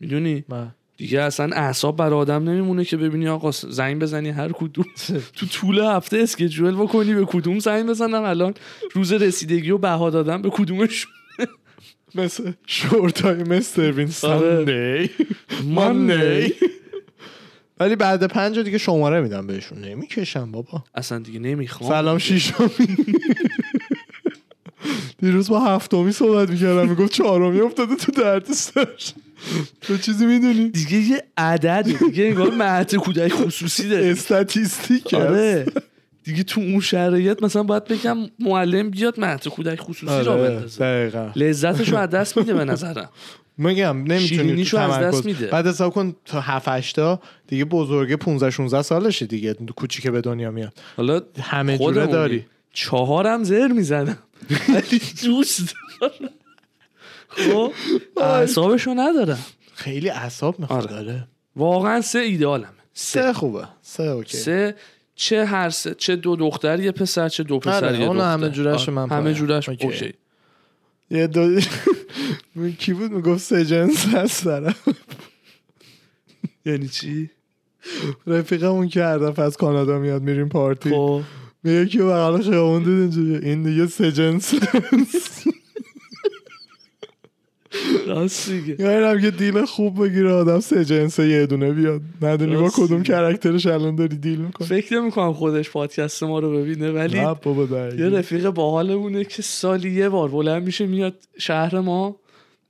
می‌دونی؟ 0.00 0.44
بله. 0.48 0.66
دیگه 0.96 1.20
اصلا 1.20 1.56
اعصاب 1.56 1.96
بر 1.96 2.14
آدم 2.14 2.48
نمیمونه 2.48 2.84
که 2.84 2.96
ببینی 2.96 3.28
آقا 3.28 3.50
زنگ 3.50 4.02
بزنی 4.02 4.30
هر 4.30 4.52
کدوم. 4.52 4.84
تو 5.36 5.46
طول 5.46 5.78
هفته 5.78 6.18
اسکیجول 6.18 6.74
بکنی 6.74 7.14
به 7.14 7.24
کدوم 7.24 7.58
زنگ 7.58 7.86
بزنم؟ 7.86 8.22
الان 8.22 8.54
روز 8.92 9.12
رسیدگی 9.12 9.70
و 9.70 9.78
بها 9.78 10.10
دادم 10.10 10.42
به 10.42 10.50
کدومش؟ 10.50 11.06
مثل 12.14 12.52
شورت 12.66 13.20
های 13.20 13.42
مستر 13.42 13.92
بین 13.92 14.10
آره. 14.22 15.06
ساندی 15.06 15.10
ماندی 15.64 16.54
ولی 17.80 17.96
بعد 17.96 18.24
پنج 18.26 18.58
دیگه 18.58 18.78
شماره 18.78 19.20
میدم 19.20 19.46
بهشون. 19.46 19.78
نمی‌کشم 19.78 20.52
بابا. 20.52 20.84
اصلا 20.94 21.18
دیگه 21.18 21.38
نمی‌خوام. 21.38 21.90
سلام 21.90 22.18
شیشمی 22.18 22.68
دیروز 25.22 25.48
با 25.48 25.60
هفتمی 25.60 26.12
صحبت 26.12 26.50
می‌کردم 26.50 26.88
می‌گفت 26.88 27.12
چهارمی 27.12 27.60
افتاده 27.60 27.94
تو 27.96 28.12
درد 28.12 28.52
سر 28.52 28.88
تو 29.80 29.96
چیزی 29.96 30.26
می‌دونی؟ 30.26 30.68
دیگه 30.68 30.96
یه 30.96 31.22
عدد 31.36 31.86
دیگه 32.06 32.24
انگار 32.24 32.50
مهد 32.50 32.94
کودک 32.94 33.32
خصوصی 33.32 33.88
داره. 33.88 34.06
استاتیستیک 34.06 35.14
آره. 35.14 35.66
دیگه 36.24 36.42
تو 36.42 36.60
اون 36.60 36.80
شرایط 36.80 37.42
مثلا 37.42 37.62
باید 37.62 37.84
بگم 37.84 38.16
معلم 38.38 38.90
بیاد 38.90 39.20
مهد 39.20 39.48
کودک 39.48 39.80
خصوصی 39.80 40.24
را 40.24 40.32
آره 40.32 40.48
بندازه. 40.48 40.80
دقیقا. 40.80 41.30
لذتش 41.36 41.88
رو 41.88 41.98
از 41.98 42.10
دست 42.10 42.36
میده 42.36 42.54
به 42.54 42.64
نظرم. 42.64 43.08
میگم 43.58 44.02
نمی‌تونی 44.02 44.64
تو 44.64 44.76
از 44.76 44.90
دست 44.90 45.00
تمرکز 45.00 45.26
میده. 45.26 45.46
بعد 45.46 45.66
حساب 45.66 45.92
کن 45.92 46.14
تا 46.24 46.40
7 46.40 46.68
8 46.68 46.96
تا 46.96 47.20
دیگه 47.46 47.64
بزرگه 47.64 48.16
15 48.16 48.50
16 48.50 48.82
سالشه 48.82 49.26
دیگه 49.26 49.54
کوچیکه 49.76 50.10
به 50.10 50.20
دنیا 50.20 50.50
میاد. 50.50 50.72
حالا 50.96 51.20
همه 51.40 51.78
جوره. 51.78 52.06
داری. 52.06 52.46
چهارم 52.72 53.44
زر 53.44 53.68
می‌زنم 53.68 54.18
ولی 54.68 55.00
دوست 55.24 55.74
دارم. 56.00 56.30
خب 57.28 57.72
اعصابشو 58.16 58.94
ندارم. 58.96 59.38
خیلی 59.74 60.10
اعصاب 60.10 60.60
می‌خواد 60.60 60.82
آره. 60.82 60.90
داره. 61.04 61.28
واقعا 61.56 62.00
سه 62.00 62.18
ایدئالم 62.18 62.72
سه 62.94 63.32
خوبه. 63.32 63.68
سه 63.82 64.02
OK. 64.02 64.36
سه 64.36 64.74
چه 65.14 65.44
هر 65.44 65.70
سه 65.70 65.94
چه 65.94 66.16
دو 66.16 66.36
دختر 66.36 66.80
یه 66.80 66.92
پسر 66.92 67.28
چه 67.28 67.42
دو 67.42 67.58
پسر 67.58 67.84
آره، 67.84 67.98
یه 68.00 68.06
دختر. 68.06 68.20
همه 68.32 68.50
جورش 68.50 68.88
آره، 68.88 68.90
من 68.90 69.10
همه. 69.10 69.34
جورش 69.34 69.68
OK. 69.68 70.14
یه 71.10 71.26
دو 71.26 71.60
کی 72.78 72.92
بود؟ 72.92 73.10
می‌گفت 73.10 73.40
سه 73.40 73.64
جنس 73.64 74.06
هست 74.06 74.44
دارم 74.44 74.74
یعنی 76.66 76.88
چی؟ 76.88 77.30
رفیقمون 78.26 78.88
که 78.88 79.02
هر 79.04 79.18
دفعه 79.18 79.44
از 79.44 79.56
کانادا 79.56 79.98
میاد 79.98 80.22
میریم 80.22 80.48
پارتی. 80.48 80.90
میگه 81.64 81.86
که 81.86 81.98
بغل 81.98 82.42
خیابون 82.42 82.82
دید 82.82 82.88
اینجوری. 82.88 83.48
این 83.48 83.62
دیگه 83.62 83.86
سه 83.86 84.12
جنس. 84.12 84.54
راست 88.06 88.48
یعنی 88.48 89.04
هم 89.04 89.20
که 89.20 89.30
دیل 89.30 89.64
خوب 89.64 90.04
بگیره 90.04 90.32
آدم 90.32 90.60
سه 90.60 90.84
جنس 90.84 91.18
یه 91.18 91.46
دونه 91.46 91.72
بیاد. 91.72 92.00
ندونی 92.22 92.56
با 92.56 92.70
کدوم. 92.70 93.02
کرکترش 93.02 93.66
الان 93.66 93.96
داری 93.96 94.16
دیل 94.16 94.38
می‌کنی. 94.38 94.68
فکر 94.68 95.00
نمی‌کنم 95.00 95.32
خودش 95.32 95.70
پادکست 95.70 96.22
ما 96.22 96.38
رو 96.38 96.58
ببینه 96.58 96.90
ولی 96.90 97.18
یه. 97.18 98.08
رفیق 98.08 98.50
باحالمونه 98.50 99.24
که 99.24 99.42
سالی 99.42 99.90
یه 99.90 100.08
بار 100.08 100.28
بلند 100.28 100.62
میشه 100.62 100.86
میاد 100.86 101.14
شهر 101.38 101.80
ما 101.80 102.16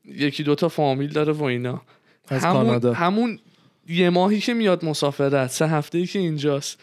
یکی 0.05 0.43
دوتا 0.43 0.69
فامیل 0.69 1.13
داره 1.13 1.33
و 1.33 1.45
اینا. 1.45 1.83
از 2.29 2.45
همون 2.45 2.65
کانادا. 2.65 2.93
همون 2.93 3.39
یه 3.89 4.11
ماهی 4.11 4.41
که 4.41 4.55
میاد 4.55 4.85
مسافرت 4.85 5.51
سه 5.51 5.67
هفته 5.67 5.99
ای 5.99 6.07
که 6.07 6.19
اینجاست. 6.19 6.79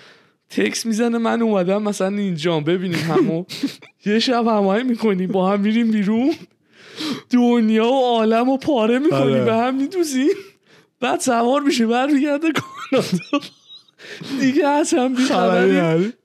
تکس 0.50 0.86
می‌زنه 0.86 1.18
من 1.18 1.41
اومدم 1.41 1.84
مثلا 1.84 2.18
اینجا 2.18 2.60
ببینیم 2.60 3.00
همو. 3.00 3.43
یه 4.06 4.20
شب 4.20 4.47
همایی 4.47 4.84
می‌کنیم 4.84 5.32
با 5.32 5.50
هم 5.50 5.60
میریم 5.60 5.91
بیرون. 5.91 6.34
دنیا 7.32 7.88
و 7.88 8.02
عالم 8.06 8.50
و 8.50 8.58
پاره 8.58 9.00
می‌کنیم 9.00 9.22
آره. 9.22 9.45
به 9.45 9.54
هم 9.54 9.76
میدوزیم 9.76 10.30
بعد 11.00 11.20
سوار 11.20 11.62
میشه 11.62 11.88
برمیگرده 11.88 12.47
کانادا. 12.52 13.45
دیگه 14.39 14.68
از 14.68 14.93
هم. 14.93 15.16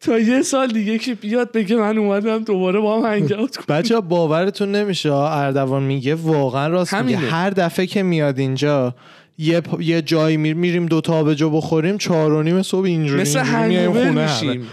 تا 0.01 0.18
یه 0.18 0.43
سال 0.43 0.68
دیگه 0.68 0.99
که 0.99 1.14
بیاد 1.14 1.53
بگه 1.53 1.77
من 1.77 1.99
اومدم 1.99 2.39
دوباره 2.39 2.81
با 2.81 2.99
هم 2.99 3.12
هنگ 3.12 3.33
اوت 3.33 3.57
کنم 3.57 3.77
بچه 3.79 4.01
باورتون 4.01 4.72
نمیشه 4.72 5.12
اردوان 5.12 5.83
میگه 5.83 6.14
واقعا 6.14 6.68
راست 6.68 6.95
میگه. 6.95 7.18
هر 7.18 7.51
دفعه 7.51 7.87
که 7.87 8.03
میاد 8.03 8.39
اینجا 8.39 8.95
یه, 9.39 9.61
پ- 9.61 9.80
یه 9.80 10.03
جایی 10.03 10.37
میر 10.37 10.55
میریم 10.57 10.87
دو 10.87 11.01
تا 11.01 11.14
آبجو 11.14 11.51
بخوریم 11.51 11.99
چهار 11.99 12.32
و 12.32 12.43
نیم 12.43 12.62
صبح 12.62 12.85
اینجوری 12.85 13.20
مثل 13.20 13.39
هنگوور 13.39 14.11
میشیم. 14.11 14.66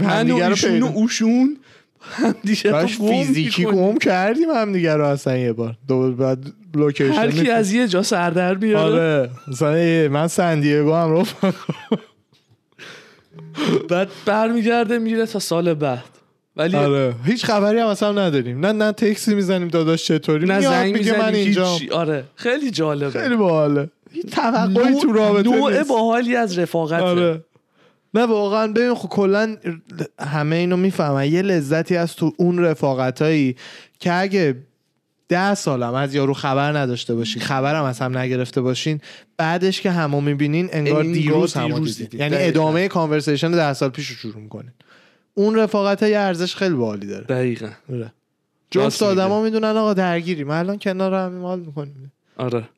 من 0.00 0.06
و 0.06 0.08
همدیگه 0.08 0.48
ایشون 0.48 0.82
و 0.82 0.86
اوشون 0.86 1.56
هم 2.00 2.34
دیگه 2.44 2.70
باش 2.70 2.98
فیزیکی 2.98 3.64
گم 3.64 3.98
کردیم 3.98 4.50
هم 4.50 4.72
دیگه 4.72 4.94
رو 4.94 5.04
اصلا 5.04 5.36
یه 5.36 5.52
بار. 5.52 5.74
دو 5.88 6.12
بعد 6.12 6.52
لوکیشن 6.74 7.12
هر 7.12 7.30
کی 7.30 7.50
از 7.50 7.72
یه 7.72 7.88
جا 7.88 8.02
سردر 8.02 8.54
میاره 8.54 8.78
آره. 8.78 9.30
مثلا 9.48 10.08
من 10.10 10.26
سندیگو 10.26 10.94
هم 10.94 11.10
رو 11.10 11.24
بعد 13.90 14.08
برمیگرده 14.26 14.98
میره 14.98 15.26
تا 15.26 15.38
سال 15.38 15.74
بعد. 15.74 16.04
ولی 16.56 16.76
آره. 16.76 17.14
هیچ 17.24 17.44
خبری 17.44 17.78
هم 17.78 17.86
اصلا 17.86 18.12
نداریم. 18.12 18.66
نه 18.66 18.72
نه 18.72 18.92
تکسی 18.92 19.34
می‌زنیم 19.34 19.68
داداش 19.68 20.06
چطوری؟ 20.06 20.46
نه 20.46 20.60
زنگ 20.60 20.94
میگه 20.94 21.18
من 21.18 21.34
اینجا 21.34 21.76
آره. 21.92 22.24
خیلی 22.34 22.70
جالبه. 22.70 23.20
خیلی 23.20 23.36
باحاله. 23.36 23.88
توقعی 24.32 24.94
تو 24.94 25.12
رابطه 25.12 25.50
نوع. 25.50 25.84
باحالی 25.84 26.36
از 26.36 26.58
رفاقت 26.58 27.02
آره 27.02 27.44
نه 28.14 28.26
واقعا 28.26 28.72
ببین 28.72 28.94
خب 28.94 29.08
کلا 29.08 29.56
همه 30.20 30.56
اینو 30.56 30.76
می‌فهمن 30.76 31.32
یه 31.32 31.42
لذتی 31.42 31.96
از 31.96 32.16
تو 32.16 32.32
اون 32.36 32.58
رفاقتایی 32.58 33.56
که 34.00 34.14
اگه 34.14 34.56
ده 35.28 35.54
سالم 35.54 35.94
از 35.94 36.14
یارو 36.14 36.34
خبر 36.34 36.78
نداشته 36.78 37.14
باشی 37.14 37.40
خبرم 37.40 37.84
از 37.84 37.98
هم 37.98 38.18
نگرفته 38.18 38.60
باشین 38.60 39.00
بعدش 39.36 39.80
که 39.80 39.90
همو 39.90 40.20
می‌بینین 40.20 40.68
انگار 40.72 41.02
دیروز 41.02 41.54
همو 41.54 41.80
دیدین. 41.80 42.20
یعنی 42.20 42.34
دقیقاً. 42.34 42.48
ادامه 42.48 42.88
کانورسیشن 42.88 43.50
ده 43.50 43.72
سال 43.72 43.88
پیش 43.88 44.08
رو 44.08 44.16
شروع 44.16 44.36
می‌کنین 44.42 44.72
اون 45.34 45.56
رفاقت 45.56 46.02
یه 46.02 46.18
ارزش 46.18 46.56
خیلی 46.56 46.74
باحالی 46.74 47.06
داره 47.06 47.24
دقیقا 47.24 47.68
آره. 47.92 48.12
جفت. 48.70 49.02
آدما 49.02 49.42
می‌دونن 49.42 49.76
آقا 49.76 49.94
درگیری 49.94 50.44
ما 50.44 50.54
الان 50.54 50.78
کنار 50.78 51.14
هم 51.14 51.42
حال 51.42 51.60
می‌کنیم 51.60 52.12
آره 52.36 52.68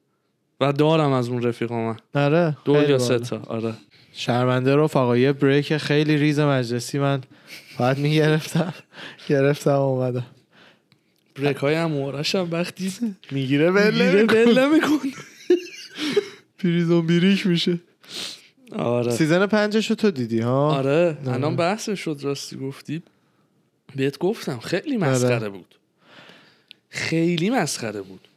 و 0.61 0.73
دارم 0.73 1.13
از 1.13 1.29
اون 1.29 1.43
رفیقا 1.43 1.77
من. 1.77 1.97
آره 2.15 2.57
دو 2.65 2.83
یا. 2.91 2.99
سه 2.99 3.19
تا 3.19 3.43
آره. 3.47 3.75
شرمنده 4.13 4.77
رفقا 4.77 5.17
یه 5.17 5.33
break 5.33 5.77
خیلی 5.77 6.17
ریز 6.17 6.41
مجلسی 6.41 6.99
من 6.99 7.21
باید 7.79 7.99
می‌گرفتم. 7.99 8.75
گرفتم 9.29 9.71
اومدم. 9.71 10.27
break 11.37 11.57
های 11.57 11.75
هم 11.75 11.93
هم 12.35 12.49
وقتی 12.53 12.93
می‌گیره 13.31 13.71
میره 13.71 14.25
بله 14.25 14.67
می‌کنه 14.67 15.13
Prison 16.59 17.07
Break 17.07 17.47
میشه. 17.47 17.79
آره. 18.79 19.11
season 19.13 19.47
پنجشو 19.47 19.95
تو 19.95 20.11
دیدی 20.11 20.41
ها؟ 20.41 20.75
آره. 20.75 21.19
الان 21.27 21.57
بحث 21.57 21.91
شد 21.91 22.19
راستی 22.23 22.57
گفتی. 22.57 23.03
بهت 23.97 24.19
گفتم 24.19 24.59
خیلی 24.59 24.97
مسخره 24.97 25.35
آره. 25.35 25.49
بود. 25.49 25.75
خیلی 26.89 27.51
مسخره 27.51 28.03
بود. 28.03 28.29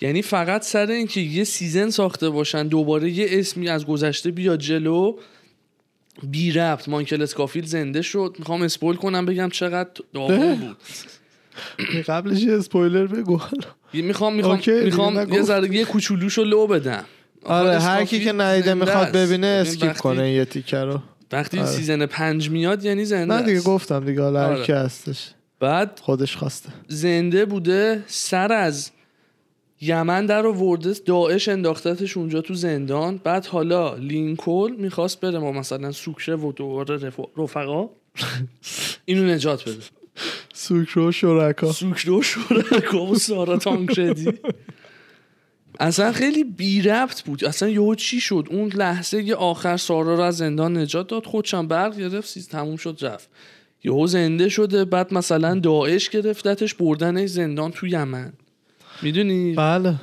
یعنی 0.00 0.22
فقط 0.22 0.62
سر 0.64 0.90
اینکه 0.90 1.20
یه 1.20 1.44
season 1.44 1.90
ساخته 1.90 2.30
باشن 2.30 2.68
دوباره 2.68 3.10
یه 3.10 3.26
اسمی 3.30 3.68
از 3.68 3.86
گذشته 3.86 4.30
بیاد 4.30 4.58
جلو 4.58 5.16
بی 6.22 6.52
ربط 6.52 6.88
مایکل 6.88 7.22
اسکافیلد 7.22 7.66
زنده 7.66 8.02
شد 8.02 8.36
می‌خوام 8.38 8.62
spoil 8.62 8.96
کنم 8.96 9.26
بگم 9.26 9.48
چقدر 9.48 9.90
داغون 10.12 10.54
بود 10.54 10.76
قبلش 12.08 12.42
یه 12.42 12.52
اسپویلر 12.54 13.06
بگو 13.06 13.40
می‌خوام 13.92 14.34
می‌خوام 14.34 14.60
می‌خوام. 14.84 15.32
یه 15.32 15.42
ذره 15.42 15.74
یه 15.74 15.84
کوچولوشو 15.84 16.44
لو 16.44 16.66
بدم 16.66 17.04
آره 17.44 17.78
هر 17.78 18.04
کی 18.04 18.24
که 18.24 18.32
ندیده 18.32 18.74
می‌خواد. 18.74 19.08
ببینه 19.12 19.26
ببین 19.26 19.44
skip 19.44 19.96
کنه 19.96 20.32
یه 20.32 20.44
تیکه 20.44 20.78
رو 20.78 21.02
وقتی 21.32 21.58
آره. 21.58 21.68
season 21.68 22.06
پنج 22.06 22.50
میاد 22.50 22.84
یعنی 22.84 23.04
زنده 23.04 23.34
نه 23.34 23.42
دیگه. 23.42 23.60
گفتم 23.60 24.04
دیگه 24.04 24.22
حالا 24.22 24.40
هر 24.40 24.52
آره. 24.52 24.64
کی 24.64 24.72
هستش 24.72 25.30
بعد 25.60 26.00
خودش 26.02 26.36
خواسته 26.36 26.68
زنده 26.88 27.44
بوده 27.44 28.04
سر 28.06 28.52
از 28.52 28.90
یمن 29.80 30.26
در 30.26 30.46
ورده 30.46 30.94
داعش 31.06 31.48
انداختتش 31.48 32.16
اونجا 32.16 32.40
تو 32.40 32.54
زندان. 32.54 33.20
بعد 33.24 33.46
حالا 33.46 33.94
لینکل 33.94 34.74
می‌خواست 34.78 35.20
بره 35.20 35.38
ما 35.38 35.52
مثلا 35.52 35.92
سوکره 35.92 36.36
و 36.36 36.52
دوباره 36.52 36.96
رف- 36.96 37.20
رفقا. 37.38 37.88
اینو 39.04 39.24
نجات 39.24 39.62
بده. 39.68 39.82
سوکرو 40.54 41.12
شرکا. 41.12 41.72
سوکره 41.72 42.12
و 42.12 42.22
شرکا 42.22 43.06
و 43.06 43.14
سارا 43.14 43.56
تانکردی 43.56 44.32
اصلا 45.80 46.12
خیلی 46.12 46.44
بی 46.44 46.82
ربط 46.82 47.22
بود. 47.22 47.44
اصلا 47.44 47.68
یهو 47.68 47.94
چی 47.94 48.20
شد؟ 48.20 48.46
اون 48.50 48.68
لحظه 48.68 49.22
یه 49.22 49.34
آخر 49.34 49.76
سارا 49.76 50.14
رو 50.14 50.20
از 50.20 50.36
زندان 50.36 50.76
نجات 50.78 51.08
داد 51.08 51.26
خودشم 51.26 51.68
برق 51.68 51.96
گرفت 51.98 52.28
سیز 52.28 52.48
تموم 52.48 52.76
شد 52.76 52.98
رفت. 53.02 53.28
یهو 53.84 54.06
زنده 54.06 54.48
شده 54.48 54.84
بعد 54.84 55.14
مثلا 55.14 55.58
داعش 55.58 56.08
گرفتتش 56.08 56.74
بردنش 56.74 57.28
زندان 57.28 57.70
تو 57.70 57.86
یمن. 57.86 58.32
می‌دونی؟ 59.02 59.54
بله. 59.54 59.94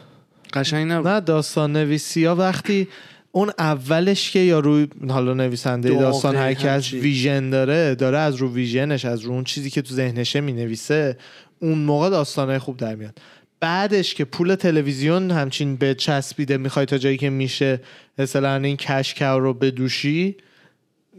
قشنگ 0.54 0.92
نبود. 0.92 1.08
نه 1.08 1.20
داستان 1.20 1.74
نویسی 1.74 2.26
ها 2.26 2.36
وقتی 2.36 2.88
اون 3.32 3.52
اولش 3.60 4.32
که 4.32 4.40
یا 4.40 4.60
روی 4.60 4.88
حالا 5.10 5.34
نویسنده 5.34 5.90
داستان 5.90 6.36
هر 6.36 6.50
از 6.50 6.64
همچین. 6.66 7.00
ویژن 7.00 7.50
داره 7.50 7.96
داره 7.96 8.18
از 8.18 8.36
رو 8.36 8.54
ویژنش 8.54 9.06
از 9.06 9.22
رو 9.22 9.32
اون 9.32 9.44
چیزی 9.44 9.70
که 9.70 9.82
تو 9.82 9.94
ذهنشه 9.94 10.42
می‌نویسه 10.42 11.18
اون 11.60 11.78
موقع 11.78 12.10
داستانهای 12.10 12.60
خوب 12.60 12.78
در 12.78 12.96
میاد. 12.96 13.18
بعدش 13.60 14.14
که 14.14 14.26
پول 14.26 14.56
تلویزیون 14.56 15.32
همچین 15.32 15.76
به 15.76 15.96
چسبیده 15.96 16.58
می‌خوای 16.58 16.86
تا 16.86 16.98
جایی 16.98 17.18
که 17.18 17.30
میشه 17.30 17.82
مثلا 18.18 18.56
این 18.56 18.78
کشکو 18.78 19.40
رو 19.40 19.54
بدوشی 19.54 20.36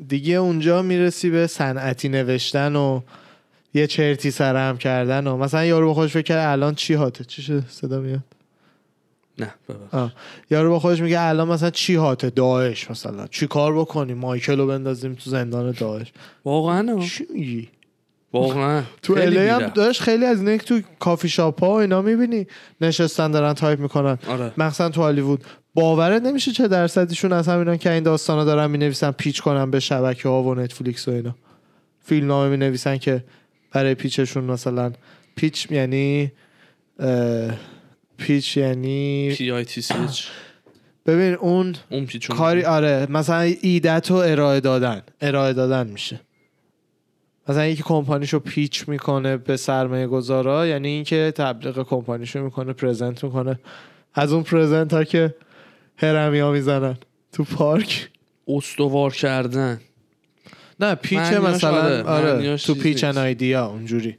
دیگه 0.09 0.35
اونجا 0.35 0.83
می‌رسی 0.83 1.31
به 1.31 1.47
صنعتی 1.47 2.09
نوشتن 2.09 2.77
و 2.77 3.01
یه 3.75 3.87
چرتی 3.87 4.31
سرهم 4.31 4.79
کردن 4.79 5.27
و 5.27 5.37
مثلا 5.37 5.65
یارو 5.65 5.87
با 5.87 5.95
خودش 5.95 6.13
فکر 6.13 6.23
کرد 6.23 6.53
الان 6.53 6.75
چی 6.75 6.95
hot 6.95 7.13
ه؟ 7.13 7.25
چی 7.25 7.43
شده؟ 7.43 7.65
صدا 7.69 8.01
میاد. 8.01 8.21
نه. 9.39 9.55
آه. 9.93 10.13
یارو 10.51 10.71
با 10.71 10.79
خودش 10.79 11.01
میگه 11.01 11.21
الان 11.21 11.49
مثلا 11.49 11.71
چی 11.71 11.95
hot 11.95 12.16
ه؟ 12.16 12.31
داعش 12.31 12.91
مثلا. 12.91 13.27
چی 13.27 13.47
کار 13.47 13.79
بکنیم؟ 13.79 14.19
مایکل 14.19 14.59
رو 14.59 14.67
بندازیم 14.67 15.15
تو 15.15 15.31
زندان 15.31 15.71
داعش. 15.71 16.13
واقعا. 16.45 17.01
چی 17.01 17.27
میگی؟ 17.35 17.69
واقعا. 18.33 18.83
تو 19.03 19.13
LA 19.13 19.39
هم. 19.39 19.67
داشت 19.67 20.03
خیلی 20.03 20.25
از 20.25 20.39
اینه 20.39 20.59
تو 20.59 20.81
کافی 20.99 21.29
شاپ 21.29 21.65
ها 21.65 21.71
و 21.71 21.73
اینا 21.73 22.03
می‌بینی 22.03 22.47
نشستن 22.81 23.31
دارن 23.31 23.53
تایپ 23.53 23.81
می‌کنن. 23.81 24.19
آره. 24.29 24.53
مخصوصا 24.57 24.89
تو 24.89 25.01
هالیوود. 25.01 25.45
باورت 25.75 26.23
نمیشه 26.23 26.53
چه 26.53 26.69
درصدیشون 26.69 27.33
از 27.33 27.49
همینا 27.49 27.77
که 27.77 27.91
این 27.91 28.03
داستانا 28.03 28.45
دارن 28.45 28.71
می‌نویسن 28.71 29.11
pitch 29.11 29.43
کنن 29.43 29.71
به 29.71 29.81
شبکه 29.81 30.29
ها 30.29 30.43
و 30.43 30.55
نتفلیکس 30.55 31.09
و 31.09 31.11
اینا. 31.11 31.35
فیلم 32.05 32.27
نامه 32.27 32.49
می‌نویسن 32.49 32.97
که 32.97 33.25
برای 33.75 33.95
pitch 33.95 34.23
شون 34.23 34.45
مثلا 34.45 34.93
pitch 35.37 35.71
یعنی 35.71 36.33
pitch 38.17 38.57
یعنی 38.57 39.35
P 39.35 39.51
I 39.51 39.65
T 39.65 39.83
C 39.83 39.95
H 39.95 40.27
ببین 41.07 41.35
اون 41.35 41.75
اون 41.91 42.09
کاری 42.29 42.65
آره 42.65 43.07
مثلا 43.11 43.41
ایدت 43.61 44.11
رو 44.11 44.17
ارائه 44.17 44.61
دادن. 44.61 45.03
ارائه 45.21 45.53
دادن 45.53 45.87
میشه. 45.87 46.21
مثلا 47.49 47.67
یکی 47.67 47.83
کمپانیشو 47.83 48.39
pitch 48.39 48.89
می‌کنه 48.89 49.37
به 49.37 49.57
سرمایه 49.57 50.07
گذارا 50.07 50.67
یعنی 50.67 50.89
اینکه 50.89 51.33
تبلیغ 51.37 51.83
کمپانیشو 51.83 52.45
می‌کنه 52.45 52.73
present 52.73 53.25
می‌کنه. 53.25 53.59
از 54.15 54.33
اون 54.33 54.43
پرزنت 54.43 54.93
ها 54.93 55.05
که 55.05 55.35
هرمی 55.97 56.39
ها 56.39 56.53
می‌زنن 56.53 56.97
تو 57.33 57.45
پارک. 57.45 58.11
استوار 58.49 59.13
کردن. 59.13 59.81
نه 60.81 60.95
پیچ 60.95 61.19
مثلا 61.19 62.05
آره، 62.05 62.37
آره, 62.37 62.57
تو 62.57 62.75
پیچ 62.75 63.05
ان. 63.05 63.19
آیدیا 63.19 63.67
اونجوری. 63.67 64.17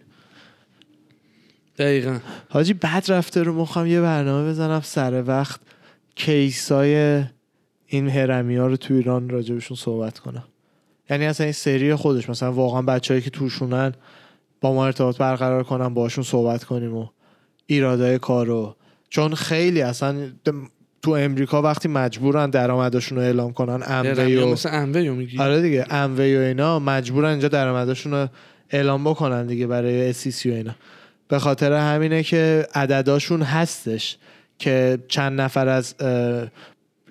دقیقا. 1.78 2.20
حاجی 2.50 2.74
بد 2.74 3.04
رفته 3.08 3.44
رو 3.44 3.54
مخم 3.54 3.86
یه 3.86 4.02
برنامه 4.02 4.50
بزنم 4.50 4.82
سر 4.82 5.24
وقت 5.28 5.60
کیسای 6.16 7.24
این 7.88 8.10
هرمی 8.10 8.56
ها 8.56 8.68
رو 8.68 8.78
تو 8.78 8.94
ایران 8.94 9.30
راجبشون 9.30 9.78
صحبت 9.78 10.20
کنم. 10.20 10.44
یعنی 11.10 11.26
اصلا 11.26 11.44
این 11.44 11.54
سری 11.54 11.96
خودش 11.96 12.30
مثلا 12.30 12.52
واقعا 12.52 12.82
بچههایی 12.82 13.22
که 13.22 13.30
توشونن 13.30 13.94
با 14.62 14.74
ما 14.74 14.86
ارتباط 14.86 15.18
برقرار 15.18 15.64
کنم 15.64 15.94
باشون 15.94 16.24
صحبت 16.24 16.64
کنیم 16.64 16.96
و 16.96 17.08
ایرادای 17.66 18.20
کارو. 18.20 18.76
چون 19.10 19.36
خیلی 19.36 19.82
اصلا 19.82 20.32
تو 21.06 21.12
امریکا 21.12 21.62
وقتی 21.62 21.88
مجبورن 21.88 22.50
درآمدشون 22.50 23.18
رو 23.18 23.24
اعلام 23.24 23.54
کنن 23.54 23.84
اموی 23.88 24.36
و 24.36 24.48
مثل 24.48 24.70
اموی 24.72 25.10
میگی؟ 25.10 25.40
آره 25.40 25.62
دیگه 25.62 25.86
اموی 25.90 26.38
و 26.38 26.40
اینا 26.40 26.80
مجبورن 26.80 27.30
اینجا 27.30 27.48
درآمدشون 27.48 28.14
رو 28.14 28.28
اعلام 28.70 29.04
بکنن 29.04 29.46
دیگه 29.48 29.68
برای 29.68 30.10
اسیسی 30.10 30.52
و 30.52 30.54
اینا. 30.54 30.76
به 31.28 31.40
خاطر 31.40 31.74
همینه 31.74 32.24
که 32.24 32.68
عدداشون 32.74 33.42
هستش 33.42 34.18
که 34.60 35.00
چند 35.08 35.42
نفر 35.42 35.68
از 35.68 35.96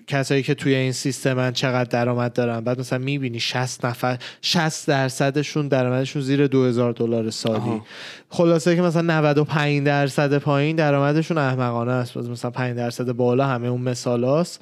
کسایی 0.07 0.43
که 0.43 0.55
توی 0.55 0.75
این 0.75 0.93
سیستمن 0.93 1.53
چقدر 1.53 1.85
درآمد 1.85 2.33
دارن. 2.33 2.61
بعد 2.61 2.81
مثلا 2.81 2.99
می‌بینی 2.99 3.41
60 3.41 3.85
نفر 3.85 4.19
60 4.43 4.89
درصدشون 4.89 5.69
درآمدشون 5.69 6.23
زیر 6.23 6.47
2000 6.47 6.93
دلار 6.93 7.31
سالی. 7.31 7.57
آها. 7.57 7.87
خلاصه 8.29 8.77
که 8.77 8.83
مثلا 8.83 9.03
95 9.03 9.87
درصد 9.87 10.39
پایین 10.39 10.77
درآمدشون 10.77 11.39
احمقانه 11.39 11.93
است. 11.93 12.15
باز 12.15 12.31
مثلا 12.31 12.51
5 12.51 12.77
درصد 12.77 13.13
بالا 13.13 13.47
همه 13.47 13.69
اون 13.69 13.81
مثالاست 13.81 14.61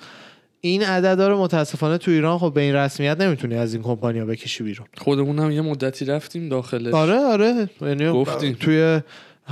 این 0.60 0.82
عددا 0.82 1.28
رو 1.28 1.42
متاسفانه 1.42 1.98
تو 1.98 2.10
ایران 2.10 2.38
خب 2.38 2.52
به 2.54 2.60
این 2.60 2.74
رسمیت 2.74 3.20
نمی‌تونی 3.20 3.54
از 3.54 3.74
این 3.74 3.82
کمپانیا 3.82 4.24
بکشی 4.24 4.64
بیرون. 4.64 4.86
خودمون 4.98 5.38
هم 5.38 5.50
یه 5.50 5.60
مدتی 5.60 6.04
رفتیم 6.04 6.48
داخلش. 6.48 6.94
آره 6.94 7.18
آره. 7.18 7.68
یعنی 7.80 8.10
گفتیم. 8.10 8.56
توی 8.60 9.00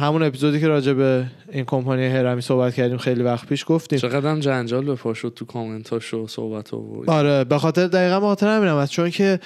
همون 0.00 0.22
اپیزودی 0.22 0.60
که 0.60 0.68
راجع 0.68 0.92
به 0.92 1.26
این 1.52 1.64
کمپانی 1.64 2.06
هرمی 2.06 2.42
صحبت 2.42 2.74
کردیم 2.74 2.98
خیلی 2.98 3.22
وقت 3.22 3.46
پیش 3.46 3.64
گفتیم. 3.68 3.98
چقدر 3.98 4.30
هم 4.30 4.40
جنجال 4.40 4.84
به 4.84 5.14
شد 5.14 5.32
تو 5.36 5.44
کامنتاش 5.44 6.14
و 6.14 6.26
صحبت 6.26 6.74
و 6.74 7.04
آره 7.06 7.44
به 7.44 7.58
خاطر 7.58 7.86
دقیقا 7.86 8.20
به 8.20 8.26
خاطر 8.26 8.56
همینم 8.56 8.86
چون 8.86 9.10
که 9.10 9.40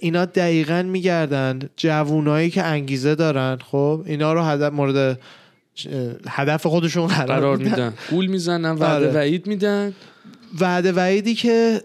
اینا 0.00 0.24
دقیقا 0.24 0.82
میگردن 0.82 1.58
جوونایی 1.76 2.50
که 2.50 2.62
انگیزه 2.62 3.14
دارن 3.14 3.58
خب؟ 3.70 4.02
اینا 4.06 4.32
رو 4.32 4.42
هدف 4.42 4.72
مورد 4.72 5.20
هدف 6.28 6.66
خودشون 6.66 7.06
قرار, 7.06 7.26
قرار 7.26 7.56
میدن. 7.56 7.94
گول 8.10 8.26
می‌زنن 8.26 8.70
وعده 8.70 8.86
آره. 8.86 9.10
وعید 9.10 9.46
میدن. 9.46 9.92
وعده 10.60 10.92
وعیدی 10.92 11.34
که 11.34 11.80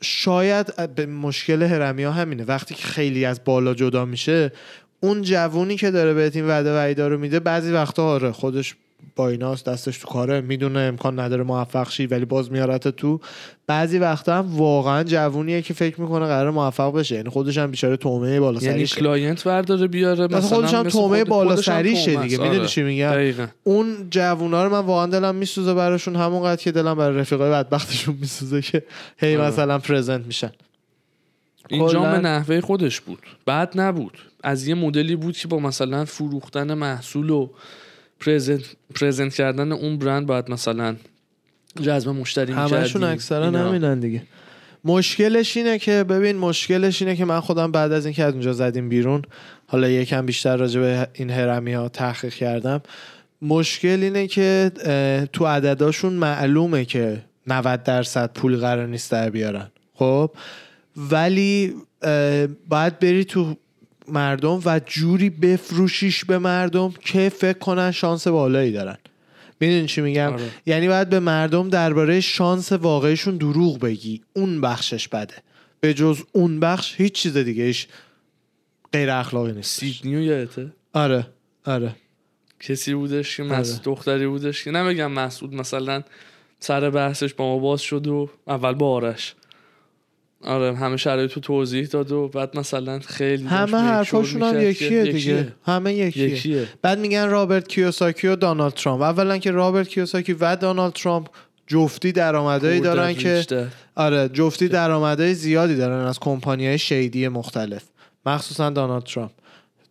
شاید 0.00 0.94
به 0.94 1.06
مشکل 1.06 1.62
هرمی 1.62 2.02
ها 2.02 2.12
همینه. 2.12 2.44
وقتی 2.44 2.74
که 2.74 2.82
خیلی 2.82 3.24
از 3.24 3.40
بالا 3.44 3.74
جدا 3.74 4.04
میشه 4.04 4.52
اون 5.00 5.22
جوونی 5.22 5.76
که 5.76 5.90
داره 5.90 6.14
بهت 6.14 6.36
این 6.36 6.46
وعده 6.46 6.74
وعیدا 6.76 7.08
رو 7.08 7.18
میده 7.18 7.40
بعضی 7.40 7.72
وقتا 7.72 8.04
آره 8.04 8.32
خودش 8.32 8.74
با 9.16 9.28
ایناست 9.28 9.66
دستش 9.66 9.98
تو 9.98 10.08
کاره 10.08 10.40
می‌دونه 10.40 10.80
امکان 10.80 11.20
نداره 11.20 11.42
موفق 11.42 11.90
شی 11.90 12.06
ولی 12.06 12.24
باز 12.24 12.52
میارت 12.52 12.88
تو 12.88 13.20
بعضی 13.66 13.98
وقتا 13.98 14.34
هم 14.34 14.56
واقعا 14.56 15.02
جوونیه 15.04 15.62
که 15.62 15.74
فکر 15.74 16.00
می‌کنه 16.00 16.26
قرار 16.26 16.50
موفق 16.50 16.92
بشه 16.98 17.14
یعنی 17.14 17.28
خودش 17.28 17.58
هم 17.58 17.70
بیچاره 17.70 17.96
طعمه 17.96 18.40
بالا 18.40 18.60
یعنی 18.62 18.74
سریشه 18.74 18.96
client 19.00 19.44
برداره 19.44 19.86
بیاره 19.86 20.24
مثلا 20.24 20.40
خودش 20.40 20.74
هم 20.74 20.88
طعمه 20.88 21.18
خود- 21.18 21.28
بالا 21.28 21.56
سریشه 21.56 22.10
دیگه 22.10 22.24
است. 22.24 22.40
می‌دونی 22.40 22.58
آره. 22.58 22.66
چی 22.66 22.82
میگم 22.82 23.10
دقیقاً. 23.10 23.46
اون 23.64 23.86
جوونا 24.10 24.64
رو 24.64 24.70
من 24.72 24.78
واقعا 24.86 25.06
دلم 25.06 25.34
میسوزه 25.34 25.74
براشون 25.74 26.16
همونقدر 26.16 26.62
که 26.62 26.72
دلم 26.72 26.94
برای 26.94 27.18
رفیقای 27.18 27.50
بدبختشون 27.50 28.16
میسوزه 28.20 28.62
که 28.62 28.82
هی 29.18 29.36
آره. 29.36 29.46
مثلا 29.46 29.78
present 29.78 30.26
میشن 30.26 30.50
اینجا 31.70 32.00
به 32.00 32.18
نحوه 32.18 32.60
خودش 32.60 33.00
بود. 33.00 33.22
بعد 33.46 33.80
نبود. 33.80 34.18
از 34.42 34.66
یه 34.66 34.74
مدلی 34.74 35.16
بود 35.16 35.36
که 35.36 35.48
با 35.48 35.58
مثلا 35.58 36.04
فروختن 36.04 36.74
محصول 36.74 37.30
و 37.30 37.48
present, 38.20 38.62
پرزنت 38.94 39.34
کردن 39.34 39.72
اون 39.72 39.98
برند 39.98 40.26
باید 40.26 40.50
مثلا 40.50 40.96
جذب 41.82 42.08
مشتری 42.08 42.52
همشون 42.52 42.80
می‌کردی. 42.80 43.04
اکثرا 43.04 43.44
اینا. 43.44 43.68
همینن 43.68 44.00
دیگه. 44.00 44.22
مشکلش 44.84 45.56
اینه 45.56 45.78
که 45.78 46.04
ببین 46.04 46.36
مشکلش 46.36 47.02
اینه 47.02 47.16
که 47.16 47.24
من 47.24 47.40
خودم 47.40 47.72
بعد 47.72 47.92
از 47.92 48.06
اینکه 48.06 48.24
از 48.24 48.32
اونجا 48.32 48.52
زدیم 48.52 48.88
بیرون 48.88 49.22
حالا 49.66 49.88
یکم 49.88 50.26
بیشتر 50.26 50.56
راجع 50.56 50.80
به 50.80 51.08
این 51.12 51.30
هرمی 51.30 51.72
ها 51.72 51.88
تحقیق 51.88 52.34
کردم. 52.34 52.82
مشکل 53.42 53.98
اینه 54.02 54.26
که 54.26 54.70
تو 55.32 55.46
عدداشون 55.46 56.12
معلومه 56.12 56.84
که 56.84 57.22
90 57.46 57.82
درصد 57.82 58.32
پول 58.32 58.56
قرار 58.56 58.86
نیست 58.86 59.10
در 59.10 59.30
بیارن. 59.30 59.70
خب؟ 59.94 60.30
ولی 60.96 61.74
باید 62.68 62.98
بری 62.98 63.24
تو 63.24 63.56
مردم 64.08 64.62
و 64.64 64.80
جوری 64.86 65.30
بفروشیش 65.30 66.24
به 66.24 66.38
مردم 66.38 66.94
که 67.00 67.28
فکر 67.28 67.58
کنن 67.58 67.90
شانس 67.90 68.28
بالایی 68.28 68.72
دارن. 68.72 68.96
می‌دونی 69.60 69.86
چی 69.86 70.00
میگم؟ 70.00 70.32
آره. 70.32 70.44
یعنی 70.66 70.88
باید 70.88 71.08
به 71.08 71.20
مردم 71.20 71.68
درباره 71.68 72.20
شانس 72.20 72.72
واقعیشون 72.72 73.36
دروغ 73.36 73.78
بگی. 73.78 74.22
اون 74.32 74.60
بخشش 74.60 75.08
بده. 75.08 75.34
به 75.80 75.94
جز 75.94 76.22
اون 76.32 76.60
بخش 76.60 76.94
هیچ 76.96 77.12
چیز 77.12 77.36
دیگه 77.36 77.64
ایش 77.64 77.86
غیر 78.92 79.10
اخلاقی 79.10 79.52
نیست 79.52 79.80
سیدنیو 79.80 80.20
یادته؟ 80.20 80.72
آره 80.92 81.26
آره. 81.64 81.96
کسی 82.60 82.94
بودش 82.94 83.36
که. 83.36 83.42
آره. 83.42 83.80
دختری 83.84 84.26
بودش 84.26 84.64
که 84.64 84.70
نمیگم 84.70 85.12
مسعود 85.12 85.54
مثلا 85.54 86.02
سر 86.60 86.90
بحثش 86.90 87.34
با 87.34 87.44
ما 87.44 87.58
باز 87.58 87.80
شد 87.80 88.06
و 88.06 88.30
اول 88.46 88.72
با 88.72 88.90
آرش. 88.94 89.34
آره 90.44 90.76
همه 90.76 90.96
شرایط 90.96 91.32
رو 91.32 91.42
توضیح 91.42 91.86
داد 91.86 92.12
و 92.12 92.28
بعد 92.28 92.58
مثلا 92.58 92.98
خیلی 92.98 93.44
همه 93.44 93.76
حرفاشون 93.76 94.42
هم 94.42 94.60
یکیه 94.60 95.04
دیگه. 95.04 95.52
همه 95.66 95.94
یکیه. 95.94 96.28
یکیه. 96.28 96.68
بعد 96.82 96.98
میگن 96.98 97.28
رابرت 97.28 97.68
کیوساکی 97.68 98.26
و 98.26 98.36
دونالد 98.36 98.72
ترامپ. 98.72 99.02
اولا 99.02 99.38
که 99.38 99.50
رابرت 99.50 99.88
کیوساکی 99.88 100.32
و 100.32 100.56
دونالد 100.56 100.92
ترامپ 100.92 101.26
جفتی 101.66 102.12
درآمدایی 102.12 102.80
دارن 102.80 103.14
که. 103.14 103.44
آره 103.94 104.28
جفتی 104.28 104.68
درآمدهای 104.68 105.34
زیادی 105.34 105.76
دارن 105.76 106.06
از 106.06 106.18
کمپانی 106.20 106.66
های 106.66 106.78
shady 106.78 107.28
مختلف. 107.28 107.82
مخصوصا 108.26 108.70
دونالد 108.70 109.02
ترامپ. 109.02 109.30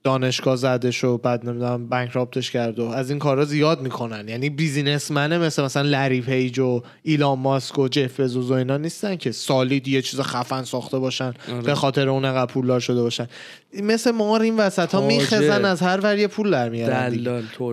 دانشگاه 0.04 0.56
زدش 0.56 1.04
و 1.04 1.18
بعد 1.18 1.50
نمی‌دونم 1.50 1.88
bankrupt 1.90 2.39
ش 2.39 2.52
کرد 2.52 2.80
و 2.80 2.86
از 2.86 3.10
این 3.10 3.20
کارا 3.20 3.46
زیاد 3.46 3.82
می‌کنن. 3.82 4.28
یعنی 4.28 4.50
businessman 4.50 5.31
ه 5.31 5.38
مثل 5.38 5.64
مثلا 5.64 5.82
لری 5.90 6.22
پیج 6.22 6.60
و 6.60 6.82
ایلان 7.04 7.40
ماسک 7.40 7.80
و 7.80 7.88
جف 7.88 8.20
بزوس 8.20 8.50
و 8.50 8.54
اینا 8.54 8.78
نیستن 8.78 9.16
که 9.16 9.32
سالی 9.32 9.82
یه 9.86 10.02
چیز 10.02 10.20
خفن 10.20 10.64
ساخته 10.64 11.00
باشن. 11.00 11.34
آره. 11.52 11.62
به 11.62 11.76
خاطر 11.76 12.10
اون 12.10 12.26
انقدر 12.26 12.54
پولدار 12.54 12.80
شده 12.80 13.02
باشن. 13.02 13.28
مثل 13.84 14.12
مار 14.12 14.42
این 14.42 14.58
وسط 14.58 14.96
ها. 14.96 15.08
میخزن 15.08 15.66
از 15.66 15.82
هر 15.82 16.00
ور 16.00 16.18
یه 16.18 16.28
پول 16.28 16.52
در 16.52 16.70
میارن 16.70 17.10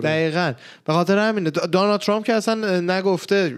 دقیقا. 0.03 0.53
به 0.85 0.93
خاطر 0.93 1.17
همینه. 1.17 1.49
د- 1.49 1.67
دونالد 1.67 1.99
ترامپ 1.99 2.25
که 2.25 2.33
اصلا 2.33 2.79
نگفته 2.79 3.55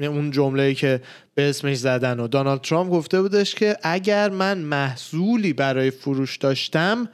اون 0.00 0.30
جمله 0.30 0.62
ای 0.62 0.74
که 0.74 1.00
به 1.34 1.50
اسمش 1.50 1.76
زدن 1.76 2.20
و 2.20 2.28
دونالد 2.28 2.60
ترامپ 2.60 2.90
گفته 2.90 3.22
بودش 3.22 3.54
که 3.54 3.76
اگر 3.82 4.28
من 4.30 4.58
محصولی 4.58 5.52
برای 5.52 5.90
فروش 5.90 6.36
داشتم 6.36 7.08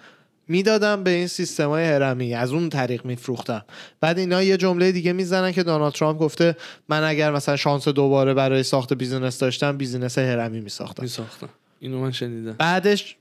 می‌دادم 0.49 1.05
به 1.05 1.11
این 1.11 1.27
سیستم 1.27 1.69
های 1.69 1.85
هرمی. 1.85 2.35
از 2.35 2.53
اون 2.53 2.69
طریق 2.69 3.05
میفروختم. 3.05 3.65
بعد 4.01 4.19
اینا 4.19 4.43
یه 4.43 4.57
جمله 4.57 4.93
دیگه 4.93 5.13
می‌زنن 5.13 5.53
که 5.53 5.63
دونالد 5.63 5.93
ترامپ 5.93 6.19
گفته 6.19 6.57
من 6.89 7.05
اگر 7.05 7.33
مثلا 7.33 7.57
شانس 7.57 7.89
دوباره 7.89 8.35
برای 8.35 8.63
ساخت 8.63 8.93
بیزینس 8.93 9.39
داشتم 9.39 9.77
بیزینس 9.77 10.19
هرمی 10.19 10.61
میساختم. 10.61 11.03
میساختم. 11.03 11.49
اینو 11.81 12.01
من 12.01 12.13
شنیدم. 12.13 12.55
بعدش 12.59 13.17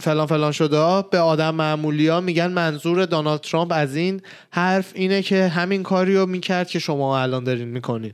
فلان 0.00 0.26
فلان 0.26 0.52
شده. 0.52 1.02
به 1.10 1.18
آدم 1.18 1.54
معمولی 1.54 2.08
ها 2.08 2.20
میگن 2.20 2.46
منظور 2.46 3.06
دونالد 3.06 3.40
ترامپ 3.40 3.72
از 3.74 3.96
این 3.96 4.22
حرف 4.50 4.92
اینه 4.94 5.22
که 5.22 5.48
همین 5.48 5.82
کاری 5.82 6.16
رو 6.16 6.26
می‌کرد 6.26 6.68
که 6.68 6.78
شما 6.78 7.18
الان 7.18 7.44
دارین 7.44 7.68
می‌کنین. 7.68 8.12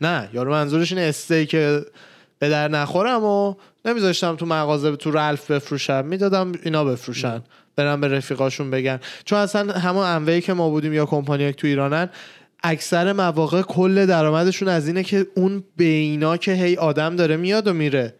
نه 0.00 0.28
یارو 0.32 0.50
منظورش 0.50 0.92
اینه 0.92 1.04
استیک 1.04 1.50
به 2.38 2.48
در 2.48 2.68
نخورم 2.68 3.24
و 3.24 3.54
نمیذاشتم 3.84 4.36
تو 4.36 4.46
مغازه 4.46 4.96
تو 4.96 5.10
رلف 5.10 5.50
بفروشم. 5.50 6.04
می‌دادم 6.04 6.52
اینا 6.62 6.84
بفروشن. 6.84 7.42
برن 7.78 8.00
به 8.00 8.08
رفیقاشون 8.08 8.70
بگن. 8.70 9.00
چون 9.24 9.38
اصلا 9.38 9.72
همون 9.72 10.04
انوعی 10.04 10.40
که 10.40 10.52
ما 10.52 10.70
بودیم 10.70 10.92
یا 10.92 11.06
کمپانی 11.06 11.52
تو 11.52 11.66
ایرانن 11.66 12.08
اکثر 12.62 13.12
مواقع 13.12 13.62
کل 13.62 14.06
درآمدشون 14.06 14.68
از 14.68 14.86
اینه 14.86 15.02
که 15.02 15.26
اون 15.34 15.64
بینا 15.76 16.36
که 16.36 16.52
هی 16.52 16.76
آدم 16.76 17.16
داره 17.16 17.36
میاد 17.36 17.66
و 17.66 17.72
میره. 17.72 18.14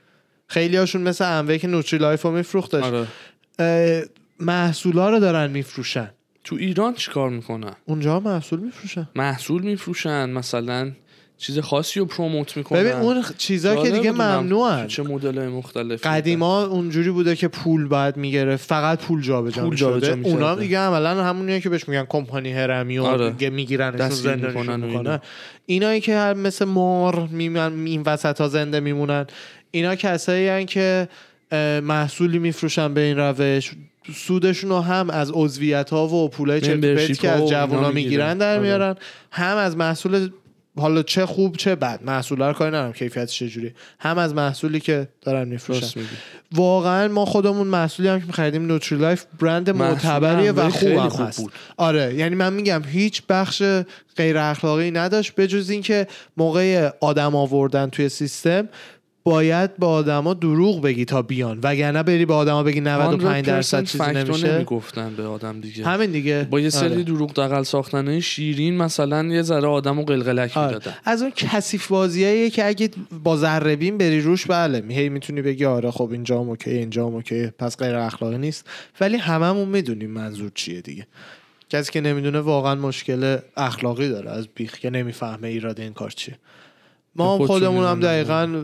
خیلی 0.46 0.76
هاشون 0.76 1.02
مثل 1.02 1.24
انوی 1.38 1.59
که 1.59 1.68
نوتری 1.68 1.98
لایف 1.98 2.22
رو 2.22 2.30
میفروختش. 2.30 2.84
آره. 2.84 4.09
محصولا 4.40 5.11
رو 5.11 5.20
دارن 5.20 5.50
میفروشن. 5.50 6.11
تو 6.44 6.56
ایران 6.56 6.94
چیکار 6.94 7.30
می‌کنن؟ 7.30 7.72
اونجا 7.84 8.20
محصول 8.20 8.61
میفروشن. 8.61 9.09
محصول 9.16 9.62
میفروشن 9.62 10.30
مثلا 10.30 10.92
چیز 11.39 11.59
خاصی 11.59 12.01
رو 12.01 12.07
promote 12.06 12.56
می‌کنن 12.57 12.80
ببین 12.80 12.93
اون 12.93 13.24
چیزا 13.39 13.82
که 13.82 13.91
دیگه 13.91 14.12
ممنوعن 14.12 14.86
چه 14.86 15.03
مدل 15.03 15.49
مختلف 15.49 16.07
قدیما 16.07 16.64
اونجوری 16.64 17.11
بوده 17.11 17.36
که 17.36 17.49
پول 17.49 17.89
باید 17.89 18.16
می‌گرفت 18.16 18.68
فقط 18.68 18.99
پول 18.99 19.22
جابجا 19.22 19.62
پول. 19.62 19.76
جابجا 19.76 20.14
می‌کرده. 20.14 20.34
اونا 20.34 20.51
هم 20.51 20.59
دیگه 20.59 20.78
عملا 20.78 21.24
همونیه 21.24 21.61
که 21.61 21.68
بهش 21.68 21.89
میگن 21.89 22.05
کمپانی 22.09 22.53
هرمی 22.53 22.99
و 22.99 23.05
آره. 23.05 23.30
دیگه 23.30 23.91
دستگیر 23.91 24.36
زندانشون 24.36 24.80
می‌کنن. 24.80 25.20
اینایی 25.66 26.01
که 26.01 26.16
هر 26.16 26.34
مثل 26.34 26.64
مار 26.64 27.28
میمن 27.30 27.86
این 27.86 28.03
وسط 28.07 28.41
ها 28.41 28.49
زنده 28.49 28.80
میمونن 28.80 29.26
اینا 29.70 29.95
کسایی 29.95 30.49
هن 30.49 30.66
که 30.66 31.09
محصولی 31.82 32.39
میفروشن 32.39 32.95
به 32.95 33.01
این 33.01 33.16
روش 33.16 33.72
سودشون 34.14 34.70
رو 34.70 34.80
هم 34.80 35.11
از 35.11 35.30
عضویت 35.34 35.91
ها 35.91 36.09
و 36.09 36.28
پولای 36.28 36.61
چرت 36.61 37.20
که 37.20 37.28
از 37.28 37.49
جوونا 37.49 37.91
می‌گیرن 37.91 37.95
می‌گیرن. 37.95 38.39
در 38.39 38.53
آره. 38.53 38.62
میارن 38.62 38.95
هم 39.30 39.57
از 39.57 39.76
محصول 39.76 40.30
حالا 40.78 41.02
چه 41.02 41.26
خوب 41.26 41.56
چه 41.56 41.74
بد. 41.74 42.00
محصول 42.04 42.42
رو 42.42 42.52
کاری 42.52 42.70
ندارم 42.70 42.92
کیفیتش 42.92 43.38
چجوری. 43.38 43.74
هم 44.00 44.18
از 44.18 44.34
محصولی 44.34 44.80
که 44.80 45.08
دارن 45.22 45.48
میفروشن. 45.48 46.00
واقعا 46.52 47.08
ما 47.08 47.24
خودمون 47.24 47.66
محصولی 47.66 48.08
هم 48.08 48.20
که 48.20 48.26
می‌خریدیم 48.26 48.66
نوتری 48.66 48.98
لایف 48.98 49.24
برند 49.40 49.70
معتبریه 49.70 50.52
و 50.52 50.70
خوب 50.70 51.08
خوب 51.08 51.28
هست. 51.28 51.40
بود. 51.40 51.52
آره 51.76 52.14
یعنی 52.14 52.34
من 52.34 52.52
میگم 52.52 52.82
هیچ 52.86 53.22
بخش 53.28 53.62
غیر 54.16 54.38
اخلاقی 54.38 54.90
نداشت 54.90 55.34
بجز 55.34 55.70
اینکه 55.70 56.06
موقع 56.36 56.90
آدم 57.00 57.36
آوردن 57.36 57.90
توی 57.90 58.08
سیستم 58.08 58.68
باید 59.30 59.76
به 59.76 59.86
آدما 59.86 60.34
دروغ 60.34 60.82
بگی 60.82 61.04
تا 61.04 61.22
بیان. 61.22 61.60
وگرنه 61.62 62.02
بری 62.02 62.26
به 62.26 62.34
آدما 62.34 62.62
بگی 62.62 62.80
95 62.80 63.44
درصد 63.44 63.84
100% 63.84 63.90
چیزی 63.90 64.10
نمیشه. 64.10 64.54
نمی‌گفتن 64.54 65.14
به 65.16 65.22
آدم 65.22 65.60
دیگه. 65.60 65.84
همین 65.86 66.10
دیگه. 66.10 66.48
با 66.50 66.60
یه 66.60 66.70
سری 66.70 66.92
آره. 66.94 67.02
دروغ 67.02 67.34
دقل 67.34 67.62
ساختنه 67.62 68.20
شیرین 68.20 68.76
مثلا 68.76 69.24
یه 69.24 69.42
ذره 69.42 69.68
آدم 69.68 69.98
و 69.98 70.04
قلقلک 70.04 70.56
آره. 70.56 70.66
می‌دادن. 70.66 70.96
از 71.04 71.22
اون 71.22 71.30
کثیف 71.36 71.88
بازیاییه 71.88 72.50
که 72.50 72.66
اگه 72.66 72.90
با 73.24 73.36
ذره 73.36 73.76
بین 73.76 73.98
بری 73.98 74.20
روش 74.20 74.46
بله 74.46 74.84
هی 74.88 75.08
می‌تونی 75.08 75.42
بگی 75.42 75.64
آره 75.64 75.90
خب 75.90 76.08
اینجا 76.12 76.40
هم 76.40 76.48
اوکی 76.48 76.70
اینجا 76.70 77.06
هم 77.06 77.14
اوکی 77.14 77.46
پس 77.46 77.76
غیر 77.76 77.94
اخلاقی 77.94 78.38
نیست. 78.38 78.66
ولی 79.00 79.16
هممون 79.16 79.68
می‌دونیم 79.68 80.10
منظور 80.10 80.50
چیه 80.54 80.80
دیگه. 80.80 81.06
کسی 81.70 81.92
که 81.92 82.00
نمی‌دونه 82.00 82.40
واقعا 82.40 82.74
مشکل 82.74 83.36
اخلاقی 83.56 84.08
داره 84.08 84.30
از 84.30 84.48
بیخ 84.54 84.78
که 84.78 84.90
نمی‌فهمه 84.90 85.48
ایراد 85.48 85.80
این 85.80 85.92
کار 85.92 86.10
چیه. 86.10 86.38
ما 87.18 87.46
خودمون 87.46 87.84
هم. 87.84 88.00
دقیقا 88.00 88.62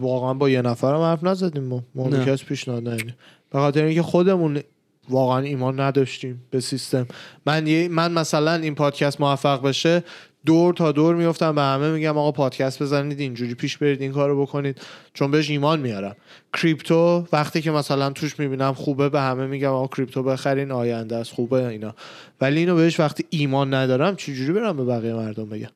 واقعا 0.00 0.34
با 0.34 0.50
یه 0.50 0.62
نفر 0.62 0.94
هم 0.94 1.00
حرف 1.00 1.24
نزدیم 1.24 1.64
ما. 1.64 1.82
ما. 1.94 2.10
کس 2.10 2.44
پیشنهاد 2.44 2.88
ندادیم 2.88 3.14
به 3.50 3.58
خاطر 3.58 3.84
اینکه 3.84 4.02
خودمون 4.02 4.60
واقعا 5.08 5.38
ایمان 5.38 5.80
نداشتیم 5.80 6.42
به 6.50 6.60
سیستم. 6.60 7.06
من 7.46 7.66
یه 7.66 7.88
من 7.88 8.12
مثلا 8.12 8.54
این 8.54 8.74
پادکست 8.74 9.20
موفق 9.20 9.62
بشه 9.62 10.04
دور 10.46 10.74
تا 10.74 10.92
دور 10.92 11.14
میفتم 11.14 11.54
به 11.54 11.62
همه 11.62 11.92
میگم 11.92 12.18
آقا 12.18 12.32
پادکست 12.32 12.82
بزنید 12.82 13.20
اینجوری 13.20 13.54
پیش 13.54 13.78
برید 13.78 14.02
این 14.02 14.12
کارو 14.12 14.42
بکنید. 14.42 14.80
چون 15.14 15.30
بهش 15.30 15.50
ایمان 15.50 15.80
میارم. 15.80 16.16
کریپتو 16.52 17.26
وقتی 17.32 17.62
که 17.62 17.70
مثلا 17.70 18.10
توش 18.10 18.40
می‌بینم 18.40 18.72
خوبه 18.72 19.08
به 19.08 19.20
همه 19.20 19.46
میگم 19.46 19.70
آقا 19.70 19.86
کریپتو 19.86 20.22
بخرین 20.22 20.70
آینده 20.70 21.16
است 21.16 21.32
خوبه 21.32 21.66
اینا. 21.66 21.94
ولی 22.40 22.58
اینو 22.60 22.76
بهش 22.76 23.00
وقتی 23.00 23.24
ایمان 23.30 23.74
ندارم 23.74 24.16
چجوری 24.16 24.52
برم 24.52 24.76
به 24.76 24.84
بقیه 24.84 25.14
مردم 25.14 25.44
بگم؟ 25.44 25.70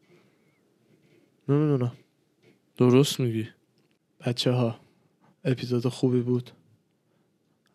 نمی‌دونم. 1.48 1.92
درست 2.76 3.20
میگی. 3.20 3.48
بچه 4.26 4.50
ها 4.50 4.76
اپیزود 5.44 5.86
خوبی 5.88 6.20
بود. 6.20 6.50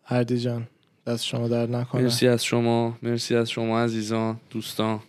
هردی 0.04 0.38
جان 0.38 0.68
دست 1.06 1.24
شما 1.24 1.48
در 1.48 1.66
نکنه. 1.66 2.02
مرسی 2.02 2.28
از 2.28 2.44
شما 2.44 2.98
مرسی 3.02 3.36
از 3.36 3.50
شما 3.50 3.80
عزیزان 3.80 4.40
دوستان. 4.50 5.00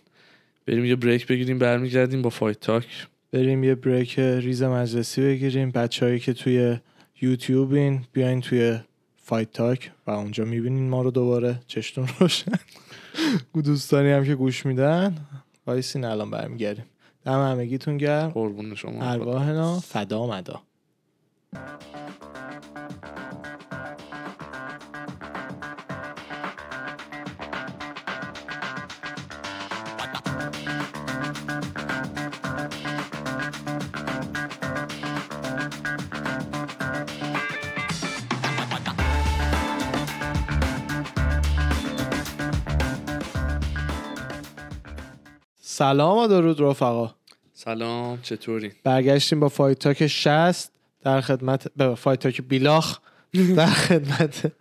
بریم 0.66 0.84
یه 0.84 0.96
بریک 0.96 1.26
بگیریم 1.26 1.58
برمیگردیم 1.58 2.22
با 2.22 2.30
فایت 2.30 2.60
تاک. 2.60 3.08
بریم 3.32 3.64
یه 3.64 3.74
بریک 3.74 4.18
ریز 4.18 4.62
مجلسی 4.62 5.22
بگیریم. 5.22 5.70
بچههایی 5.70 6.18
که 6.18 6.32
توی 6.32 6.78
یوتیوبین 7.22 8.04
بیاین 8.12 8.40
توی 8.40 8.78
fight 9.16 9.52
talk 9.52 9.90
و 10.06 10.10
اونجا 10.10 10.44
می‌بینین 10.44 10.88
ما 10.88 11.02
رو 11.02 11.10
دوباره. 11.10 11.60
چشتون 11.66 12.08
روشن. 12.18 12.52
دوستانی 13.64 14.10
هم 14.10 14.24
که 14.24 14.34
گوش 14.34 14.66
میدن 14.66 15.16
وایسین 15.66 16.04
الان 16.04 16.30
برمیگردیم. 16.30 16.84
دم 17.24 17.50
همگیتون 17.50 17.96
گرم. 17.96 18.30
قربون 18.30 18.74
شما. 18.74 19.02
ارواحنا. 19.02 19.80
فدا 19.80 20.26
مدا 20.26 20.62
سلام 45.76 46.18
و 46.18 46.26
درود 46.26 46.60
رفقا. 46.60 47.14
سلام 47.52 48.18
چطوری؟ 48.22 48.72
برگشتیم 48.84 49.40
با 49.40 49.48
fight 49.48 49.78
talk 49.78 50.06
60 50.06 50.70
در 51.04 51.20
خدمت 51.20 51.68
به 51.76 51.94
fight 51.94 52.20
talk 52.20 52.40
بیلاخ 52.40 52.98
در 53.56 53.66
خدمت 53.66 54.52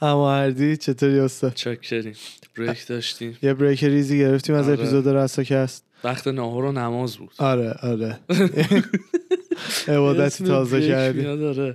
اما 0.00 0.32
هردی 0.32 0.76
چطوری 0.76 1.20
استاد؟ 1.20 1.54
چاکریم. 1.54 2.14
break 2.58 2.86
داشتیم. 2.86 3.38
یه 3.42 3.54
break 3.54 3.84
ریزی 3.84 4.18
گرفتیم 4.18 4.54
از 4.54 4.68
آره. 4.68 4.78
اپیزود 4.78 5.08
recast 5.08 5.84
وقت 6.04 6.28
ناهار 6.28 6.64
و 6.64 6.72
نماز 6.72 7.16
بود. 7.16 7.32
آره 7.38 7.74
آره. 7.82 8.20
عبادتی 9.88 10.44
تازه 10.44 10.88
کردیم. 10.88 11.74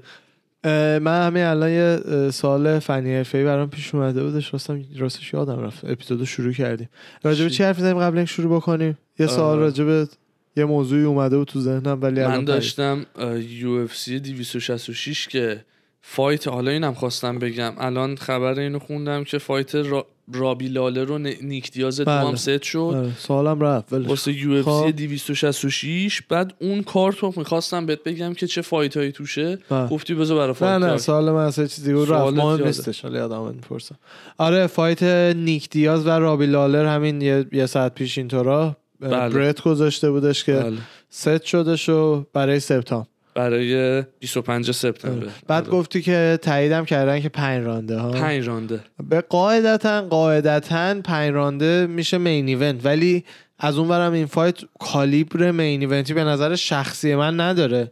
من 1.02 1.28
همین 1.28 1.44
الان 1.44 1.70
یه 1.70 2.00
سوال 2.32 2.80
فنی 2.80 3.16
حرفه‌ای 3.16 3.44
برام 3.44 3.70
پیش 3.70 3.96
اومده 3.96 4.24
بودش 4.24 4.54
راستم 4.54 4.84
راستش 4.98 5.34
یادم 5.34 5.60
رفت 5.60 5.86
اپیزودو 5.86 6.26
شروع 6.26 6.54
کردیم 6.54 6.90
راجع 7.24 7.44
به 7.44 7.50
چی؟ 7.50 7.64
حرف 7.64 7.80
زدیم 7.80 8.00
قبل 8.00 8.18
اینکه 8.18 8.32
شروع 8.32 8.56
بکنیم 8.56 8.98
یه 9.20 9.28
سوال. 9.28 9.60
راجع 9.60 9.84
به 9.84 10.08
یه 10.56 10.66
موضوعی 10.66 11.04
اومده 11.04 11.38
بود 11.38 11.48
تو 11.48 11.62
ذهنم 11.62 12.02
ولی 12.02 12.26
من. 12.26 12.46
داشتم 12.46 13.06
UFC 13.50 14.20
266 14.20 15.28
که 15.28 15.66
fight 16.10 16.48
حالا 16.48 16.72
اینم 16.72 16.94
خواستم 16.94 17.40
بگم 17.40 17.74
الان 17.78 18.16
خبر 18.16 18.60
اینو 18.60 18.80
خوندم 18.80 19.24
که 19.24 19.38
fight 19.38 19.76
را... 19.76 20.08
رابی 20.34 20.68
لالر 20.68 21.04
و 21.04 21.18
نیک 21.18 21.72
دیاز 21.72 22.02
بله. 22.02 22.28
هم 22.28 22.36
ست 22.36 22.64
شد 22.64 22.80
آره، 22.80 23.12
سوالم 23.18 23.62
رفت 23.62 23.94
واسه 23.94 24.34
U 24.34 24.52
F 24.52 24.66
خب. 24.66 24.86
C 24.86 24.92
266 24.92 26.22
بعد 26.30 26.54
اون 26.62 26.84
کارت 26.84 27.18
رو 27.18 27.34
می‌خواستم 27.38 27.86
بهت 27.86 28.04
بگم 28.04 28.34
که 28.34 28.48
چه 28.48 28.62
fight 28.62 28.98
هایی 28.98 29.12
توشه 29.12 29.58
بله. 29.70 29.88
گفتی 29.88 30.14
بذار 30.14 30.38
برای 30.38 30.48
نه 30.48 30.54
fight 30.54 30.72
نه 30.72 30.88
talk. 30.88 31.00
سوال 31.00 31.32
من 31.32 31.46
اصلا 31.46 31.68
چیزی 31.68 31.94
بود 31.94 32.12
رفت 32.12 32.34
مهم. 32.34 32.66
نیستش 32.66 33.02
حالا 33.02 33.20
یادم 33.20 33.54
می‌پرسم 33.56 33.96
آره 34.38 34.68
fight 34.68 35.04
نیک 35.36 35.70
دیاز 35.70 36.08
و 36.08 36.10
رابی 36.10 36.46
لالر 36.46 36.86
همین 36.86 37.22
یه, 37.22 37.46
یه 37.52 37.66
ساعت 37.66 37.96
پیش 37.96 38.18
اینطورا 38.18 38.78
بله. 39.00 39.30
برت 39.30 39.62
گذاشته 39.62 40.12
بودش 40.12 40.44
که 40.44 40.54
بله. 40.54 40.78
ست 41.10 41.44
شده 41.44 41.76
شو 41.76 42.26
برای 42.34 42.60
سپتامبر 42.60 43.08
برای 43.38 44.04
25 44.20 44.72
سپتامبر. 44.72 45.28
بعد 45.48 45.64
آره. 45.64 45.74
گفتی 45.74 46.02
که 46.02 46.40
تاییدم 46.42 46.86
کردن 46.86 47.20
که 47.20 47.30
پنج 47.30 47.66
round 47.66 47.93
ه 47.93 47.98
ها؟ 47.98 48.12
پنج 48.12 48.48
round 48.48 48.71
ه. 48.71 48.80
به 49.10 49.22
قاعدتا 49.22 50.02
قاعدتا 50.02 51.02
پنج 51.02 51.34
round 51.34 51.79
ه 51.79 51.88
میشه 51.88 52.18
main 52.18 52.48
event 52.48 52.86
ولی 52.86 53.24
از 53.60 53.78
اون 53.78 53.88
برم 53.88 54.14
این 54.14 54.26
fight 54.26 54.56
کالیبر 54.80 55.52
main 55.52 55.82
event 55.82 56.09
ی 56.09 56.14
به 56.14 56.24
نظر 56.24 56.56
شخصی 56.56 57.16
من 57.16 57.40
نداره. 57.40 57.92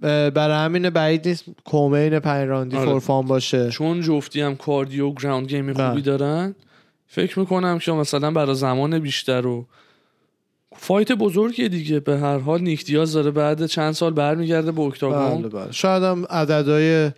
برای 0.00 0.64
همین 0.64 0.90
بعید 0.90 1.28
نیست 1.28 1.44
co-main 1.64 2.18
پنج 2.18 2.48
round 2.48 2.71
ی 2.71 2.76
آره. 2.76 2.86
for 2.86 3.06
fun 3.06 3.26
باشه. 3.26 3.70
چون 3.70 4.00
جفتی 4.00 4.40
هم 4.40 4.56
cardio 4.56 5.12
ground 5.12 5.46
game 5.46 5.72
بله. 5.72 5.88
خوبی 5.88 6.02
دارن 6.02 6.54
فکر 7.06 7.38
می‌کنم 7.38 7.78
که 7.78 7.92
مثلا 7.92 8.30
برای 8.30 8.54
زمان 8.54 8.98
بیشتر 8.98 9.46
و 9.46 9.66
fight 10.82 11.12
بزرگیه 11.12 11.68
دیگه. 11.68 12.00
به 12.00 12.18
هر 12.18 12.38
حال 12.38 12.60
نیک 12.60 12.84
دیاز 12.84 13.12
داره 13.12 13.30
بعد 13.30 13.66
چند 13.66 13.92
سال 13.92 14.12
برمیگرده 14.12 14.72
به 14.72 14.80
اکتاگون. 14.80 15.42
بله 15.42 15.48
بله. 15.48 15.72
شاید 15.72 16.02
هم 16.02 16.24
عددهای 16.30 17.10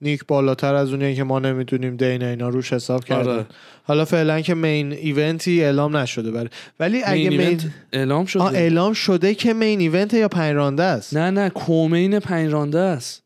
نیک 0.00 0.26
بالاتر 0.28 0.74
از 0.74 0.90
اونیه 0.90 1.14
که 1.14 1.24
ما 1.24 1.38
نمی‌دونیم. 1.38 1.96
دین 1.96 2.22
اینا 2.22 2.48
روش 2.48 2.72
حساب 2.72 3.04
کردن. 3.04 3.30
آره. 3.30 3.46
حالا 3.84 4.04
فعلا 4.04 4.40
که 4.40 4.54
main 4.54 4.92
event 4.92 5.52
ی 5.52 5.64
اعلام 5.64 5.96
نشده 5.96 6.30
برای. 6.30 6.48
ولی 6.80 7.02
اگه 7.04 7.30
main 7.30 7.60
اعلام 7.92 8.26
شده. 8.26 8.42
آه 8.42 8.54
اعلام 8.54 8.92
شده 8.92 9.34
که 9.34 9.54
main 9.54 9.80
event 9.80 10.14
یا 10.14 10.28
پنج 10.28 10.54
round 10.54 10.77
ه 10.77 10.82
است؟ 10.82 11.16
نه 11.16 11.30
نه. 11.30 11.50
co-main 11.50 12.20
پنج 12.20 12.52
round 12.52 12.74
ه 12.74 12.78
است. 12.78 13.22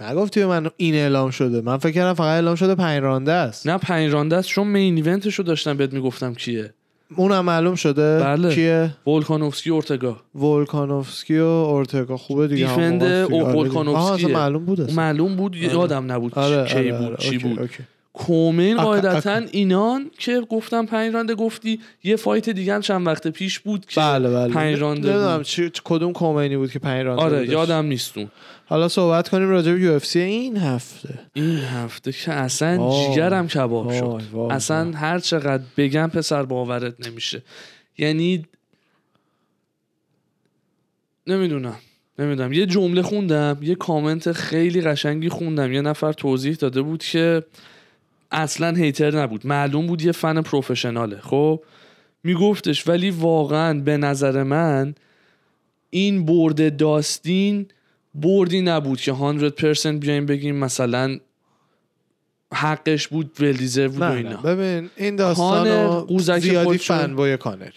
نگفتی 0.00 0.40
به 0.40 0.46
من 0.46 0.70
این 0.76 0.94
اعلام 0.94 1.30
شده. 1.30 1.60
من 1.60 1.76
فکر 1.76 1.92
کردم 1.92 2.14
فقط 2.14 2.26
اعلام 2.26 2.54
شده 2.54 2.74
پنج 2.74 3.02
round 3.02 3.27
ه 3.27 3.32
است. 3.32 3.66
نه 3.66 3.78
پنج 3.78 4.12
round 4.12 4.32
ه 4.32 4.36
است. 4.36 4.48
چون 4.48 4.66
main 4.66 4.96
event 4.96 5.23
ش 5.23 5.34
رو 5.34 5.44
داشتم 5.44 5.76
بهت 5.76 5.92
می‌گفتم 5.92 6.34
کیه. 6.34 6.74
اونم 7.16 7.44
معلوم 7.44 7.74
شده. 7.74 8.18
بله. 8.18 8.54
کیه؟ 8.54 8.90
ولکانوفسکی 9.06 9.70
اورتگا. 9.70 10.16
ولکانوفسکی 10.34 11.38
و 11.38 11.44
اورتگا. 11.44 12.16
خوبه 12.16 12.48
دیگه. 12.48 12.66
defend 12.66 13.02
آره 13.02 13.26
اصلا 13.96 14.28
معلوم 14.28 14.64
بود. 14.64 14.90
معلوم 14.92 15.36
بود 15.36 15.56
یادم 15.56 16.12
نبود. 16.12 16.32
آره 16.38 16.64
کی 16.68 16.74
آره 16.78 16.92
بود؟ 16.92 17.06
آره. 17.06 17.16
چی 17.16 17.28
اوکی، 17.36 17.48
بود 17.48 17.58
اک- 17.58 17.80
قاعدتا 18.76 19.40
اینان 19.52 20.10
که 20.18 20.40
گفتم 20.40 20.86
پنج 20.86 21.14
round 21.14 21.31
ه 21.31 21.34
گفتی 21.34 21.80
یه 22.04 22.16
fight 22.16 22.48
دیگه 22.50 22.74
هم 22.74 22.80
چند 22.80 23.06
وقت 23.06 23.28
پیش 23.28 23.58
بود 23.58 23.86
که 23.86 24.00
بله 24.00 24.30
بله. 24.30 24.54
پنج 24.54 24.78
round 24.80 25.27
ه 25.27 25.36
بود. 25.36 25.42
چی- 25.42 25.70
کدوم 25.84 26.12
co-main 26.12 26.51
ی 26.51 26.56
بود 26.56 26.70
که 26.70 26.78
پنج 26.78 27.06
round 27.06 27.19
ه 27.19 27.22
آره 27.22 27.38
بودش. 27.38 27.52
یادم 27.52 27.84
نیستون 27.86 28.28
حالا 28.66 28.88
صحبت 28.88 29.28
کنیم 29.28 29.48
راجع 29.48 29.72
به 29.72 29.80
یو 29.80 29.92
اف 29.92 30.06
سی 30.06 30.20
این 30.20 30.56
هفته. 30.56 31.18
این 31.32 31.58
هفته 31.58 32.12
که 32.12 32.32
اصلا 32.32 32.90
جیگرم 32.90 33.48
کباب 33.48 33.86
وای، 33.86 33.98
شد. 33.98 34.22
وای، 34.32 34.52
اصلا 34.52 34.84
وای. 34.84 34.94
هر 34.94 35.18
چقدر 35.18 35.62
بگم 35.76 36.10
پسر 36.14 36.42
باورت 36.42 37.08
نمیشه. 37.08 37.42
یعنی 37.98 38.46
نمی‌دونم 41.26 41.76
نمی‌دونم. 42.18 42.52
یه 42.52 42.66
جمله 42.66 43.02
خوندم 43.02 43.58
یه 43.62 43.74
کامنت 43.74 44.32
خیلی 44.32 44.80
قشنگی 44.80 45.28
خوندم. 45.28 45.72
یه 45.72 45.80
نفر 45.80 46.12
توضیح 46.12 46.54
داده 46.54 46.82
بود 46.82 47.02
که 47.02 47.42
اصلا 48.30 48.76
هیتر 48.76 49.22
نبود. 49.22 49.46
معلوم 49.46 49.86
بود 49.86 50.02
یه 50.02 50.12
فن 50.12 50.42
پروفشناله 50.42 51.20
خب؟ 51.20 51.62
میگفتش 52.24 52.88
ولی 52.88 53.10
واقعا 53.10 53.80
به 53.80 53.96
نظر 53.96 54.42
من 54.42 54.94
این 55.90 56.24
برد 56.24 56.76
داستین 56.76 57.66
بردی 58.14 58.60
نبود 58.62 59.00
که 59.00 59.12
100% 59.12 59.86
بیایم 59.86 60.26
بگیم 60.26 60.56
مثلا 60.56 61.18
حقش 62.54 63.08
بود 63.08 63.36
ولدیزر 63.40 63.88
بود 63.88 64.02
و 64.02 64.04
نه 64.04 64.10
نه. 64.10 64.16
اینا. 64.16 64.36
ببین 64.36 64.90
این 64.96 65.16
داستان 65.16 66.38
زیادی 66.40 66.78
فن 66.78 67.16
بای 67.16 67.36
کانر. 67.36 67.70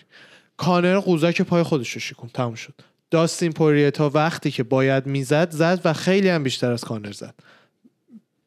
کانر 0.58 1.00
قوزک 1.00 1.42
پای 1.42 1.64
خودش 1.64 1.92
رو 1.92 2.00
شکون 2.00 2.30
تموم 2.34 2.56
شد. 2.56 2.74
داستین 3.12 3.52
پوریه 3.52 3.92
تا 3.92 4.10
وقتی 4.14 4.52
که 4.52 4.64
باید 4.64 5.06
می‌زد 5.06 5.52
زد 5.52 5.82
و 5.86 5.94
خیلی 5.94 6.30
هم 6.30 6.44
بیشتر 6.44 6.72
از 6.72 6.84
کانر 6.84 7.12
زد. 7.12 7.36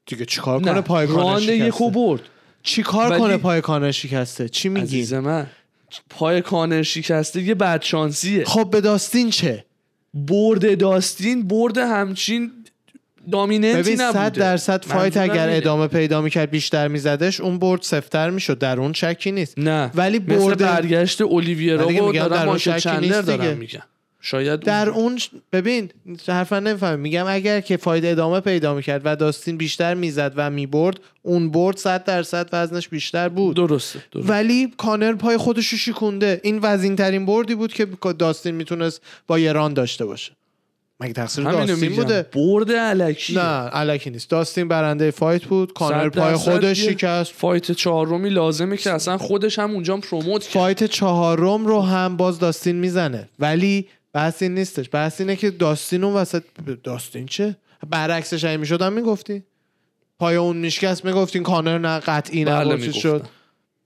دیگه 0.07 0.25
چیکار 0.25 0.61
کنه 0.61 0.73
نه 0.73 0.81
پای 0.81 1.07
کانر 1.07 1.41
شکسته؟ 1.41 1.91
برد. 1.91 2.21
چیکار 2.63 3.11
ولی- 3.11 3.21
کنه 3.21 3.37
پای 3.37 3.61
کانر 3.61 3.91
شکسته؟ 3.91 4.49
چی 4.49 4.69
میگی؟ 4.69 5.17
من 5.17 5.47
پای 6.11 6.43
کانر 6.43 6.83
شکسته 6.83 7.43
یه 7.43 7.55
بدشانسیه 7.55 8.45
خب 8.45 8.71
به 8.71 8.81
داستین 8.81 9.31
چه؟ 9.31 9.65
برد 10.15 10.79
داستین 10.79 11.49
برد 11.49 11.79
همچین 11.79 12.51
دامیننتی 13.33 13.93
نبوده 13.93 14.13
100 14.13 14.33
درصد 14.33 14.85
فایت 14.85 15.17
اگر 15.17 15.47
اینه. 15.47 15.57
ادامه 15.57 15.87
پیدا 15.87 16.21
می‌کرد 16.21 16.51
بیشتر 16.51 16.89
میزدش 16.89 17.41
اون 17.41 17.59
برد 17.59 17.83
سفتر 17.83 18.31
می‌شد 18.31 18.59
در 18.59 18.81
اون 18.81 18.93
شکی 18.93 19.33
نیست 19.33 19.59
نه 19.59 19.91
ولی 19.95 20.19
مثل 20.19 20.39
برد 20.39 20.59
برگشت 20.59 21.21
اولیویرا 21.21 21.89
و 21.89 22.13
دارم 22.13 22.59
شکی 22.59 22.97
نیست. 23.01 23.21
دارم 23.21 23.59
میگم 23.59 23.81
شاید 24.21 24.61
در 24.61 24.89
اون- 24.89 25.19
ش- 25.19 25.31
ببین 25.53 25.91
حرفا 26.29 26.61
نمیفهم 26.61 26.99
میگم 26.99 27.25
اگر 27.29 27.61
که 27.61 27.77
فاید 27.77 28.05
ادامه 28.05 28.41
پیدا 28.41 28.75
می‌کرد 28.75 29.03
و 29.05 29.17
داستین 29.17 29.57
بیشتر 29.57 29.95
می‌زد 29.95 30.33
و 30.37 30.51
می‌برد 30.51 31.01
اون 31.23 31.51
برد 31.51 31.77
100 31.77 32.05
درصد 32.05 32.49
وزنش 32.53 32.89
بیشتر 32.89 33.29
بود. 33.29 33.57
درسته, 33.57 34.03
درسته. 34.13 34.33
ولی 34.33 34.73
کانر 34.77 35.15
پای 35.15 35.37
خودش 35.37 35.69
رو 35.69 35.79
شیکونده 35.79 36.41
این 36.45 36.59
وزین 36.63 36.97
ترین 36.97 37.27
بردی 37.27 37.55
بود 37.55 37.73
که 37.73 37.87
داستین 38.19 38.55
می‌تونست 38.55 39.03
با 39.27 39.37
ایران 39.37 39.75
داشته 39.75 40.05
باشه. 40.05 40.33
مگه 41.03 41.13
تقصیر 41.13 41.45
داستین 41.45 41.97
بوده؟ 41.97 42.27
برد 42.33 42.73
الکی. 42.73 43.35
نه 43.35 43.41
الکی 43.69 44.11
نیست. 44.11 44.31
داستین 44.31 44.69
برنده 44.69 45.11
fight 45.11 45.45
بود. 45.45 45.73
کانر 45.73 46.09
پای 46.09 46.35
خودش 46.35 46.81
شکست. 46.81 47.33
fight 47.33 47.73
چهارمی 47.73 48.29
لازمه 48.31 48.77
که 48.77 48.91
اصلا 48.91 49.19
خودش 49.19 49.59
هم 49.59 49.71
اونجا 49.71 49.97
promote 49.97 50.43
کرد. 50.43 50.53
fight 50.53 50.85
چهارم 50.85 51.67
رو 51.67 51.81
هم 51.81 52.17
باز 52.17 52.39
داستین 52.39 52.77
می‌زنه. 52.77 53.29
ولی 53.39 53.89
بحث 54.13 54.43
این 54.43 54.55
نیستش. 54.55 54.89
بحث 54.93 55.21
اینه 55.21 55.37
که 55.37 55.51
داستین 55.51 56.05
اون 56.05 56.15
وسط 56.15 56.43
داستین 56.85 57.27
چه؟ 57.27 57.57
برعکسش 57.91 58.45
اگه 58.45 58.57
می‌شد 58.57 58.83
هم 58.83 58.93
می‌گفتی. 58.93 59.43
پای 60.19 60.37
اون 60.37 60.57
میشکست 60.57 61.05
می‌گفتین 61.05 61.43
کانر 61.43 61.79
نه 61.79 61.99
قطعی 61.99 62.45
نه 62.45 62.51
بله. 62.51 62.93
شد. 62.93 63.27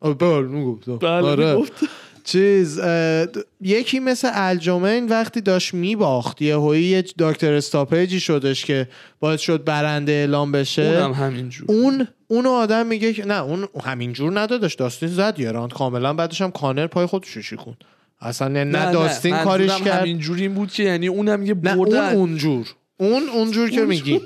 بله 0.00 0.40
می‌گفتم 0.40 0.96
بله 0.96 1.28
آره. 1.28 1.64
چیز 2.24 2.80
یکی 3.60 4.00
مثل 4.00 4.30
الجومین 4.32 5.08
وقتی 5.08 5.40
داشت 5.40 5.74
میباخت 5.74 6.42
یه 6.42 6.80
یه 6.80 7.02
دکتر 7.18 7.52
استاپیجی 7.52 8.20
شدش 8.20 8.64
که 8.64 8.88
باعث 9.20 9.40
شد 9.40 9.64
برنده 9.64 10.12
اعلام 10.12 10.52
بشه. 10.52 10.82
اونم 10.82 11.12
همینجور. 11.12 11.66
اون 11.68 12.08
اونو 12.28 12.50
آدم 12.50 12.86
میگه 12.86 13.26
نه 13.26 13.42
اون 13.42 13.68
همینجور 13.84 14.40
ندادش 14.40 14.74
داستین 14.74 15.08
زد 15.08 15.40
یه 15.40 15.52
راند. 15.52 15.72
کاملا 15.72 16.12
بعدش 16.14 16.42
هم 16.42 16.50
کانر 16.50 16.86
پای 16.86 17.06
خودش 17.06 17.30
رو 17.30 17.42
شکون 17.42 17.76
اصلا 18.24 18.48
نه, 18.48 18.64
نه 18.64 18.92
داستین 18.92 19.36
کارش 19.36 19.70
منظورم 19.70 19.84
کرد. 19.84 20.00
همینجوری 20.00 20.42
این 20.42 20.54
بود 20.54 20.72
که 20.72 20.82
یعنی 20.82 21.08
اونم 21.08 21.46
یه 21.46 21.54
نه 21.62 21.76
برد 21.76 21.94
اون 21.94 22.14
اونجور. 22.14 22.66
اون 22.96 23.28
اونجور 23.28 23.70
که 23.70 23.84
میگی. 23.84 24.20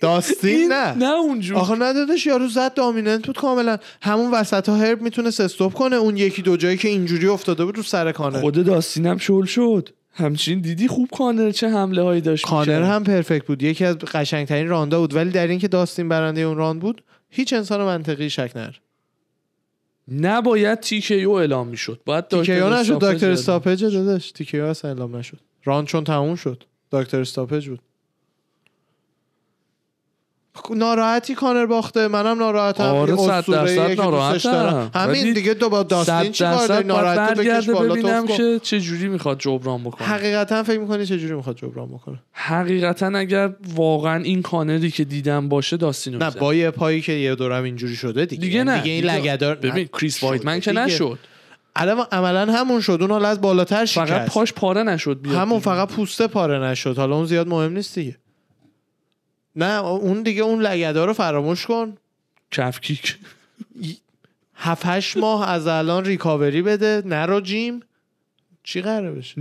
داستین 0.00 0.72
نه. 0.72 0.94
نه 0.94 1.14
اونجور. 1.14 1.56
آخه 1.58 1.74
ندادش 1.74 2.26
یارو 2.26 2.48
زد 2.48 2.74
dominant 2.74 3.26
بود 3.26 3.36
کاملا. 3.36 3.78
همون 4.02 4.30
وسط 4.30 4.68
ها 4.68 4.76
Herb 4.76 5.02
می‌تونست 5.02 5.40
stop 5.40 5.74
کنه. 5.74 5.96
اون 5.96 6.16
یکی 6.16 6.42
دو 6.42 6.56
جایی 6.56 6.76
که 6.76 6.88
اینجوری 6.88 7.26
افتاده 7.26 7.64
بود 7.64 7.76
رو 7.76 7.82
سر 7.82 8.12
کانر 8.12 8.40
خود 8.40 8.64
داستینم 8.64 9.18
شل 9.18 9.44
شد. 9.44 9.88
همچین 10.14 10.60
دیدی 10.60 10.88
خوب 10.88 11.08
کانر 11.18 11.50
چه 11.50 11.68
حمله 11.68 12.02
هایی 12.02 12.20
داشت 12.20 12.46
کانر. 12.46 12.82
هم 12.82 13.04
perfect 13.04 13.46
بود. 13.46 13.62
یکی 13.62 13.84
از 13.84 13.98
قشنگترین 13.98 14.68
round 14.68 14.95
ا 14.95 15.00
بود. 15.00 15.14
ولی 15.14 15.30
در 15.30 15.46
اینکه 15.46 15.68
داستین 15.68 16.08
برنده 16.08 16.40
اون 16.40 16.56
round 16.56 16.80
بود 16.80 17.02
هیچ 17.30 17.52
انسان 17.52 17.80
منطقی 17.80 18.30
شک 18.30 18.50
نر 18.54 18.74
نباید 20.12 20.80
TKO 20.80 21.30
اعلام 21.30 21.68
می‌شد. 21.68 22.00
باید 22.06 22.28
TKO 22.28 22.70
نشد 22.70 22.98
دکتر. 22.98 23.30
استاپج 23.30 23.84
دادش 23.84 24.32
TKO 24.32 24.64
اصلا 24.64 24.90
اعلام 24.90 25.16
نشد. 25.16 25.38
round 25.64 25.86
چون 25.86 26.04
تموم 26.04 26.34
شد. 26.34 26.64
دکتر 26.92 27.20
استاپج 27.20 27.68
بود. 27.68 27.80
ناراحتی 30.76 31.34
کانر 31.34 31.66
باخته. 31.66 32.08
منم 32.08 32.38
ناراحتم. 32.38 32.84
آره، 32.84 33.16
صد 33.16 33.44
درصد 33.46 34.00
ناراحتم. 34.00 34.52
دارم. 34.52 34.90
همین 34.94 35.32
دیگه 35.32 35.54
دو 35.54 35.68
با 35.68 35.82
داستین 35.82 36.32
چی 36.32 36.44
کار 36.44 36.66
داری؟ 36.66 36.86
ناراحتی 36.86 37.34
بکش 37.34 37.68
بالا. 37.68 37.94
ببینم. 37.94 38.26
که 38.26 38.60
چه 38.62 38.80
جوری 38.80 39.08
می‌خواد 39.08 39.38
جبران 39.38 39.84
بکنه. 39.84 40.08
حقیقتا 40.08 40.62
فکر 40.62 40.78
می‌کنی 40.78 41.06
چه 41.06 41.18
جوری 41.18 41.34
می‌خواد 41.34 41.56
جبران 41.56 41.88
بکنه؟ 41.88 42.18
حقیقتا 42.32 43.06
اگر 43.06 43.50
واقعا 43.74 44.22
این 44.22 44.42
کانری 44.42 44.90
که 44.90 45.04
دیدم 45.04 45.48
باشه 45.48 45.76
داستینو 45.76 46.18
نه. 46.18 46.30
با 46.30 46.54
یه 46.54 46.70
پایی 46.70 47.00
که 47.00 47.12
یه 47.12 47.34
دورم 47.34 47.64
اینجوری 47.64 47.96
شده 47.96 48.26
دیگه. 48.26 48.42
دیگه 48.42 48.64
نه. 48.64 48.78
دیگه 48.78 48.90
این 48.90 49.04
لگدار 49.04 49.54
ببین 49.54 49.86
کریس 49.86 50.16
شده 50.16 50.26
وایتمن 50.26 50.60
که. 50.60 50.72
نشد. 50.72 51.18
الان 51.76 52.06
عملا 52.12 52.52
همون 52.52 52.80
شد. 52.80 52.98
اون 53.00 53.10
حالا 53.10 53.28
از 53.28 53.40
بالاتر 53.40 53.84
فقط 53.84 54.08
شکست. 54.08 54.30
پاش 54.30 54.52
پاره 54.52 54.82
نشد 54.82 55.20
بیاد 55.22 55.36
همون. 55.36 55.60
فقط 55.60 55.88
پوسته 55.88 56.26
پاره 56.26 56.58
نشد. 56.58 56.98
حالا 56.98 57.16
اون 57.16 57.26
زیاد 57.26 57.48
مهم 57.48 57.72
نیست 57.72 57.94
دیگه. 57.94 58.16
نه 59.58 59.84
اون 59.84 60.22
دیگه 60.22 60.42
اون 60.42 60.62
لگدا 60.62 61.04
رو 61.04 61.12
فراموش 61.12 61.66
کن. 61.66 61.96
calf 62.50 62.80
kick. 62.80 63.16
7 64.54 64.86
8 64.86 65.16
ماه 65.16 65.48
از 65.48 65.66
الان 65.66 66.04
recovery 66.04 66.62
بده. 66.62 67.02
نرو 67.06 67.40
gym. 67.40 67.80
چی 68.62 68.80
قراره 68.80 69.10
بشه؟ 69.10 69.34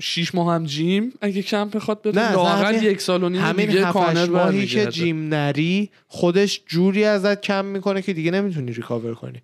شیش 0.00 0.34
ماه 0.34 0.54
هم 0.54 0.64
gym. 0.64 1.12
اگه 1.20 1.42
کم 1.42 1.68
بخواد 1.68 2.02
بده 2.02 2.36
نه، 2.72 2.84
یک 2.84 3.00
سال 3.00 3.24
و 3.24 3.28
نیم 3.28 3.40
همین 3.40 3.66
دیگه 3.66 3.86
7 3.86 3.92
کانر 3.92 4.20
8 4.20 4.30
ماهی 4.30 4.66
که. 4.66 4.86
gym 4.86 5.28
نری 5.28 5.90
خودش 6.08 6.62
جوری 6.66 7.04
ازت 7.04 7.40
کم 7.40 7.64
می‌کنه 7.64 8.02
که 8.02 8.12
دیگه 8.12 8.30
نمی‌تونی 8.30 8.72
recover 8.72 9.14
کنی. 9.14 9.42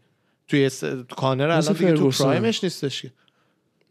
توی 0.48 0.68
س... 0.68 0.84
کانر 1.16 1.44
الان 1.44 1.58
مثل 1.58 1.74
دیگه 1.74 1.92
تو. 1.92 2.08
prime 2.10 2.49
ش 2.49 2.64
نیستش 2.64 3.02
که. 3.02 3.10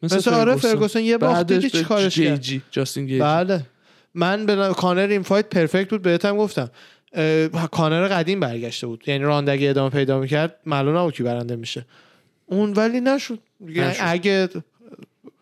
مثل 0.03 0.34
آره 0.34 0.55
فرگوسن 0.55 1.01
یه 1.01 1.18
باخت 1.18 1.47
دیگه 1.47 1.70
چیکارش 1.70 2.20
کرد؟ 2.20 2.45
جاستین 2.72 3.05
گیجی. 3.05 3.20
بله. 3.20 3.66
من 4.16 4.45
به 4.45 4.74
کانر 4.74 5.07
این 5.07 5.24
fight 5.24 5.50
perfect 5.50 5.89
بود 5.89 6.01
بهتم 6.01 6.38
گفتم. 6.38 6.70
اه، 7.13 7.47
کانر 7.72 8.07
قدیم 8.07 8.39
برگشته 8.39 8.88
بود. 8.88 9.03
یعنی 9.07 9.24
راند 9.24 9.49
اگه 9.49 9.70
ادامه 9.70 9.89
پیدا 9.89 10.20
می‌کرد 10.20 10.55
معلوم 10.66 10.97
نبود 10.97 11.13
کی 11.13 11.24
برنده 11.24 11.55
میشه. 11.55 11.86
اون 12.45 12.74
ولی 12.74 13.01
نشد. 13.01 13.39
میگن 13.59 13.88
نشد. 13.88 13.99
اگه 14.03 14.49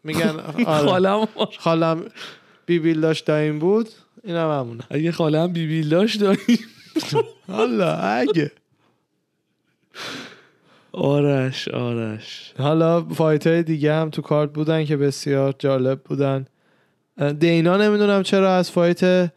میگن. 0.03 0.37
خالم 0.65 1.27
خالم 1.59 2.05
سیبیل 2.65 3.01
داشت 3.01 3.25
داییم 3.25 3.59
بود 3.59 3.89
اینم 4.23 4.59
همونه. 4.59 4.83
اگه 4.89 5.11
خالم 5.11 5.53
بیبی 5.53 5.81
لاش 5.81 6.15
داری 6.15 6.59
حالا 7.47 7.93
اگه. 7.93 8.51
آرش 10.91 11.67
آرش. 11.67 12.53
حالا 12.57 13.03
fight 13.03 13.47
های 13.47 13.63
دیگه 13.63 13.93
هم 13.93 14.09
تو 14.09 14.21
کارت 14.21 14.53
بودن 14.53 14.85
که 14.85 14.97
بسیار 14.97 15.55
جالب 15.59 16.01
بودن. 16.03 16.45
دینا 17.39 17.77
نمی‌دونم 17.77 18.23
چرا 18.23 18.55
از 18.55 18.71
fight 18.71 19.31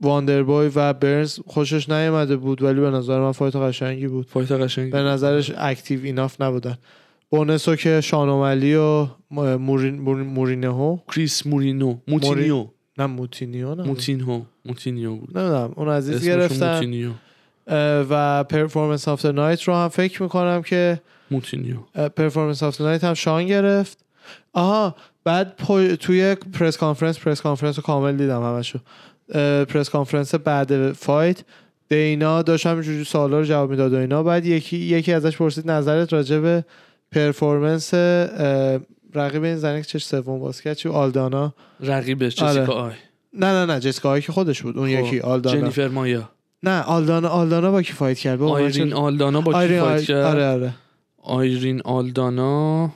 واندربوی 0.00 0.70
و 0.74 0.92
برنز 0.92 1.38
خوشش 1.46 1.88
نیامده 1.88 2.36
بود 2.36 2.62
ولی 2.62 2.80
به 2.80 2.90
نظر 2.90 3.20
من 3.20 3.32
fight 3.32 3.56
قشنگی 3.56 4.08
بود. 4.08 4.26
fight 4.26 4.52
قشنگ 4.52 4.92
به 4.92 4.98
نظرش 4.98 5.52
active 5.58 6.04
enough 6.04 6.40
نبودن. 6.40 6.78
bonus 7.30 7.68
و 7.68 7.76
که 7.76 8.00
شان 8.00 8.32
اومالی 8.32 8.74
و 8.74 9.06
مورین 9.30 10.00
مورینهو 10.22 10.98
کریس 11.08 11.46
مورینو 11.46 11.96
موتینیو 12.08 12.66
نه 12.98 13.06
موتینیو 13.06 13.74
نه. 13.74 13.82
موتینهو 13.82 14.42
موتینیو 14.64 15.14
بود. 15.14 15.38
نمی‌دونم 15.38 15.72
اون 15.76 15.88
عزیز 15.88 16.28
گرفتن. 16.28 16.74
موتینیو 16.74 17.10
و 18.10 18.44
performance 18.44 19.08
of 19.08 19.26
night 19.26 19.62
رو 19.62 19.74
هم 19.74 19.88
فکر 19.88 20.22
می‌کنم 20.22 20.62
که 20.62 21.00
موتینیو 21.30 21.76
performance 22.16 22.62
of 22.62 22.80
night 22.80 23.04
هم 23.04 23.14
شان 23.14 23.46
گرفت. 23.46 24.04
آها 24.52 24.94
بعد 25.24 25.56
توی 26.00 26.34
press 26.34 26.76
conference 26.76 27.18
press 27.18 27.40
conference 27.40 27.76
رو 27.76 27.82
کامل 27.82 28.16
دیدم 28.16 28.42
همشو. 28.42 28.78
press 29.64 29.90
conference 29.90 30.34
بعد 30.34 30.92
fight. 30.92 31.44
دینا 31.88 32.42
داشت 32.42 32.66
همینجوری 32.66 33.04
سوالا 33.04 33.38
رو 33.38 33.44
جواب 33.44 33.70
می‌داد 33.70 33.92
و 33.92 33.96
اینا. 33.96 34.22
بعد 34.22 34.46
یکی 34.46 34.76
یکی 34.76 35.12
ازش 35.12 35.36
پرسید 35.36 35.70
نظرت 35.70 36.12
راجع 36.12 36.38
به 36.38 36.64
performance 37.12 37.94
رقیب 39.14 39.44
این 39.44 39.56
زنی 39.56 39.82
که 39.82 39.86
چش 39.88 40.04
سوم 40.04 40.38
باز 40.40 40.60
کرد 40.60 40.76
چی؟ 40.76 40.88
آلدانا. 40.88 41.54
رقیبش 41.80 42.42
آره. 42.42 42.52
جسیکا 42.60 42.72
آی. 42.72 42.92
نه 43.32 43.46
نه 43.46 43.66
نه 43.66 43.80
جسیکا 43.80 44.08
هایی 44.08 44.22
که 44.22 44.32
خودش 44.32 44.62
بود. 44.62 44.78
اون 44.78 44.88
خب، 44.96 45.04
یکی 45.06 45.20
آلدانا. 45.20 45.60
جنیفر 45.60 45.88
مایا. 45.88 46.28
نه 46.62 46.82
آلدانا 46.82 47.28
آلدانا 47.28 47.70
با 47.70 47.82
کی 47.82 47.92
fight 47.92 48.18
کرد؟ 48.18 48.40
من 48.40 48.46
آیرین 48.48 48.92
آلدانا 48.92 49.40
با 49.40 49.52
کی 49.52 49.58
fight 49.78 49.82
آی- 49.82 50.04
کرد؟ 50.04 50.24
آره 50.24 50.46
آره. 50.48 50.72
آیرین 51.22 51.80
آلدانا. 51.84 52.90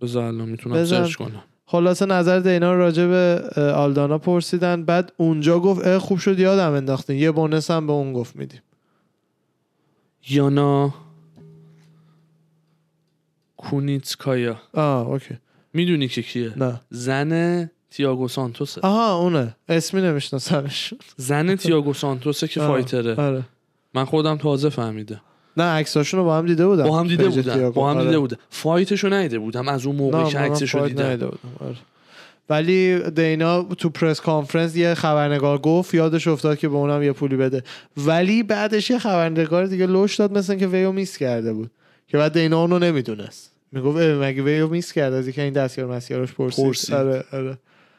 بذار 0.00 0.24
الان 0.24 0.48
می‌تونم. 0.48 0.84
سرچ 0.84 1.14
کنم. 1.14 1.42
خلاصه 1.66 2.06
نظر 2.06 2.38
دینا 2.38 2.74
راجع 2.74 3.06
به 3.06 3.42
آلدانا 3.58 4.18
پرسیدن. 4.18 4.84
بعد 4.84 5.12
اونجا 5.16 5.58
گفت 5.58 5.86
اه 5.86 5.98
خوب 5.98 6.18
شد 6.18 6.38
یادم 6.38 6.72
انداختین. 6.72 7.16
یه 7.16 7.30
bonus 7.30 7.70
هم 7.70 7.86
به 7.86 7.92
اون 7.92 8.12
گفت 8.12 8.36
میدیم. 8.36 8.60
یانا 10.28 10.94
کونیتسکایا. 13.56 14.60
آه 14.74 15.08
okay. 15.08 15.38
می‌دونی 15.72 16.08
که 16.08 16.22
کیه؟ 16.22 16.52
نه. 16.56 16.80
زن 16.90 17.70
تیاگو 17.90 18.28
سانتوسه. 18.28 18.80
آها 18.80 19.18
اونه. 19.18 19.56
اسمی 19.68 20.00
نمیشناسمش. 20.00 20.94
زن 21.16 21.56
تیاگو 21.56 21.94
سانتوسه 21.94 22.48
که 22.48 22.60
آه، 22.60 22.68
fighter 22.68 23.04
ه. 23.04 23.14
آره. 23.14 23.42
من 23.94 24.04
خودم 24.04 24.36
تازه 24.36 24.68
فهمیدم. 24.68 25.20
نه 25.56 25.64
عکساشون 25.64 26.20
رو 26.20 26.26
با 26.26 26.38
هم 26.38 26.46
دیده 26.46 26.66
بودم 26.66 26.84
با 26.84 27.00
هم 27.00 27.08
دیده 27.08 27.28
بودم. 27.28 27.70
با 27.70 27.90
هم 27.90 27.96
آره. 27.96 28.04
دیده 28.04 28.18
بودم 28.18 28.36
fight 28.50 28.89
شو 28.89 29.12
ندیده 29.12 29.38
بودم 29.38 29.68
از 29.68 29.86
اون 29.86 29.96
موقعی 29.96 30.32
که 30.32 30.38
عکسشو 30.38 30.88
دیدم 30.88 31.10
بودم 31.10 31.38
آره. 31.60 31.76
ولی 32.50 33.10
دینا 33.10 33.62
تو 33.62 33.90
press 33.90 34.20
conference 34.20 34.76
یه 34.76 34.94
خبرنگار 34.94 35.58
گفت 35.58 35.94
یادش 35.94 36.28
افتاد 36.28 36.58
که 36.58 36.68
به 36.68 36.74
اونم 36.74 37.02
یه 37.02 37.12
پولی 37.12 37.36
بده 37.36 37.62
ولی 37.96 38.42
بعدش 38.42 38.90
یه 38.90 38.98
خبرنگار 38.98 39.66
دیگه 39.66 39.86
لوش 39.86 40.16
داد 40.16 40.38
مثل 40.38 40.54
که 40.54 40.66
weight 40.66 40.92
miss 40.92 41.18
کرده 41.18 41.52
بود 41.52 41.70
که 42.08 42.18
بعد 42.18 42.32
دینا 42.32 42.60
اونو 42.60 42.78
نمی‌دونست 42.78 43.52
می‌گفت 43.72 43.98
مگه 43.98 44.42
weight 44.42 44.68
miss 44.68 44.92
کرد 44.92 45.12
از 45.12 45.26
اینکه 45.26 45.42
این 45.42 45.52
دستیار 45.52 45.86
مسیاراش 45.86 46.32
پرسید, 46.32 46.64
پرسید. 46.64 46.94
آره 46.94 47.24
آره. 47.32 47.58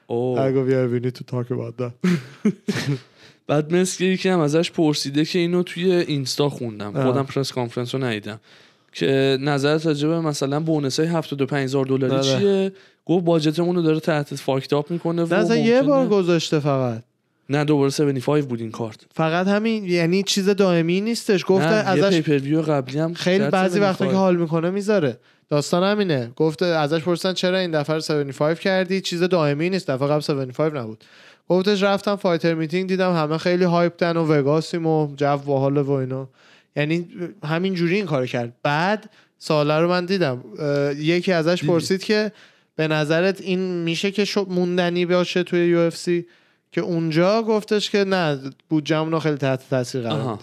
I 0.10 0.52
go, 0.52 0.66
yeah, 0.68 0.86
we 0.86 1.00
need 1.00 1.16
to 1.16 1.24
talk 1.24 1.50
about 1.50 1.78
that. 1.78 1.94
بعد 3.48 3.74
مثل 3.74 3.98
که 3.98 4.06
یکی 4.06 4.30
هم 4.30 4.40
ازش 4.40 4.72
پرسیده 4.72 5.26
که 5.26 5.40
اینو 5.40 5.64
توی 5.64 5.92
اینستا 5.92 6.50
خوندم. 6.50 6.96
آه. 6.96 7.06
خودم 7.06 7.24
press 7.24 7.52
conference 7.52 7.96
رو 7.96 8.04
ندیدم. 8.04 8.40
که 8.94 9.38
نظرت 9.42 9.86
راجع 9.86 10.08
به 10.08 10.22
مثلا 10.22 10.60
bonus 10.60 11.00
های 11.00 11.10
75 11.10 11.64
هزار 11.64 11.86
دلاری 11.86 12.14
آره. 12.14 12.40
چیه؟ 12.40 12.72
گفت 13.06 13.26
budget 13.26 13.59
مون 13.59 13.76
رو 13.76 13.82
داره 13.82 14.00
تحت 14.00 14.36
fuck 14.36 14.73
up 14.73 14.92
می‌کنه 14.92 15.24
نه 15.24 15.36
اصلا 15.36 15.58
یه 15.58 15.82
بار 15.82 16.08
گذاشته 16.08 16.60
فقط. 16.60 17.04
نه 17.50 17.64
دوباره 17.64 17.88
75 17.88 18.44
بود 18.44 18.60
این 18.60 18.72
کارت. 18.72 19.00
فقط 19.16 19.48
همین 19.48 19.86
یعنی 19.86 20.24
چیز 20.24 20.50
دائمی 20.50 21.02
نیستش. 21.02 21.44
یه 21.50 21.58
ازش 21.62 22.22
pay-per-view 22.22 22.62
قبلی 22.62 23.00
هم 23.00 23.14
خیلی 23.14 23.48
بعضی 23.48 23.80
وقتا 23.80 24.06
75. 24.06 24.12
که 24.12 24.18
حال 24.18 24.36
می‌کنه 24.36 24.70
می‌ذاره. 24.70 25.18
داستان 25.50 25.84
همینه. 25.84 26.32
گفته 26.36 26.66
ازش 26.66 27.02
پرسن 27.02 27.34
چرا 27.34 27.58
این 27.58 27.72
دفعه 27.72 27.96
رو 27.96 28.02
75 28.02 28.60
کردی؟ 28.60 29.02
چیز 29.02 29.24
دائمی 29.24 29.70
نیست. 29.70 29.90
دفعه 29.90 30.08
قبل 30.08 30.18
75 30.18 30.74
نبود. 30.74 31.04
گفتش 31.50 31.84
رفتم 31.84 32.16
fighter 32.16 32.54
meeting 32.54 32.90
دیدم 32.90 33.16
همه 33.16 33.38
خیلی 33.38 33.64
hyped 33.64 34.09
ن 34.09 34.18
و 34.18 34.34
وگاسیم 34.34 34.88
و 34.88 35.16
جو 35.16 35.38
باحال 35.38 35.78
و 35.78 35.92
اینا. 35.92 36.30
یعنی 36.76 37.08
همین 37.44 37.74
جوری 37.74 37.96
این 37.96 38.06
کارو 38.06 38.26
کرد. 38.26 38.54
بعد 38.64 39.10
سواله 39.38 39.80
رو 39.80 39.90
من 39.90 40.06
دیدم. 40.06 40.44
یکی 40.98 41.32
ازش 41.32 41.64
پرسید 41.64 42.04
که 42.04 42.32
به 42.76 42.88
نظرت 42.88 43.42
این 43.42 43.60
میشه 43.60 44.12
که 44.12 44.26
شو 44.26 44.46
موندنی 44.50 45.06
باشه 45.06 45.44
توی 45.44 45.68
UFC؟ 45.68 46.26
که 46.72 46.82
اونجا 46.82 47.44
گفتش 47.44 47.90
که 47.90 48.04
نه 48.04 48.40
بودجمون 48.70 49.12
رو 49.12 49.20
خیلی 49.20 49.38
تحت 49.38 49.70
تاثیر 49.70 50.02
قرار 50.02 50.40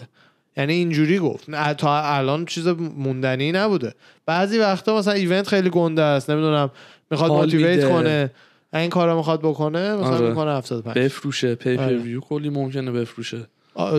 یعنی 0.57 0.73
اینجوری 0.73 1.19
گفت. 1.19 1.51
تا 1.77 2.01
الان 2.01 2.45
چیز 2.45 2.67
موندنی 2.67 3.51
نبوده. 3.51 3.95
بعضی 4.25 4.57
وقتا 4.57 4.97
مثلا 4.97 5.13
event 5.13 5.47
خیلی 5.47 5.69
گنده 5.69 6.01
است. 6.01 6.29
نمی‌دونم 6.29 6.71
می‌خواد 7.11 7.31
motivate. 7.31 7.89
کنه. 7.89 8.31
این 8.73 8.89
کارو 8.89 9.17
می‌خواد 9.17 9.39
بکنه 9.39 9.95
مثلا 9.95 10.17
آره. 10.17 10.29
می‌کنه 10.29 10.51
75 10.51 10.97
بفروشه 10.97 11.55
pay-per-view 11.55 12.19
کلی 12.19 12.49
ممکنه 12.49 12.91
بفروشه. 12.91 13.47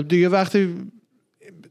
دیگه 0.09 0.29
وقتی 0.29 0.75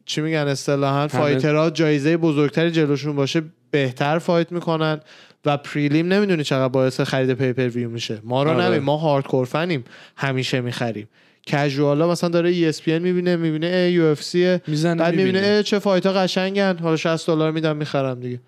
چی 0.06 0.22
میگن 0.22 0.38
اصطلاحا 0.38 1.08
fighter 1.08 1.62
ها 1.62 1.70
جایزه 1.70 2.18
بزرگتری 2.18 2.72
جلوشون 2.72 3.16
باشه 3.16 3.42
بهتر 3.72 4.20
fight 4.20 4.52
می‌کنن 4.52 5.00
و 5.46 5.58
prelim 5.58 6.08
نمی‌دونی 6.08 6.44
چقدر 6.44 6.68
باعث 6.68 7.02
خرید 7.02 7.34
pay-per-view 7.34 7.90
میشه. 7.90 8.20
ما 8.24 8.44
رو 8.44 8.50
آره. 8.50 8.64
نبین 8.64 8.80
ما 8.80 8.98
hardcore 8.98 9.46
fan 9.46 9.68
یم 9.68 9.84
همیشه 10.18 10.62
می‌خریم. 10.62 11.08
casual 11.48 12.03
ا 12.03 12.12
مثلا 12.12 12.30
داره 12.30 12.72
ESPN 12.72 12.88
می‌بینه 12.88 13.36
می‌بینه 13.36 13.92
UFC 13.92 14.58
می‌زنه 14.68 14.96
بعد 14.96 15.16
می‌بینه 15.16 15.40
اه، 15.44 15.64
چه 15.64 15.80
fight 15.80 16.06
ها 16.06 16.14
قشنگن. 16.14 16.78
حالا 16.78 16.96
60 16.96 17.28
دلار 17.28 17.52
میدم 17.52 17.78
می‌خرم 17.78 18.20
دیگه. 18.20 18.40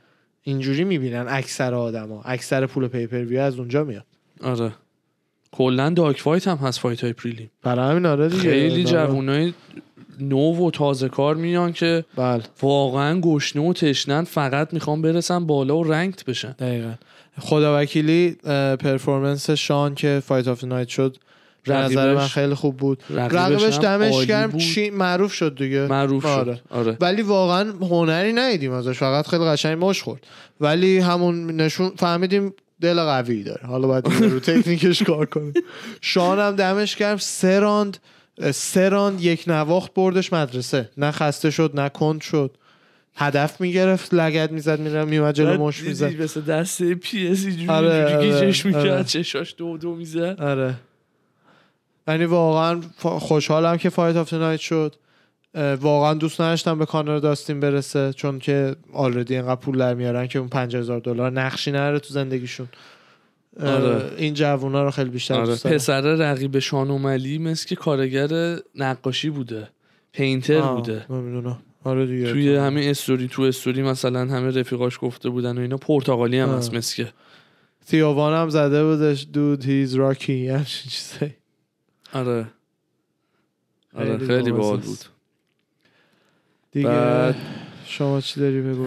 اینجوری 0.42 0.84
می‌بینن 0.84 1.26
اکثر 1.30 1.74
آدما 1.74 2.22
اکثر 2.26 2.66
پول 2.66 2.88
pay-per-view 2.88 3.40
از 3.40 3.60
اونجا 3.60 3.84
میاد. 3.84 4.06
آره. 4.44 4.72
کلا 5.52 5.90
dog 5.90 6.22
fight 6.22 6.48
هم 6.48 6.58
هست 6.58 6.80
fight 6.80 7.04
های 7.04 7.14
prelim 7.14 7.52
برای 7.64 7.92
همین 7.92 8.06
آره 8.06 8.30
دیگه. 8.30 8.42
خیلی. 8.42 8.84
جوونای 8.84 9.54
نو 10.20 10.68
و 10.68 10.72
تازه 10.72 11.10
کار 11.10 11.36
میان 11.36 11.74
که 11.74 12.06
بله. 12.16 12.44
واقعا 12.62 13.20
گشنه 13.20 13.70
و 13.70 13.74
تشنن 13.74 14.24
فقط 14.24 14.74
می‌خوان 14.74 15.02
برسن 15.02 15.46
بالا 15.46 15.78
و 15.78 15.84
ranked 15.84 16.26
بشن. 16.26 16.52
دقیقا. 16.52 16.94
خدا 17.40 17.82
وکیلی 17.82 18.32
performance 18.80 19.50
شان 19.50 19.96
که 19.96 20.22
fight 20.26 20.48
of 20.48 20.64
night 20.64 20.88
شد 20.88 21.18
به 21.64 21.74
نظر 21.74 22.14
من 22.16 22.28
خیلی 22.28 22.54
خوب 22.54 22.78
بود. 22.78 23.04
رقیبش 23.10 23.78
دمش 23.78 24.26
گرم. 24.26 24.58
چی 24.58 24.90
معروف 24.90 25.34
شد 25.34 25.58
دیگه. 25.58 25.88
معروف 25.88 26.26
آره. 26.26 26.56
شد. 26.56 26.62
آره. 26.70 26.98
ولی 27.00 27.22
واقعا 27.22 27.72
هنری 27.82 28.34
ندیدیم 28.34 28.72
ازش. 28.72 28.98
فقط 28.98 29.28
خیلی 29.28 29.46
قشنگ 29.46 29.84
مشت 29.84 30.04
خورد 30.04 30.28
ولی 30.62 31.00
همون 31.00 31.62
نشون 31.62 31.92
فهمیدیم 31.98 32.54
دل 32.84 33.00
قوی 33.00 33.44
داره. 33.44 33.68
حالا 33.68 33.88
باید 33.88 34.08
رو 34.08 34.40
تکنیکش 34.40 35.04
کار 35.04 35.26
کنیم 35.26 35.54
شان 36.02 36.40
هم 36.40 36.56
دمش 36.56 36.96
گرم. 36.96 37.18
سه 37.18 37.60
راند 37.60 37.98
سه 38.52 38.90
راند 38.90 39.22
یک 39.22 39.44
نواخت 39.48 39.94
بردش 39.94 40.34
مدرسه. 40.34 40.90
نه 40.98 41.12
خسته 41.12 41.52
شد 41.52 41.72
نه 41.80 41.90
کند 41.90 42.22
شد. 42.22 42.52
هدف 43.16 43.62
می‌گرفت 43.62 44.14
لگد 44.14 44.52
می‌زد 44.52 44.80
می‌رفت 44.80 45.08
میومد 45.08 45.36
جلو 45.36 45.68
مشت 45.68 45.84
می‌زد. 45.84 46.22
مثل 46.22 46.42
دسته 46.42 46.96
پی 46.96 47.28
اس 47.28 47.46
اینجوری 47.46 47.70
آره، 47.70 47.94
اینجوری 47.94 48.32
آره، 48.32 48.46
گیجش 48.46 48.66
می‌کرد 48.66 48.88
آره. 48.88 49.04
چشاش 49.04 49.56
دو 49.58 49.78
دو 49.78 49.96
می‌زد. 49.96 50.42
آره. 50.42 50.74
یعنی 52.08 52.26
واقعا 52.26 52.82
خوشحالم 53.00 53.78
که 53.78 53.90
fight 53.90 54.16
of 54.16 54.34
night 54.34 54.60
شد. 54.60 54.96
واقعا 55.56 56.14
دوست 56.14 56.42
نداشتم 56.42 56.80
به 56.80 56.86
کانر 56.86 57.18
داستین 57.20 57.60
برسه 57.60 58.14
چون 58.14 58.40
که 58.40 58.76
already 58.94 59.36
اینقدر 59.36 59.56
پول 59.56 59.78
در 59.78 59.94
میارن 59.94 60.28
که 60.28 60.40
اون 60.40 60.50
5000 60.50 61.00
دلار 61.00 61.32
نقشی 61.32 61.72
نره 61.72 62.00
تو 62.00 62.14
زندگیشون. 62.14 62.68
آره. 63.60 64.12
این 64.18 64.34
جوونا 64.34 64.84
رو 64.84 64.92
خیلی 64.92 65.10
بیشتر 65.10 65.34
آره. 65.34 65.46
دوست 65.46 65.68
پسر 65.68 66.02
رقیب 66.02 66.60
شانوملی 66.60 67.38
مثل 67.38 67.68
که 67.68 67.76
کارگر 67.76 68.60
نقاشی 68.76 69.30
بوده. 69.30 69.70
پینتر 70.12 70.58
آه، 70.58 70.76
بوده. 70.76 71.06
نمی‌دونم 71.10 71.60
آره 71.84 72.06
دیگه. 72.06 72.32
توی 72.32 72.56
همین 72.56 72.90
استوری 72.90 73.28
تو 73.28 73.42
استوری 73.42 73.84
مثلا 73.84 74.20
همه 74.20 74.60
رفیقاش 74.60 74.98
گفته 75.02 75.30
بودن 75.30 75.58
و 75.58 75.62
اینا. 75.62 75.78
پرتغالی 75.78 76.40
هم. 76.40 76.50
هست 76.50 76.74
مثل 76.74 76.96
که. 76.96 77.14
تیووان 77.88 78.34
هم 78.34 78.50
زده 78.50 78.84
بودش. 78.84 79.28
دود 79.34 79.66
هیز 79.66 79.94
راکی 79.96 80.48
همچین 80.48 80.92
چیزایی. 80.92 81.34
آره. 82.14 82.48
آره 83.96 84.18
خیلی 84.18 84.52
باحال 84.52 84.80
بود. 84.80 85.13
دیگه 86.74 86.90
بعد- 86.90 87.36
شما 87.86 88.22
چی 88.22 88.40
داری 88.40 88.62
بگو؟ 88.62 88.86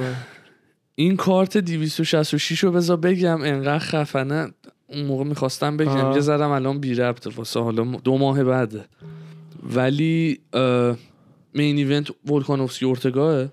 این 0.95 1.16
کارت 1.16 1.57
266 1.57 2.64
رو 2.64 2.70
بذار 2.72 2.97
بگم 2.97 3.43
انقدر 3.43 3.78
خفنه 3.78 4.51
اون 4.87 5.05
موقع 5.05 5.24
می‌خواستم 5.24 5.76
بگم 5.76 5.89
آه. 5.91 6.14
یه 6.14 6.20
ذرم 6.20 6.51
الان 6.51 6.80
بی 6.80 6.95
ربطه 6.95 7.30
واسه 7.30 7.61
حالا 7.61 7.84
دو 7.84 8.18
ماه 8.18 8.45
بعده. 8.45 8.84
ولی 9.62 10.41
main 11.55 11.77
event 11.77 12.11
ولکانوفسکی 12.30 12.84
اورتگاه 12.84 13.49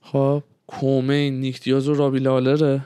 خب. 0.00 0.42
co-main 0.66 1.40
نیک 1.40 1.62
دیاز 1.62 1.88
و 1.88 1.94
رابی 1.94 2.18
لالره. 2.18 2.84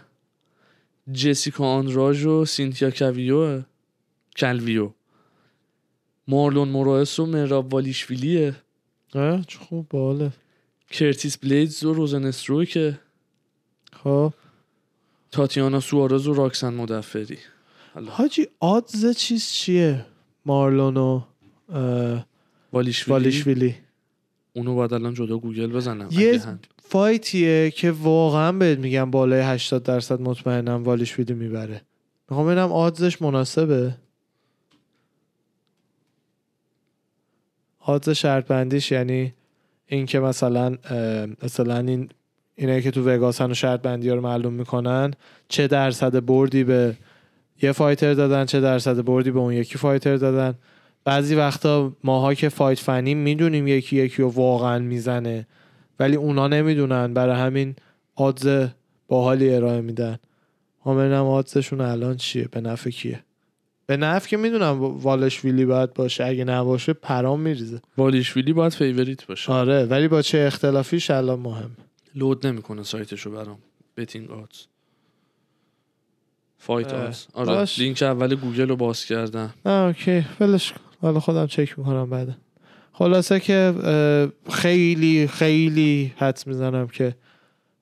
جسیکا 1.12 1.64
آندراژ 1.64 2.24
و 2.26 2.44
سینتیا 2.44 2.90
کویو 2.90 3.62
کلویو. 4.36 4.90
مارلون 6.28 6.68
موراس 6.68 7.18
و 7.18 7.26
مراب 7.26 7.74
والیشویلیه. 7.74 8.54
چه 9.46 9.58
خوب 9.58 9.86
باله 9.88 10.32
کرتیس 10.90 11.38
بلیدز 11.38 11.84
و 11.84 11.94
روزن 11.94 12.24
استروکه 12.24 12.98
خب. 13.92 14.32
تاتیانا 15.30 15.80
سوارز 15.80 16.28
و 16.28 16.34
راکسن 16.34 16.74
مدفری. 16.74 17.38
حاجی 18.08 18.46
odds 18.60 19.16
چیز 19.16 19.46
چیه 19.48 20.06
مارلون 20.46 20.96
و 20.96 21.22
والیشویلی؟ 22.72 23.10
والیشویلی؟ 23.12 23.74
اونو 24.52 24.74
باید 24.74 24.94
الان 24.94 25.14
جدا 25.14 25.38
گوگل 25.38 25.66
بزنم. 25.66 26.08
یه. 26.10 26.42
fight 26.82 27.45
یه 27.45 27.70
که 27.70 27.90
واقعا 27.90 28.52
بهت 28.52 28.78
میگم 28.78 29.10
بالای 29.10 29.40
80 29.40 29.82
درصد 29.82 30.20
مطمئنم 30.20 30.84
والیشویلی 30.84 31.34
می‌بره. 31.34 31.82
می‌خوام 32.30 32.46
ببینم 32.46 32.72
آدزش 32.72 33.22
مناسبه؟ 33.22 33.96
آدز 37.80 38.08
شرط 38.08 38.46
بندیش 38.46 38.92
یعنی 38.92 39.34
این 39.86 40.06
که 40.06 40.20
مثلا 40.20 40.76
مثلا 41.42 41.78
این 41.78 42.08
اینایی 42.54 42.82
که 42.82 42.90
تو 42.90 43.08
وگاسن 43.08 43.50
و 43.50 43.54
شرط 43.54 43.82
بندی 43.82 44.10
رو 44.10 44.20
معلوم 44.20 44.52
می‌کنن 44.52 45.10
چه 45.48 45.66
درصد 45.66 46.24
بردی 46.24 46.64
به 46.64 46.94
یه 47.62 47.72
فایتر 47.72 48.14
دادن 48.14 48.44
چه 48.44 48.60
درصد 48.60 49.04
بردی 49.04 49.30
به 49.30 49.38
اون 49.38 49.52
یکی 49.52 49.78
فایتر 49.78 50.16
دادن. 50.16 50.54
بعضی 51.04 51.34
وقتا 51.34 51.92
ماها 52.04 52.34
که 52.34 52.48
فایت 52.48 52.78
فنی 52.78 53.14
می‌دونیم 53.14 53.68
یکی 53.68 53.96
یکی 53.96 54.22
رو 54.22 54.28
واقعا 54.28 54.78
می‌زنه 54.78 55.46
ولی 56.00 56.16
اونا 56.16 56.48
نمی‌دونن. 56.48 57.14
برای 57.14 57.40
همین 57.40 57.76
odds 58.14 58.68
باحالی 59.08 59.54
ارائه 59.54 59.80
میدن. 59.80 60.18
ما 60.84 60.94
ببینم 60.94 61.26
odds 61.26 61.53
شون 61.53 61.80
الان 61.80 62.16
چیه؟ 62.16 62.48
به 62.50 62.60
نفع 62.60 62.90
کیه؟ 62.90 63.22
به 63.86 63.96
نفع 63.96 64.28
که 64.28 64.36
می‌دونم 64.36 64.82
والیشویلی 64.82 65.64
باید 65.64 65.94
باشه 65.94 66.24
اگه 66.24 66.44
نباشه 66.44 66.92
پرام 66.92 67.40
میریزه. 67.40 67.80
والیشویلی 67.96 68.52
باید 68.52 68.72
favorite 68.72 69.26
باشه. 69.26 69.52
آره 69.52 69.84
ولی 69.84 70.08
با 70.08 70.22
چه 70.22 70.38
اختلافیش 70.38 71.10
الان 71.10 71.38
مهم. 71.38 71.70
load 72.14 72.46
نمی‌کنه 72.46 72.82
سایتشو 72.82 73.30
برام. 73.30 73.58
betting 73.96 74.30
odds. 74.30 74.62
fight 76.58 76.94
odds. 76.94 77.26
آره 77.34 77.46
باش. 77.46 77.78
لینک 77.78 78.02
اول 78.02 78.34
گوگل 78.34 78.68
رو 78.68 78.76
باز 78.76 79.04
کردم. 79.04 79.54
OK. 79.66 80.24
ولش 80.40 80.74
حالا 81.02 81.20
خودم 81.20 81.46
چک 81.46 81.78
می‌کنم 81.78 82.10
بعدا 82.10 82.34
خلاصه 82.92 83.40
که 83.40 83.74
خیلی 84.50 85.26
خیلی 85.26 86.12
حدس 86.16 86.46
می‌زنم 86.46 86.86
که 86.88 87.16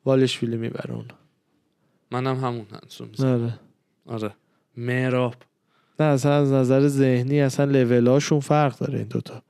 والشویلی 0.04 0.56
می‌بره 0.56 0.94
اون 0.94 1.06
منم 2.10 2.36
همون 2.36 2.66
حدسو 2.72 3.04
می‌زنم. 3.06 3.42
آره. 3.42 3.60
آره. 4.06 4.34
مراب 4.76 5.34
نه 6.00 6.06
اصلا 6.06 6.32
از 6.32 6.52
نظر 6.52 6.88
ذهنی 6.88 7.40
اصلا 7.40 7.64
level 7.64 8.02
هاشون 8.02 8.40
فرق 8.40 8.78
داره 8.78 8.98
این 8.98 9.08
دوتا. 9.08 9.42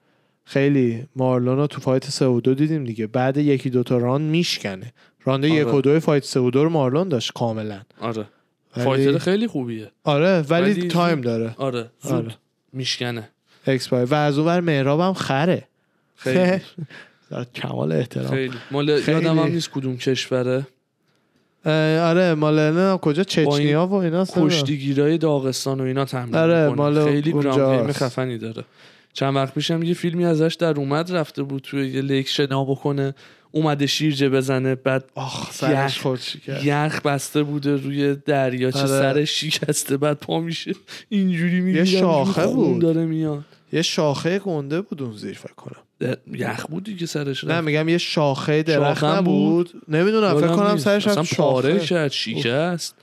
خیلی 0.45 1.07
مارلون 1.17 1.57
رو 1.57 1.67
تو 1.67 1.81
fight 1.81 2.11
سهودو 2.11 2.55
دیدیم 2.55 2.85
دیگه. 2.85 3.07
بعد 3.07 3.37
یکی 3.37 3.71
دوتا 3.71 3.99
راند 3.99 4.31
میشکنه. 4.31 4.93
راند 5.25 5.45
آره. 5.45 5.55
یک 5.55 5.75
و 5.75 5.81
دو 5.81 6.01
fight 6.01 6.25
سهودو 6.25 6.65
رو 6.65 6.71
مارلون 6.71 7.09
داشت 7.09 7.33
کاملا. 7.33 7.81
آره. 8.01 8.27
ولی- 8.77 8.85
fighter 8.85 9.19
خیلی 9.19 9.47
خوبیه. 9.47 9.91
آره 10.05 10.41
ولی, 10.49 10.73
ولی 10.73 10.89
time 10.89 11.21
داره. 11.21 11.55
آره 11.59 11.91
زود 12.01 12.13
آره. 12.13 12.35
میشکنه. 12.73 13.29
اکسپایر 13.67 14.05
و 14.05 14.15
از 14.15 14.39
اونور 14.39 14.89
هم 15.07 15.15
خره. 15.15 15.69
خیلی. 16.17 16.61
کمال 17.55 17.93
احترام. 17.93 18.31
خیلی. 18.31 18.55
مال 18.71 19.01
خیلی. 19.01 19.25
یادم 19.25 19.39
هم 19.39 19.49
نیست 19.49 19.71
کدوم 19.71 19.97
کشوره. 19.97 20.67
آره 21.67 22.35
مال 22.35 22.73
نه 22.73 22.99
کجا 22.99 23.25
چچنیا 23.25 23.87
و 23.87 23.95
اینا 23.95 24.25
کشتیگیرای 24.25 25.19
داغستان 25.19 25.81
و 25.81 25.85
اینا 25.85 26.05
تمرین 26.05 26.35
آره،. 26.35 26.69
مال 26.69 27.05
خیلی. 27.05 27.33
گیم 27.33 27.93
خفنی 27.93 28.39
داره 28.39 28.65
چند 29.13 29.37
وقت 29.37 29.55
پیشم 29.55 29.83
یه 29.83 29.95
فیلمی 29.95 30.25
ازش 30.25 30.57
در 30.61 30.77
اومد 30.77 31.13
رفته 31.13 31.43
بود 31.43 31.63
توی 31.63 31.89
یه 31.89 32.03
لیک 32.03 32.29
شنا 32.29 32.65
بکنه 32.65 33.15
اومده 33.55 33.87
شیرجه 33.87 34.29
بزنه 34.29 34.75
بعد 34.75 35.05
آخ 35.15 35.53
سرش 35.53 36.03
کرد 36.47 36.65
یخ 36.65 37.01
بسته 37.03 37.43
بوده 37.43 37.77
روی 37.77 38.15
دریاچه 38.15 38.79
آره. 38.79 38.89
سرش 38.89 39.41
شکسته 39.41 39.97
بعد 39.97 40.19
پا 40.19 40.41
میشه 40.41 40.73
اینجوری 41.09 41.61
می‌گیره 41.61 41.85
شاخه 41.85 42.47
بود. 42.47 42.83
داره 42.83 43.07
میاد 43.07 43.45
یه 43.73 43.83
شاخه 43.83 44.39
گنده 44.39 44.81
بود 44.81 45.03
اون 45.03 45.17
زیر 45.17 45.35
فکر 45.35 45.55
کنم 45.55 45.84
یخ 46.33 46.67
بود 46.67 46.85
دیگه 46.85 47.07
سرش 47.07 47.45
نه 47.45 47.55
رفت. 47.55 47.65
میگم 47.65 47.89
یه 47.89 47.99
شاخه 47.99 48.63
درخت 48.63 49.05
نبود. 49.05 49.83
نمی‌دونم 49.89 50.41
فکر 50.41 50.57
کنم. 50.57 50.77
سرش 50.77 51.09
هم 51.09 51.23
شاخه. 51.23 51.79
کرد 51.79 52.11
شکست 52.11 52.95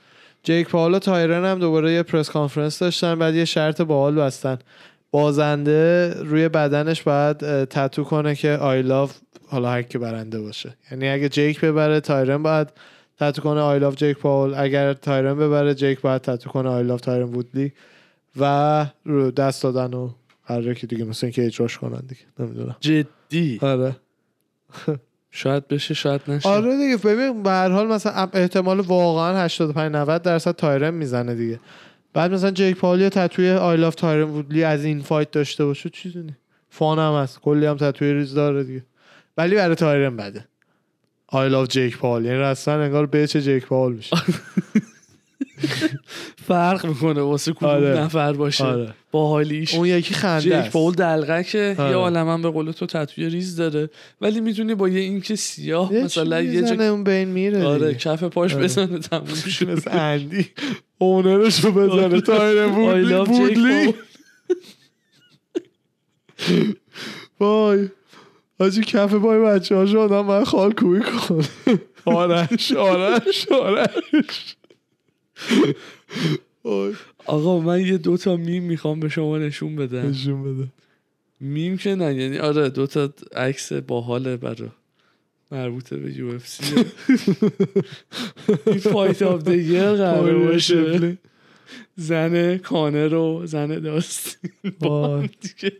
جیک 0.42 0.68
پاول 0.68 0.94
و 0.94 0.98
تایرن 0.98 1.44
هم 1.44 1.58
دوباره 1.58 1.92
یه 1.92 2.02
press 2.02 2.30
conference 2.30 2.78
داشتن 2.78 3.18
بعد 3.18 3.34
یه 3.34 3.44
شرط 3.44 3.80
باحال 3.80 4.14
بستن. 4.14 4.58
بازنده 5.10 6.14
روی 6.22 6.48
بدنش 6.48 7.02
باید 7.02 7.64
تتو 7.64 8.04
کنه 8.04 8.34
که 8.34 8.50
I 8.50 8.82
love 8.82 9.16
حالا 9.48 9.70
هر 9.70 9.82
کی 9.82 9.98
برنده 9.98 10.40
باشه. 10.40 10.76
یعنی 10.90 11.08
اگه 11.08 11.28
جیک 11.28 11.60
ببره 11.60 12.00
تایرن 12.00 12.42
باید 12.42 12.68
تتو 13.20 13.42
کنه 13.42 13.60
I 13.60 13.78
love 13.78 13.96
Jake 13.96 14.18
Paul. 14.18 14.54
اگر 14.56 14.92
تایرن 14.92 15.38
ببره 15.38 15.74
جیک 15.74 16.00
باید 16.00 16.22
تتو 16.22 16.50
کنه 16.50 16.68
I 16.68 16.82
love 16.82 17.00
Tyron 17.00 17.28
Woodley. 17.34 17.72
و 18.40 18.86
رو 19.04 19.30
دست 19.30 19.62
دادن 19.62 19.94
و 19.94 20.10
قراره 20.46 20.74
که 20.74 20.86
دیگه 20.86 21.04
مثل 21.04 21.26
اینکه 21.26 21.46
اجراش 21.46 21.78
کنن 21.78 22.00
دیگه 22.08 22.20
نمی‌دونم. 22.38 22.76
جدی؟ 22.80 23.58
آره. 23.62 23.96
شاید 25.30 25.68
بشه 25.68 25.94
شاید 25.94 26.20
نشه. 26.28 26.48
آره 26.48 26.76
دیگه 26.76 26.96
ببین 26.96 27.42
به 27.42 27.50
هر 27.50 27.68
حال 27.68 27.86
مثلا 27.86 28.28
احتمال 28.32 28.80
واقعا 28.80 29.44
85 29.44 29.92
90 29.92 30.22
درصد 30.22 30.52
تایرن 30.52 30.94
می‌زنه 30.94 31.34
دیگه. 31.34 31.60
بعد 32.12 32.32
مثلا 32.32 32.50
جیک 32.50 32.76
پاول 32.76 33.00
یه 33.00 33.10
تتوی 33.10 33.50
I 33.50 33.76
love 33.76 33.94
Tyron 33.94 34.28
Woodley 34.28 34.64
از 34.64 34.84
این 34.84 35.00
fight 35.02 35.30
داشته 35.30 35.64
باشه 35.64 35.90
چیزی 35.90 36.18
نی 36.22 36.36
fun 36.70 36.98
هم 36.98 37.22
هست. 37.22 37.40
کلی 37.40 37.66
هم 37.66 37.76
تتوی 37.76 38.12
ریز 38.12 38.34
داره 38.34 38.64
دیگه. 38.64 38.84
ولی 39.36 39.54
برای 39.56 39.74
تایرن 39.74 40.16
بده. 40.16 40.44
آی 41.28 41.48
لاف 41.48 41.68
جیک 41.68 41.98
پاول. 41.98 42.24
یعنی 42.24 42.38
اصلا 42.38 42.82
انگار 42.82 43.06
بیچ 43.06 43.36
جیک 43.36 43.66
پاول 43.66 43.92
میشه. 43.92 44.16
فرق 46.46 46.86
می‌کنه 46.86 47.20
واسه 47.20 47.52
کدوم 47.52 47.68
آره. 47.70 48.00
نفر 48.00 48.32
باشه. 48.32 48.64
آره. 48.64 48.94
با 49.10 49.28
حالیش. 49.28 49.74
اون 49.74 49.86
یکی 49.86 50.14
خنده 50.14 50.56
است. 50.56 50.70
پاول 50.70 50.94
دلغکه. 50.94 51.74
آره. 51.78 51.90
یه 51.90 51.96
عالم 51.96 52.42
به 52.42 52.50
قول 52.50 52.70
تو 52.70 52.86
تتوی 52.86 53.28
ریز 53.28 53.56
داره. 53.56 53.90
ولی 54.20 54.40
می‌تونی 54.40 54.74
با 54.74 54.88
یه 54.88 55.00
اینک 55.00 55.34
سیاه 55.34 55.92
یه 55.92 56.04
مثلا 56.04 56.42
یه 56.42 56.62
جا 56.62 56.90
اون 56.90 57.04
بین 57.04 57.28
میره 57.28 57.64
آره. 57.64 57.94
کف 57.94 58.24
پاش 58.24 58.54
آره. 58.54 58.64
بزنه 58.64 58.98
تموم 58.98 59.34
شد 59.58 59.82
اندی 59.86 60.48
بزنه. 61.00 62.20
تایرن 62.32 62.72
I 62.72 62.78
وودلی 62.78 63.24
love 63.24 63.28
Jake 63.28 63.30
وودلی. 63.30 63.86
Paul. 63.88 63.94
وای. 67.40 67.88
حاجی 68.58 68.80
کف 68.80 69.14
پای 69.14 69.40
بچه 69.40 69.74
ها 69.76 69.86
شدم 69.86 70.26
من 70.26 70.44
خال 70.44 70.72
کوی 70.72 71.00
کن 71.00 71.44
آرش 72.04 72.72
آرش 72.72 73.48
آرش. 73.48 74.56
آقا 77.26 77.60
من 77.60 77.86
یه 77.86 77.98
دوتا 77.98 78.36
میم 78.36 78.62
می‌خوام 78.62 79.00
به 79.00 79.08
شما 79.08 79.38
نشون 79.38 79.76
بدم. 79.76 80.08
نشون 80.08 80.42
بده. 80.42 80.68
میم 81.40 81.76
که 81.76 81.94
نه 81.94 82.14
یعنی 82.14 82.38
آره 82.38 82.68
دوتا 82.68 83.12
عکس 83.36 83.72
باحاله 83.72 84.36
برا 84.36 84.68
مربوطه 85.50 85.96
به 85.96 86.16
UFC. 86.16 86.84
این 88.66 88.78
fight 88.78 89.22
of 89.22 89.42
the 89.42 89.56
year 89.56 89.92
قرار 89.92 90.38
باشه. 90.38 91.18
زن 91.96 92.58
کانر 92.58 93.08
رو 93.08 93.46
زن 93.46 93.78
داستین 93.78 94.50
با. 94.80 95.24
دیگه. 95.40 95.76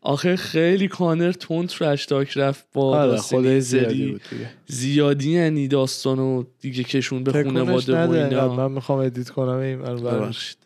آخه 0.00 0.36
خیلی 0.36 0.88
کانر 0.88 1.32
تون 1.32 1.66
ترش 1.66 2.06
تاک 2.06 2.36
رفت 2.36 2.66
با 2.72 2.98
آره 2.98 3.20
یه 3.32 3.60
زیادی 3.60 4.06
بود 4.12 4.22
دیگه 4.30 4.50
زیادی 4.66 5.30
یعنی 5.30 5.68
داستانو 5.68 6.44
دیگه 6.60 6.84
کشون 6.84 7.24
به 7.24 7.32
خونواده 7.32 8.06
و. 8.06 8.10
اینا 8.10 8.54
من 8.54 8.72
می‌خوام 8.72 8.98
ادیت 8.98 9.30
کنم 9.30 9.58
این 9.58 9.78
ببخشید. 9.78 10.56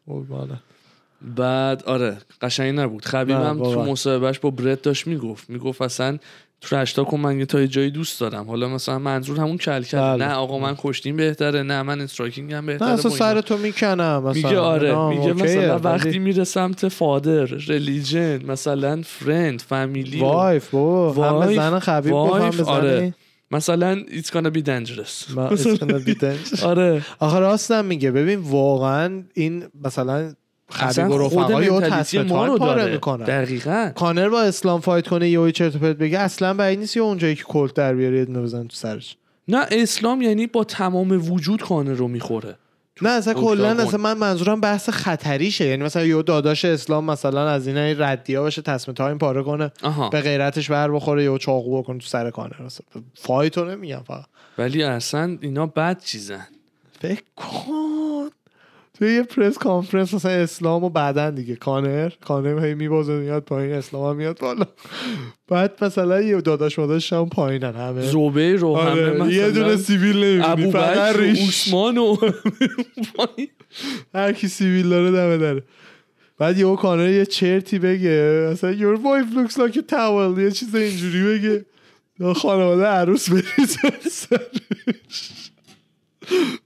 بعد 1.37 1.83
آره 1.83 2.19
قشنگ 2.41 2.79
نبود 2.81 3.05
خبیب 3.05 3.37
نه، 3.37 3.49
هم 3.49 3.59
تو. 3.59 3.85
مصاحبهش 3.85 4.39
با 4.39 4.51
برد 4.51 4.81
داشت 4.81 5.07
می‌گفت 5.07 5.51
می‌گفت 5.51 5.83
اصلا 5.83 6.19
ترش 6.61 6.93
تاک 6.93 7.09
رو 7.09 7.19
من 7.19 7.39
یه 7.39 7.47
تا 7.47 7.61
یه 7.61 7.69
جایی 7.69 7.91
دوست 7.91 8.21
دارم 8.21 8.47
حالا 8.47 8.69
مثلا 8.69 8.99
منظور 8.99 9.41
همون 9.41 9.59
کل 9.59 9.83
کل 9.83 9.99
بله. 9.99 10.27
نه 10.27 10.35
آقا 10.35 10.59
من 10.59 10.75
کشتیم 10.79 11.17
بهتره 11.17 11.63
نه 11.63 11.83
من 11.83 12.01
استرایکینگ 12.01 12.53
هم 12.53 12.65
نه 12.65 12.67
بهتره 12.67 12.89
اصلا 12.89 13.11
با 13.11 13.17
اینا. 13.17 13.35
سر 13.35 13.41
تو 13.41 13.59
می‌کنم 13.59 14.23
مثلا 14.23 14.33
میگه 14.33 14.59
آره 14.59 15.09
میگه 15.09 15.33
مثلا 15.33 15.79
وقتی 15.79 16.19
میره 16.19 16.45
سمت 16.45 16.89
فادر 16.89 17.45
ریلیجن 17.45 18.43
مثلا 18.47 19.03
فرند 19.05 19.61
فامیلی 19.61 20.21
وایف 20.21 20.71
بابا 20.71 21.29
هم 21.29 21.33
به 21.33 21.39
وایف، 21.39 21.57
زن 21.61 21.79
خبیب 21.79 22.13
وایف، 22.13 22.61
آره. 22.61 23.15
مثلا 23.51 24.03
it's 24.09 24.31
gonna 24.31 24.51
be 24.51 24.63
dangerous. 24.63 25.37
آره 26.65 27.03
آخه 27.19 27.39
راستم 27.39 27.85
میگه 27.85 28.11
ببین 28.11 28.39
واقعا 28.39 29.23
این 29.35 29.67
مثلا 29.85 30.15
اصلا 30.15 30.35
خود 30.71 30.99
رفقای 30.99 31.67
او 31.67 31.81
منتالیتی 31.81 32.23
ما 32.23 32.47
رو 32.47 32.59
پاره 32.59 32.81
داره. 32.81 32.93
می‌کنن 32.93 33.25
دقیقا. 33.25 33.93
کانر 33.95 34.29
با 34.29 34.43
اسلام 34.43 34.81
فایت 34.81 35.09
کنه 35.09 35.29
یه 35.29 35.53
چرت 35.53 35.77
پرت 35.77 35.97
بگه 35.97 36.19
اصلا 36.19 36.55
بعید 36.55 36.79
نیست 36.79 36.97
یه 36.97 37.03
اونجایی 37.03 37.35
که 37.35 37.45
کلت 37.45 37.75
در 37.75 37.95
بیاره 37.95 38.19
یه 38.19 38.25
بزن 38.25 38.67
تو 38.67 38.77
سرش. 38.77 39.17
نه 39.49 39.67
اسلام 39.71 40.23
یعنی 40.23 40.47
با 40.47 40.65
تمام 40.65 41.33
وجود 41.33 41.63
کانر 41.63 41.93
رو 41.93 42.09
می‌خوره. 42.09 42.57
نه 43.03 43.11
اصلا. 43.11 43.35
کلا 43.35 43.69
اصلا 43.69 44.01
من 44.01 44.19
منظورم 44.19 44.61
بحث 44.61 44.89
خطریشه. 44.89 45.67
یعنی 45.67 45.83
مثلا 45.83 46.05
یه 46.05 46.23
داداش 46.23 46.65
اسلام 46.65 47.05
مثلا 47.05 47.49
از 47.49 47.67
این 47.67 47.77
ردیا 47.77 48.43
باشه 48.43 48.63
تصمیم 48.63 48.95
تایم 48.95 49.19
پاره 49.19 49.43
کنه 49.43 49.71
آها. 49.83 50.09
به 50.09 50.21
غیرتش 50.21 50.71
بر 50.71 50.91
بخوره 50.91 51.25
یا 51.25 51.39
چاقو 51.39 51.83
بکنه 51.83 51.99
تو 51.99 52.07
سر 52.07 52.31
کانر. 52.31 52.55
فایتو 53.15 53.65
نمیگم 53.65 54.03
فقط. 54.07 54.25
ولی 54.59 54.83
اصلا 54.83 55.39
اینا 55.41 55.67
بد 55.67 56.01
چیزن. 56.05 56.47
فکر 57.01 57.23
کن. 57.37 58.31
توی 59.01 59.15
یه 59.15 59.23
پرس 59.23 59.59
کانفرنس 59.59 60.15
مثلا 60.15 60.33
اسلام 60.33 60.85
و 60.85 60.91
بعدن 60.91 61.35
دیگه. 61.35 61.57
کانر 61.57 62.11
کانر 62.21 62.67
هی 62.67 62.75
میبازه 62.75 63.13
میاد 63.13 63.43
پایین 63.43 63.73
اسلام 63.73 64.11
هم 64.11 64.17
میاد 64.17 64.39
بالا. 64.39 64.67
بعد 65.49 65.85
مثلا 65.85 66.21
یه 66.21 66.41
داداش 66.41 66.79
ماداش 66.79 67.13
هم 67.13 67.29
پایینن 67.29 67.75
همه. 67.75 68.03
زوبه 68.03 68.57
رو 68.57 68.77
همه 68.77 68.91
آره 68.91 69.11
مثلا. 69.13 69.31
یه 69.31 69.51
دونه 69.51 69.77
سیویل 69.77 70.25
نمی‌بینی 70.25 70.73
فقط 70.73 71.17
بکر 71.17 71.99
و 71.99 72.17
هر 74.15 74.33
کی 74.33 74.49
سیویل 74.49 74.89
داره 74.89 75.11
دمه 75.11 75.37
داره 75.37 75.63
بعد 76.39 76.59
یهو 76.59 76.77
کانر 76.77 77.09
یه 77.09 77.27
چرتی 77.27 77.79
بگه. 77.79 78.49
مثلا 78.53 78.77
your 78.77 78.97
wife 78.97 79.35
looks 79.35 79.55
like 79.55 79.77
a 79.77 79.83
towel. 79.93 80.39
یه 80.39 80.51
چیز 80.51 80.75
اینجوری 80.75 81.25
بگه. 81.25 81.65
خانواده 82.35 82.85
عروس 82.87 83.31
بریزه 83.31 84.11
سرش. 84.11 85.50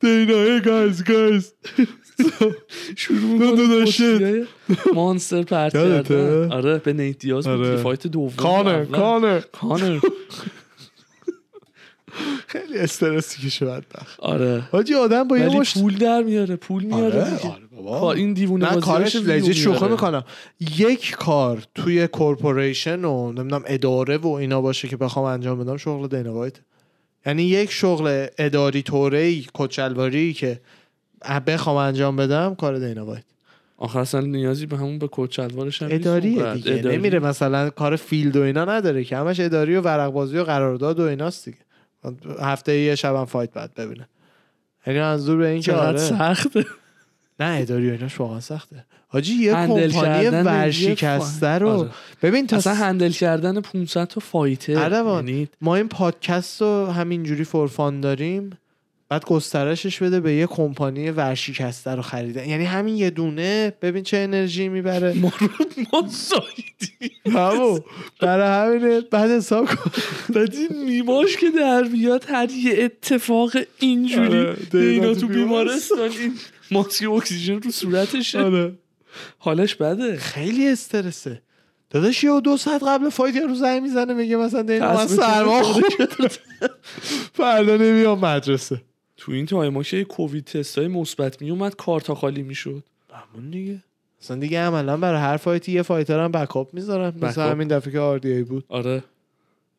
دینا 0.01 0.47
hey 0.47 0.63
guys 0.65 1.03
guys 1.03 1.45
شروع 2.97 3.57
دو 3.57 3.85
مانستر 4.95 5.43
پرت؟ 5.43 5.73
کردن 5.73 6.53
آره 6.53 6.79
به 6.79 6.93
نیت 6.93 7.19
دیاز 7.19 7.49
بود 7.49 7.67
آره. 7.67 7.77
فایت 7.77 8.07
دوم 8.07 8.33
کانر. 8.37 8.85
کانر 8.85 9.41
کانر 9.41 10.01
خیلی 12.47 12.79
استرسی 12.79 13.43
که 13.43 13.49
شد 13.49 13.67
بدبخت 13.67 14.21
آره 14.21 14.63
حاجی 14.73 14.95
آدم 14.95 15.29
با 15.29 15.39
یه 15.39 15.47
ولی 15.47 15.59
مشت 15.59 15.79
پول 15.79 15.97
در 15.97 16.23
میاره 16.23 16.57
پول 16.57 16.85
میاره 16.85 17.23
آره،. 17.23 17.49
آره 17.49 17.63
بابا. 17.77 18.01
با 18.01 18.13
این 18.13 18.33
دیوونه 18.33 18.75
نه 18.75 18.81
کارش 18.81 19.17
لجیت 19.17 19.53
شوخه. 19.53 19.89
می‌کنم 19.89 20.25
یک 20.79 21.11
کار 21.11 21.63
توی 21.75 22.07
corporation 22.07 23.05
و 23.05 23.33
نمی‌دونم 23.33 23.65
اداره 23.67 24.17
و 24.17 24.29
اینا 24.29 24.61
باشه 24.61 24.89
که 24.89 24.97
بخوام 24.97 25.25
انجام 25.25 25.59
بدم 25.59 25.77
شغل 25.77 26.09
دینا 26.09 26.35
وایت 26.35 26.61
یعنی 27.27 27.43
یک 27.43 27.71
شغل 27.71 28.27
اداری 28.39 28.83
طوره 28.83 29.41
کت 29.55 29.81
شلواری 29.81 30.33
که 30.33 30.61
بخوام 31.47 31.77
انجام 31.77 32.17
بدم 32.17 32.55
کار 32.55 32.79
دینا 32.79 33.07
وایت 33.07 33.25
آخه 33.77 33.99
اصلا 33.99 34.21
نیازی 34.21 34.67
به 34.67 34.77
همون 34.77 34.99
به 34.99 35.09
کت 35.09 35.31
شلوارش 35.31 35.83
هم 35.83 35.89
اداریه. 35.93 36.55
دیگه 36.55 36.73
اداری. 36.73 36.97
نمیره 36.97 37.19
مثلا 37.19 37.71
کار 37.71 37.97
field 37.97 38.37
و 38.37 38.43
اینا 38.43 38.65
نداره 38.65 39.05
که 39.05 39.17
همش 39.17 39.41
اداری 39.41 39.77
و 39.77 39.81
ورق 39.81 40.13
بازی 40.13 40.39
و 40.39 40.45
قرارداد 40.45 41.01
و 41.01 41.03
ایناست 41.03 41.45
دیگه 41.45 41.59
هفته 42.41 42.79
یه 42.79 42.95
شبم 42.95 43.25
fight 43.25 43.53
بعد 43.53 43.75
ببینه 43.75 44.09
یعنی 44.87 45.01
منظور 45.01 45.39
به 45.39 45.49
این 45.49 45.61
که 45.61 45.73
آره. 45.73 45.99
سخته 45.99 46.67
نه 47.41 47.59
اداری 47.61 47.91
و 47.91 47.99
واقعا 48.19 48.41
سخته. 48.41 48.85
حاجی 49.09 49.35
یه 49.35 49.53
کمپانی 49.53 50.29
ورشکسته 50.29 51.47
رو. 51.47 51.69
آره. 51.69 51.91
ببین 52.23 52.47
تا 52.47 52.57
اصلا 52.57 52.75
هندل 52.75 53.11
کردن 53.11 53.61
500 53.61 54.05
تا 54.05 54.21
فایتر. 54.21 54.73
یعنی 54.93 55.49
ما 55.61 55.77
این 55.77 55.89
پادکست 55.89 56.63
رو 56.63 56.87
همینجوری 56.87 57.45
فورفان 57.45 58.01
داریم 58.01 58.51
بعد 59.09 59.25
گسترشش 59.25 60.03
بده 60.03 60.21
به 60.21 60.33
یه 60.33 60.47
کمپانی 60.47 61.11
ورشکسته 61.11 61.91
رو 61.91 62.03
خریدن 62.03 62.49
یعنی 62.49 62.65
همین 62.65 62.97
یه 62.97 63.11
دونه 63.11 63.73
ببین 63.83 64.03
چه 64.03 64.17
انرژی 64.17 64.69
می‌بره. 64.69 65.13
ما 65.13 65.33
رو 65.41 65.49
ما 65.93 66.09
همون 67.41 67.81
برای 68.21 68.75
همینه. 68.75 69.01
بعد 69.01 69.31
حساب 69.31 69.67
کن. 69.67 69.91
بعد 70.35 70.55
این 70.55 70.85
نیماش 70.87 71.37
که 71.37 71.51
در 71.51 71.83
بیاد 71.83 72.25
هر 72.29 72.51
یه 72.51 72.85
اتفاق 72.85 73.51
اینجوری 73.79 74.41
آره، 74.41 74.57
دینا 74.71 75.15
تو 75.15 75.29
بیمارستان 75.29 76.11
این 76.11 76.33
ماسک 76.75 77.09
اکسیژن 77.11 77.63
رو 77.63 77.71
صورتشه. 77.71 78.41
آره. 78.41 78.73
حالش 79.39 79.75
بده. 79.75 80.17
خیلی 80.17 80.69
استرسه. 80.69 81.43
داداش 81.91 82.25
یه 82.25 82.41
دو 82.41 82.57
ساعت 82.57 82.83
قبل 82.83 83.09
fight 83.09 83.37
رز 83.37 83.59
زنگ 83.59 83.83
می‌زنه 83.83 84.15
میگه 84.15 84.37
مثلا 84.37 84.63
دینا 84.63 84.95
من 84.95 85.07
سرما 85.07 85.63
فردا 87.33 87.77
نمیام 87.77 88.19
مدرسه. 88.19 88.83
تو 89.17 89.33
این 89.33 89.47
time 89.47 89.75
ا 89.75 89.83
که 89.83 89.97
یه 89.97 90.05
کووید 90.05 90.45
تست 90.45 90.79
های 90.79 90.89
مثبت 90.89 91.43
میومد 91.43 91.77
کارتا 91.77 92.15
خالی 92.15 92.43
می‌شد. 92.43 92.83
همون 93.13 93.51
دیگه. 93.51 93.83
اصلا 94.23 94.37
دیگه 94.37 94.61
عملا 94.61 94.97
برای 94.97 95.21
هر 95.21 95.37
fight 95.37 95.67
ی 95.67 95.73
یه 95.73 95.83
fighter 95.83 96.21
هم 96.21 96.33
backup 96.33 96.75
می‌ذارن. 96.75 97.15
مثل 97.17 97.41
backup. 97.41 97.51
همین 97.51 97.69
دفعه 97.69 97.93
که 97.93 97.99
RDA 97.99 98.43
بود. 98.43 98.65
آره. 98.69 99.05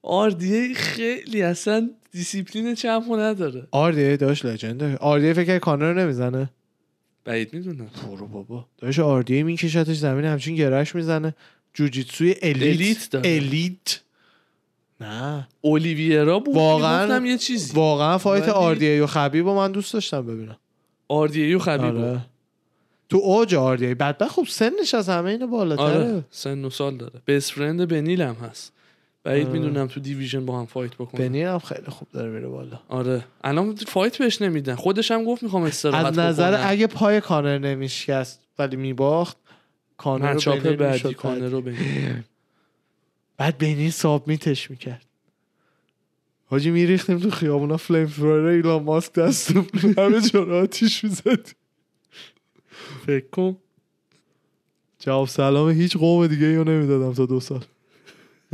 آردیه 0.04 0.74
خیلی 0.74 1.42
اصلا 1.42 1.90
دیسیپلین 2.12 2.76
چمو 2.76 3.18
نداره. 3.18 3.68
آر 3.72 3.92
دی 3.92 4.04
ای 4.04 4.18
داشت 4.18 4.46
لجنده. 4.46 4.98
آر 4.98 5.20
دی 5.20 5.28
ای 5.28 5.34
فکر 5.34 5.60
کانر 5.60 5.92
رو 5.92 6.00
نمی‌زنه. 6.00 6.50
بعید 7.26 7.54
می‌دونم. 7.54 7.90
برو 8.08 8.28
بابا. 8.28 8.66
داشت 8.78 9.00
آر 9.00 9.22
دی 9.22 9.36
ای 9.36 9.44
میکشتش 9.44 9.96
زمین 9.96 10.26
همچین 10.26 10.56
گرش 10.56 10.96
می‌زنه. 10.96 11.36
جوجیتسوی 11.74 12.36
الیت. 12.42 13.10
الیت. 13.14 13.16
الیت. 13.26 14.02
نه. 15.02 15.48
اولیویرا 15.62 16.40
بود. 16.40 16.56
واقعاً- 16.56 17.26
یه 17.26 17.38
چیزی. 17.38 17.74
واقعا 17.74 18.18
فایت 18.18 18.44
ولی- 18.44 18.52
آر 18.52 18.76
دی 18.76 18.86
ای 18.88 19.00
و 19.00 19.08
خبیب 19.08 19.46
رو 19.48 19.56
من 19.56 19.72
دوست 19.72 19.94
داشتم 19.94 20.26
ببینم. 20.26 20.58
آردیه 21.08 21.56
و 21.56 21.60
خبیب 21.60 21.96
آره. 21.96 22.22
تو 23.10 23.18
اوج 23.18 23.56
آر 23.56 23.78
دی 23.78 23.86
ای 23.86 23.94
بعد 23.96 24.24
خب 24.28 24.46
سنش 24.50 24.94
از 24.94 25.10
همه 25.10 25.30
اینو 25.32 25.48
بالاتره. 25.48 25.86
آره 25.86 26.24
سن 26.30 26.66
و 26.66 26.70
سال 26.70 26.98
داره. 26.98 27.22
بیس 27.26 27.52
فرند 27.52 27.88
بنیل 27.88 28.22
هم 28.22 28.34
هست. 28.36 28.74
بعید. 29.26 29.48
می‌دونم 29.48 29.88
تو 29.88 30.00
division 30.00 30.46
با 30.46 30.60
هم 30.60 30.66
fight 30.66 30.94
بکنه 30.96 31.28
بنی 31.28 31.42
هم 31.42 31.60
خیلی 31.60 31.88
خوب 31.88 32.08
داره 32.14 32.30
میره 32.30 32.48
بالا. 32.48 32.80
آره. 32.88 33.26
الان 33.44 33.76
fight 33.76 34.18
بهش 34.18 34.42
نمیدن. 34.42 34.76
خودش 34.76 35.12
هم 35.12 35.24
گفت 35.24 35.44
می‌خوام 35.44 35.64
استراحت 35.64 36.06
از 36.06 36.20
نظر 36.20 36.52
بکنم. 36.52 36.70
اگه 36.70 36.88
پای 36.88 37.22
کانر 37.22 37.58
نمیشکست 37.58 38.40
ولی 38.60 38.76
میباخت 38.76 39.38
کانر 39.98 40.34
رو 40.34 40.60
بنی 40.62 40.76
بعدی 40.76 41.14
کانر. 41.14 41.48
رو 41.48 41.62
بنی 41.62 42.24
بعد 43.38 43.58
بنی 43.58 43.92
submit 43.92 44.52
ش 44.52 44.72
می‌کرد. 44.72 45.06
حاجی 46.46 46.72
میریختیم 46.72 47.20
تو 47.20 47.30
خیابونا 47.30 47.78
flamethrower 47.78 48.46
ایلان 48.46 48.84
ماسک 48.84 49.14
دستم 49.14 49.66
همه 49.98 50.22
جا 50.22 50.44
رو 50.44 50.56
آتیش 50.56 51.04
می‌زد. 51.04 51.50
فکر 53.06 53.30
کن. 53.32 53.58
جواب 55.00 55.28
سلام 55.28 55.70
هیچ 55.70 55.98
قوم 55.98 56.28
دیگه 56.28 56.56
رو 56.56 56.64
نمی‌دادم 56.64 57.14
تا 57.14 57.26
دو 57.26 57.40
سال. 57.40 57.66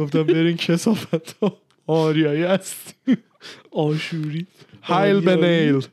گفتم 0.02 0.24
برین 0.24 0.58
کثافت 0.58 1.38
ها 1.42 1.58
آریایی 1.88 2.44
هست 2.44 2.96
آشوری. 3.72 4.48
Heil 4.82 5.20
بنیل. 5.20 5.88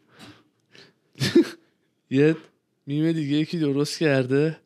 یه 2.10 2.36
میم 2.86 3.12
دیگه 3.12 3.36
یکی 3.36 3.58
درست 3.58 3.98
کرده. 3.98 4.56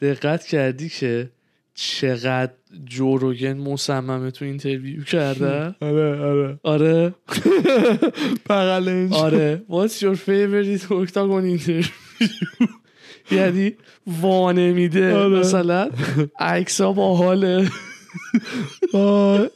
دقت 0.00 0.46
کردی 0.46 0.88
که 0.88 1.30
چقدر 1.74 2.52
جو 2.84 3.07
روگن 3.07 3.52
مصممه 3.52 4.30
تو 4.30 4.44
interview 4.44 5.04
کرده 5.04 5.74
آره 5.80 6.20
آره. 6.20 6.58
آره. 6.62 7.14
اینجا 8.88 9.16
آره. 9.16 9.62
What's 9.68 10.02
your 10.02 10.16
favorite 10.16 10.82
octagon 10.90 11.58
interview? 11.58 11.86
یعنی 13.30 13.72
وانه 14.06 14.72
میده 14.72 15.14
آره. 15.14 15.38
مثلا 15.38 15.90
عکس 16.38 16.80
ها 16.80 16.92
با 16.92 17.16
حاله 17.16 17.68
آه. 18.92 19.48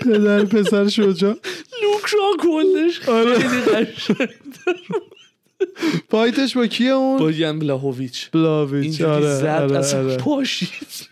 پدر 0.00 0.44
پسر 0.44 0.88
شجاع. 0.88 1.36
لوک 1.82 2.06
را 2.06 2.32
کلش 2.40 3.00
خیلی 3.00 3.84
قشنگ. 3.84 4.28
فایتش 6.10 6.56
با 6.56 6.66
کیه 6.66 6.90
اون؟ 6.90 7.18
با 7.18 7.30
ین 7.30 7.58
بلاهویچ 7.58 8.30
اینجوری 8.34 9.10
آره 9.10 9.34
زد 9.34 9.46
آره 9.46 9.78
اصلا 9.78 10.04
آره. 10.04 10.16
پاشید. 10.16 11.08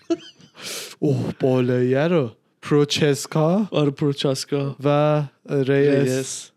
اوه 0.98 1.34
بالاییه 1.40 2.08
رو. 2.08 2.30
پروچسکا؟ 2.62 3.68
آره 3.70 3.90
پروچاسکا 3.90 4.76
و 4.84 5.22
ریس. 5.50 6.50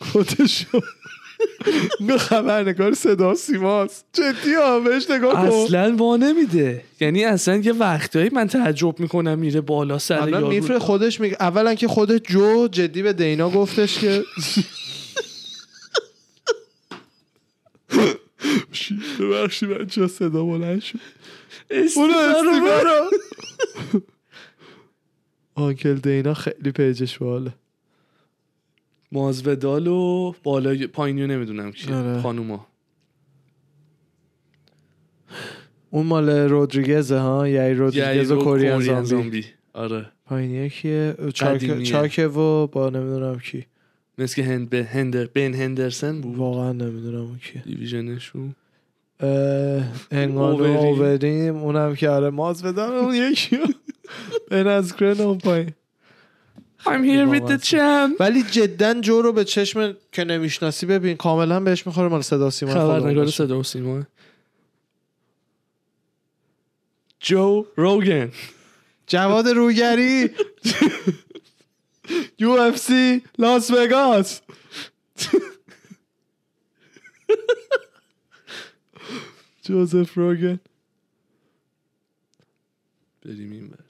خودشو. 0.00 0.80
اینو 2.00 2.18
خبرنگار 2.18 2.94
صدا 2.94 3.34
سیماست. 3.34 4.04
جدی 4.12 4.54
ها 4.54 4.80
بهش 4.80 5.10
نگاه 5.10 5.32
کن. 5.32 5.38
اصلا 5.38 5.96
وا 5.96 6.16
نمیده. 6.16 6.84
یعنی 7.00 7.24
اصلا 7.24 7.56
یه 7.56 7.72
وقتایی 7.72 8.30
من 8.32 8.48
تعجب 8.48 9.00
می‌کنم 9.00 9.38
میره 9.38 9.60
بالا 9.60 9.98
سر 9.98 10.28
یارو. 10.28 10.48
میفره 10.48 10.78
خودش 10.78 11.20
میگه 11.20 11.36
اولا 11.40 11.74
که 11.74 11.88
خود 11.88 12.16
جو 12.16 12.68
جدی 12.68 13.02
به 13.02 13.12
دینا 13.12 13.50
گفتش 13.50 13.98
که 13.98 14.24
ببخشی 19.20 19.66
بچه 19.66 20.06
صدا 20.06 20.44
بلند 20.44 20.82
شد؟ 20.82 20.98
اونو 21.96 22.14
آنکل 25.54 25.94
دینا 25.94 26.34
خیلی 26.34 26.70
پیجش 26.70 27.18
باله. 27.18 27.54
مازودال 29.12 29.86
و 29.86 30.32
بالا 30.42 30.76
پایینیو 30.92 31.26
نمی‌دونم 31.26 31.72
کیه 31.72 31.94
آره. 31.94 32.20
خانوما. 32.20 32.66
اون 35.90 36.06
مال 36.06 36.30
رودریگزه 36.30 37.18
ها؟ 37.18 37.48
یعنی 37.48 37.74
رودریگز 37.74 38.30
و 38.30 38.34
یایرو 38.34 38.44
کوریان 38.44 39.04
زامبی. 39.04 39.44
آره. 39.72 40.06
پایینیه 40.26 40.68
کیه؟ 40.68 41.14
چاک... 41.34 41.82
چاکه 41.82 42.26
و 42.26 42.66
با 42.66 42.90
نمی‌دونم 42.90 43.38
کی. 43.38 43.66
مثل 44.18 44.34
که 44.34 44.44
هند 44.44 44.70
به 44.70 44.84
هندر 44.84 45.26
بن 45.26 45.54
هندرسن 45.54 46.20
بود؟ 46.20 46.36
واقعا 46.36 46.72
نمی‌دونم 46.72 47.20
اون 47.20 47.38
کیه. 47.38 47.62
دیویژنشون. 47.62 48.54
انگانو 50.10 50.64
اووریم. 50.64 51.56
اونم 51.56 51.94
که 51.94 52.08
آره 52.08 52.30
ماز 52.30 52.62
بدم 52.62 52.92
اون 52.92 53.14
یکی 53.14 53.58
به 54.50 54.62
نزگرن 54.62 55.20
اون 55.20 55.38
پایین. 55.38 55.70
I'm 56.86 57.04
here 57.04 57.26
with 57.28 57.46
the 57.48 57.58
champ. 57.58 58.20
ولی 58.20 58.42
جدا 58.42 59.00
جو 59.00 59.22
رو 59.22 59.32
به 59.32 59.44
چشم 59.44 59.96
که 60.12 60.24
نمی‌شناسی 60.24 60.86
ببین 60.86 61.16
کاملا 61.16 61.60
بهش 61.60 61.86
می‌خوره 61.86 62.08
مال 62.08 62.22
صدا 62.22 62.50
سیما 62.50 62.72
خبرنگار. 62.72 63.26
صدا 63.26 63.62
سیما. 63.62 64.02
جو 67.20 67.66
روگن 67.76 68.32
جواد 69.06 69.48
روگری. 69.48 70.30
یو 72.38 72.50
اف 72.50 72.76
سی 72.76 73.22
لاس 73.38 73.70
وگاس 73.70 74.40
جوزف 79.62 80.14
روگن. 80.14 80.60
بریم 83.24 83.52
این 83.52 83.68
بر 83.68 83.81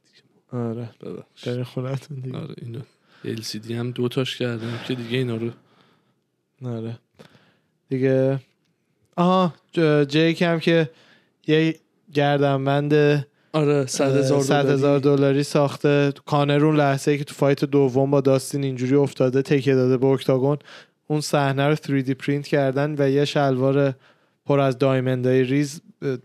آره 0.52 0.90
ببخش 1.00 1.48
برین 1.48 1.64
خونتون 1.64 2.20
دیگه. 2.20 2.38
آره 2.38 2.54
اینو 2.62 2.80
LCD 3.24 3.70
هم 3.70 3.90
دو 3.90 4.08
تاش 4.08 4.36
کردم 4.36 4.80
که 4.88 4.94
دیگه 4.94 5.18
اینا 5.18 5.36
رو. 5.36 5.50
آره. 6.64 6.98
دیگه 7.88 8.40
آها 9.16 9.54
جیک 10.08 10.42
هم 10.42 10.60
که 10.60 10.90
یه 11.46 11.76
گردنبند 12.12 12.94
آره 13.52 13.86
صد 13.86 14.16
هزار 14.16 14.42
صد 14.42 14.68
هزار 14.68 14.98
دلاری 14.98 15.42
ساخته. 15.42 16.12
کانرون 16.26 16.76
لحظه 16.76 17.10
ای 17.10 17.18
که 17.18 17.24
تو 17.24 17.34
فایت 17.34 17.64
دوم 17.64 18.10
با 18.10 18.20
داستین 18.20 18.64
اینجوری 18.64 18.94
افتاده 18.94 19.42
تکیه 19.42 19.74
داده 19.74 19.96
به 19.96 20.06
اکتاگون. 20.06 20.58
اون 21.06 21.20
صحنه 21.20 21.68
رو 21.68 21.76
3D 21.76 22.10
پرینت 22.10 22.46
کردن 22.46 22.94
و 22.98 23.10
یه 23.10 23.24
شلوار 23.24 23.94
پر 24.46 24.60
از 24.60 24.78
diamond 24.78 25.36
ای 25.36 25.44
ریز 25.44 25.80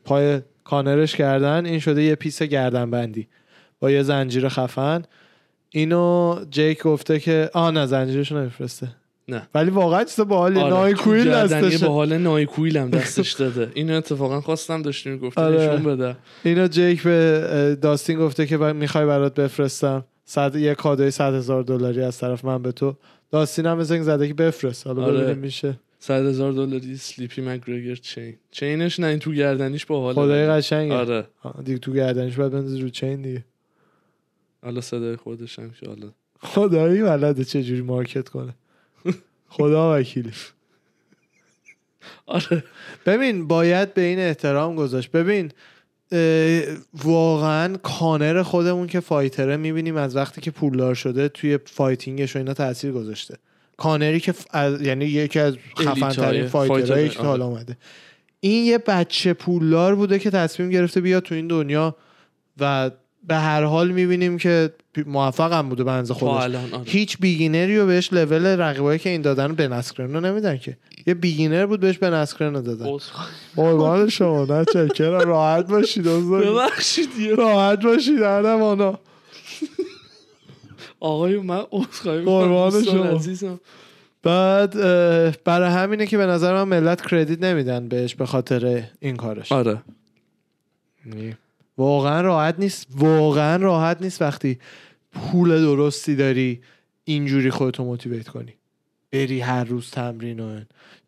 پای 0.05 0.41
کانرش 0.63 1.15
کردن. 1.15 1.65
این 1.65 1.79
شده 1.79 2.03
یه 2.03 2.15
piece 2.15 2.43
گردنبندی. 2.43 3.27
با 3.79 3.91
یه 3.91 4.03
زنجیر 4.03 4.49
خفن. 4.49 5.01
اینو 5.69 6.39
جیک 6.49 6.83
گفته 6.83 7.19
که 7.19 7.49
آه 7.53 7.71
نه 7.71 7.85
زنجیرش 7.85 8.31
نمیفرسته. 8.31 8.87
نه. 9.29 9.47
ولی 9.55 9.69
واقعا 9.69 10.03
چیز 10.03 10.25
باحالی. 10.25 10.59
آره. 10.59 10.73
NyQuil 10.73 11.25
گردنی 11.25 11.61
دستشه. 11.61 11.87
با 11.87 11.93
حال 11.93 12.17
NyQuil 12.17 12.77
هم 12.77 12.89
دستش 12.89 13.31
داده. 13.33 13.71
اینو 13.73 13.93
اتفاقا 13.93 14.41
خواستم 14.41 14.81
داشتیم 14.81 15.17
گفتیم 15.17 15.43
آره. 15.43 15.57
نشون 15.57 15.83
بده. 15.83 16.15
اینو 16.43 16.67
جیک 16.67 17.03
به 17.03 17.77
داستین 17.81 18.19
گفته 18.19 18.45
که 18.45 18.57
با- 18.57 18.73
می‌خوای 18.73 19.05
برات 19.05 19.33
بفرستم. 19.39 20.05
صد 20.25 20.55
یه 20.55 20.75
کادوی 20.75 21.11
صد 21.11 21.33
هزار 21.33 21.63
دلاری 21.63 22.01
از 22.01 22.17
طرف 22.17 22.45
من 22.45 22.61
به 22.61 22.71
تو. 22.71 22.95
داستین 23.31 23.65
هم 23.65 23.77
اینکه 23.77 24.03
زده 24.03 24.27
که 24.27 24.33
بفرست. 24.33 24.87
حالا 24.87 25.03
آره. 25.03 25.17
ببینیم 25.17 25.37
میشه. 25.37 25.79
صد 25.99 26.25
هزار 26.25 26.51
دلاری 26.51 26.97
Sleepy 26.97 27.41
McGregor 27.41 27.95
chain. 27.95 28.35
chain 28.51 28.86
ش 28.86 28.99
نه 28.99 29.07
این 29.07 29.19
تو 29.19 29.31
گردنیش 29.31 29.85
با 29.85 30.01
حال 30.01 30.13
خدای 30.13 30.47
قشنگه. 30.47 30.93
آره. 30.93 31.27
دیگه 31.63 31.77
تو 31.77 31.93
گردنش 31.93 32.35
باید 32.35 32.51
بندازی 32.51 32.81
رو 32.81 32.89
chain 32.89 33.21
دیگه. 33.21 33.45
حالا 34.63 34.81
صدای 34.81 35.15
خودش 35.15 35.59
هم 35.59 35.71
که 35.71 35.87
حالا. 35.87 36.11
خدایی 36.41 37.01
بلده 37.03 37.43
چجوری 37.43 37.81
market 37.81 38.29
کنه؟ 38.29 38.53
خدا 39.47 39.99
وکیلی. 39.99 40.31
آره. 42.25 42.63
ببین 43.05 43.47
باید 43.47 43.93
به 43.93 44.01
این 44.01 44.19
احترام 44.19 44.75
گذاشت. 44.75 45.11
ببین 45.11 45.51
واقعا 46.93 47.77
کانر 47.77 48.43
خودمون 48.43 48.87
که 48.87 48.99
fighter 48.99 49.50
ه 49.50 49.57
می‌بینیم 49.57 49.95
از 49.95 50.15
وقتی 50.15 50.41
که 50.41 50.51
پولدار 50.51 50.95
شده 50.95 51.29
توی 51.29 51.59
fighting 51.65 52.21
ش 52.21 52.35
و 52.35 52.39
اینا 52.39 52.53
تاثیر 52.53 52.91
گذاشته. 52.91 53.37
کانری 53.77 54.19
که 54.19 54.31
ف- 54.31 54.45
از- 54.49 54.81
یعنی 54.81 55.05
یکی 55.05 55.39
از 55.39 55.57
خفن 55.79 55.87
الیت‌های 55.89 56.13
ترین 56.13 56.47
فایترهایی 56.47 56.87
فایترهای، 56.87 57.09
که. 57.09 57.19
حالا 57.19 57.45
اومده. 57.45 57.77
این 58.39 58.65
یه 58.65 58.77
بچه 58.77 59.33
پولدار 59.33 59.95
بوده 59.95 60.19
که 60.19 60.29
تصمیم 60.29 60.69
گرفته 60.69 61.01
بیاد 61.01 61.23
تو 61.23 61.35
این 61.35 61.47
دنیا 61.47 61.95
و 62.59 62.91
به 63.27 63.35
هر 63.35 63.63
حال 63.63 63.91
می‌بینیم 63.91 64.37
که 64.37 64.73
موفق 65.05 65.53
هم 65.53 65.69
بوده 65.69 65.83
بنز 65.83 66.11
خودش 66.11 66.43
الان 66.43 66.73
آره. 66.73 66.83
هیچ 66.85 67.17
بیگینری 67.17 67.77
رو 67.77 67.85
بهش 67.85 68.13
لول 68.13 68.45
رقیبایی 68.45 68.99
که 68.99 69.09
این 69.09 69.21
دادن 69.21 69.55
به 69.55 69.67
نسکرن 69.67 70.13
رو 70.13 70.19
نمیدن 70.19 70.57
که 70.57 70.77
یه 71.07 71.13
بیگینر 71.13 71.65
بود 71.65 71.79
بهش 71.79 71.97
به 71.97 72.09
نسکرن 72.09 72.53
رو 72.53 72.61
دادن. 72.61 72.97
قربان 73.55 74.09
شما 74.09 74.45
نه 74.45 75.09
راحت 75.09 75.67
باشید. 75.67 76.03
ببخشید 76.03 77.09
راحت 77.37 77.83
باشید 77.83 78.21
آنا 78.21 78.99
آقای 80.99 81.37
من 81.37 81.63
عذرخواهی 81.71 82.21
قربان 82.21 82.83
شما. 82.83 83.03
عزیزم 83.03 83.59
بعد 84.23 84.73
برای 85.43 85.69
همینه 85.69 86.07
که 86.07 86.17
به 86.17 86.25
نظر 86.25 86.63
من 86.63 86.79
ملت 86.79 87.07
کردیت 87.07 87.43
نمیدن 87.43 87.87
بهش 87.87 88.15
به 88.15 88.25
خاطر 88.25 88.83
این 88.99 89.15
کارش 89.15 89.51
آره 89.51 89.81
واقعا 91.77 92.21
راحت 92.21 92.55
نیست. 92.59 92.87
واقعا 92.95 93.55
راحت 93.55 94.01
نیست 94.01 94.21
وقتی 94.21 94.59
پول 95.11 95.49
درستی 95.61 96.15
داری 96.15 96.61
اینجوری 97.03 97.49
خودتو 97.49 97.83
موتیویت 97.83 98.27
کنی. 98.27 98.53
بری 99.11 99.39
هر 99.39 99.63
روز 99.63 99.91
تمرین 99.91 100.39
و 100.39 100.59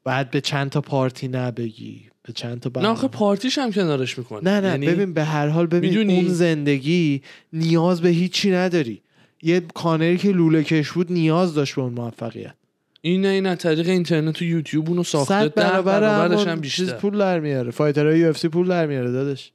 بعد 0.03 0.31
به 0.31 0.41
چند 0.41 0.69
تا 0.69 0.81
پارتی 0.81 1.27
نبگی. 1.27 2.01
به 2.23 2.33
چند 2.33 2.59
تا 2.59 2.81
نه 2.81 2.87
آخه. 2.87 3.07
پارتیش 3.07 3.57
هم 3.57 3.71
کنارش 3.71 4.17
می‌کنه 4.17 4.43
نه 4.43 4.61
نه 4.61 4.67
یعنی 4.67 4.87
ببین 4.87 5.13
به 5.13 5.23
هر 5.23 5.47
حال 5.47 5.65
ببین 5.67 5.89
می‌دونی؟ 5.89 6.15
اون 6.15 6.27
زندگی 6.27 7.21
نیاز 7.53 8.01
به 8.01 8.09
هیچی 8.09 8.51
نداری. 8.51 9.01
یه 9.41 9.61
کانری 9.73 10.17
که 10.17 10.31
لوله 10.31 10.63
کش 10.63 10.91
بود 10.91 11.11
نیاز 11.11 11.53
داشت 11.53 11.75
به 11.75 11.81
اون 11.81 11.93
موفقیت. 11.93 12.53
این 13.01 13.21
نه 13.21 13.27
این 13.27 13.45
از 13.45 13.57
طریق 13.57 13.89
اینترنت 13.89 14.41
و 14.41 14.45
یوتیوب 14.45 14.89
اونو 14.89 15.03
ساخته 15.03 15.33
صد 15.33 15.53
برابر 15.53 15.99
برابرش 15.99 16.47
هم 16.47 16.59
بیشتر. 16.59 16.93
پول 16.93 17.17
در 17.17 17.39
میاره. 17.39 17.71
فایترهای 17.71 18.19
یو 18.19 18.33
پول 18.33 18.67
در 18.67 18.87
میاره 18.87 19.11
دادش 19.11 19.51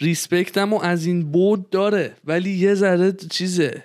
ریسپکتم 0.00 0.72
و 0.72 0.80
از 0.82 1.06
این 1.06 1.30
بود 1.30 1.70
داره 1.70 2.12
ولی 2.24 2.50
یه 2.50 2.74
ذره 2.74 3.12
چیزه. 3.12 3.82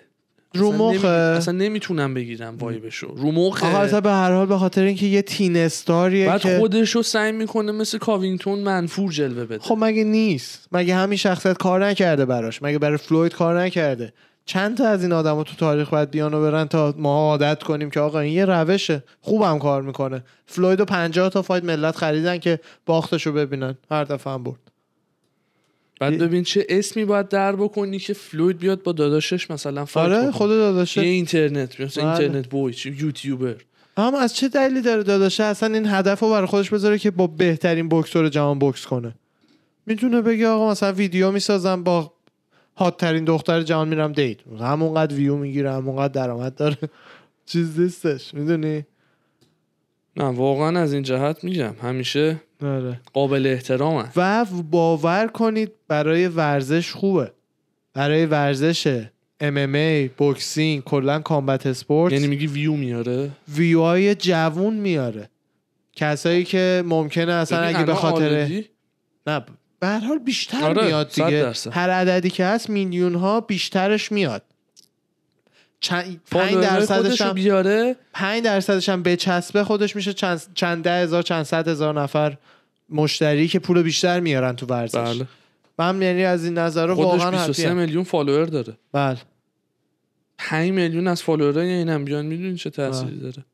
رو 0.54 0.72
مخه. 0.72 1.08
اصلا 1.08 1.54
نمی‌تونم 1.54 2.14
بگیرم 2.14 2.58
وایبشو. 2.58 3.08
رو 3.08 3.32
مخه. 3.32 3.68
آقا 3.68 4.02
به 4.02 4.12
هر 4.12 4.32
حال 4.32 4.46
به 4.46 4.58
خاطر 4.58 4.84
اینکه 4.84 5.06
یه 5.06 5.22
تین 5.22 5.58
استاریه 5.58 6.28
بعد 6.28 6.42
که 6.42 6.58
خودشو 6.58 7.02
سعی 7.02 7.32
می‌کنه 7.32 7.72
مثل 7.72 7.98
کاوینگتون 7.98 8.60
منفور 8.60 9.12
جلوه 9.12 9.46
بده. 9.46 9.60
خب 9.60 9.78
مگه 9.80 10.04
نیست؟ 10.04 10.68
مگه 10.72 10.96
همین 10.96 11.18
شخصیت 11.18 11.58
کار 11.58 11.86
نکرده 11.86 12.26
براش؟ 12.26 12.64
مگه 12.64 12.80
برای 12.80 12.98
فلوید 12.98 13.34
کار 13.34 13.62
نکرده؟ 13.62 14.14
چند 14.46 14.78
تا 14.78 14.88
از 14.88 15.04
این 15.04 15.12
آدما 15.12 15.44
تو 15.44 15.56
تاریخ 15.56 15.90
باید 15.90 16.12
بیان 16.12 16.34
و 16.34 16.42
برن 16.42 16.66
تا 16.66 16.94
ما 16.98 17.30
عادت 17.30 17.64
کنیم 17.64 17.90
که 17.90 18.00
آقا 18.00 18.20
این 18.20 18.34
یه 18.34 18.46
روشه. 18.46 19.04
خوبم 19.22 19.60
کار 19.60 19.82
می‌کنه. 19.82 20.24
فلوید 20.46 20.80
و 20.80 20.86
50 20.86 21.30
تا 21.30 21.42
fight 21.42 21.64
ملت 21.64 21.96
خریدن 21.96 22.38
که 22.38 22.60
باختشو 22.86 23.32
ببینن. 23.32 23.76
هر 23.92 24.04
دفعه 24.04 24.34
هم 24.34 24.44
برد. 24.44 24.60
بعد 26.00 26.18
ببین 26.18 26.44
چه 26.44 26.66
اسمی 26.70 27.06
باید 27.06 27.30
در 27.30 27.56
بکنی 27.56 28.00
که 28.00 28.14
فلوید 28.14 28.58
بیاد 28.58 28.84
با 28.84 28.92
داداشش 28.92 29.52
مثلا 29.52 29.86
fight 29.86 30.12
آره. 30.12 30.32
خود 30.32 30.50
داداشه 30.50 31.02
یه 31.02 31.08
اینترنت 31.08 31.82
مثلا 31.82 32.04
بله. 32.04 32.20
internet 32.20 32.48
boy 32.48 32.76
YouTuber. 32.86 33.56
هم 33.98 34.16
از 34.16 34.36
چه 34.36 34.50
دلیلی 34.50 34.82
داره 34.82 35.04
داداشه 35.04 35.44
اصلا 35.44 35.74
این 35.74 35.86
هدف 35.88 36.20
رو 36.20 36.30
برای 36.30 36.48
خودش 36.48 36.70
بذاره 36.70 36.98
که 36.98 37.12
با 37.12 37.28
بهترین 37.28 37.90
بکسور 37.90 38.30
جهان 38.30 38.60
بکس 38.60 38.86
کنه. 38.86 39.16
می‌تونه 39.86 40.22
بگه 40.22 40.48
آقا 40.48 40.72
مثلا 40.72 40.92
ویدیو 40.92 41.32
می‌سازم 41.32 41.84
با 41.84 42.14
هات 42.78 42.98
ترین 42.98 43.26
دختر 43.26 43.62
جهان 43.62 43.88
میرم 43.88 44.12
دیت 44.12 44.38
همونقدر 44.60 45.16
ویو 45.16 45.36
می‌گیره 45.36 45.74
همونقدر 45.74 46.14
درآمد 46.14 46.56
داره. 46.56 46.78
چیز 47.46 47.80
نیستش 47.80 48.34
می‌دونی؟ 48.34 48.86
نه 50.18 50.24
واقعا 50.24 50.80
از 50.80 50.94
این 50.94 51.04
جهت 51.04 51.44
میگم 51.44 51.74
همیشه 51.82 52.42
آره 52.64 53.02
قابل 53.14 53.48
احترامن 53.48 54.10
و 54.16 54.46
باور 54.72 55.28
کنید 55.28 55.72
برای 55.88 56.28
ورزش 56.28 56.92
خوبه. 56.92 57.32
برای 57.94 58.26
ورزش 58.26 59.06
MMA 59.44 60.10
boxing 60.18 60.84
کلا 60.84 61.20
combat 61.20 61.66
sport. 61.68 62.14
یعنی 62.14 62.28
میگی 62.28 62.48
ویو 62.48 62.74
میاره؟ 62.74 63.32
ویو 63.56 63.82
های 63.82 64.16
جوون 64.16 64.74
میاره. 64.74 65.30
کسایی 65.96 66.44
که 66.44 66.84
ممکنه 66.86 67.34
اصلا 67.34 67.60
اگه 67.60 67.84
به 67.84 67.94
خاطر 67.94 68.64
نه 69.28 69.46
به 69.80 69.88
هر 69.88 70.00
حال 70.00 70.18
بیشتر 70.18 70.64
آره، 70.64 70.86
میاد 70.86 71.10
دیگه. 71.10 71.52
هر 71.72 71.90
عددی 71.90 72.30
که 72.30 72.46
هست 72.46 72.70
میلیون 72.70 73.16
ها 73.16 73.42
بیشترش 73.42 74.12
میاد. 74.12 74.44
چند 75.86 76.04
5 76.04 76.20
follower 76.26 76.69
های 76.69 76.80
درصدش 76.80 77.22
هم 77.22 77.34
بیاره. 77.34 77.96
5 78.14 78.44
درصدش 78.44 78.90
هم 78.90 79.04
بچسبه 79.04 79.64
خودش 79.64 79.96
میشه 79.96 80.14
چند 80.14 80.42
چند 80.54 80.84
ده 80.84 81.04
هزار 81.04 81.24
چند 81.24 81.44
صد 81.44 81.68
هزار 81.68 82.02
نفر 82.02 82.38
مشتری 82.90 83.48
که 83.48 83.60
پول 83.60 83.82
بیشتر 83.82 84.20
میارن 84.20 84.56
تو 84.56 84.66
ورزش. 84.66 84.96
بله. 84.98 85.28
من 85.80 86.02
یعنی 86.02 86.24
از 86.24 86.46
این 86.46 86.58
نظر 86.58 86.90
واقعا 86.90 87.32
23 87.32 87.64
هپیم. 87.64 87.78
میلیون 87.78 88.04
فالوور 88.04 88.46
داره. 88.46 88.74
بله. 88.92 89.18
5 90.38 90.72
میلیون 90.72 91.08
از 91.08 91.24
فالوورای 91.24 91.70
اینم 91.70 92.06
بیان 92.06 92.26
می‌دونی 92.26 92.56
چه 92.56 92.70
تأثیری 92.70 93.20
داره. 93.20 93.46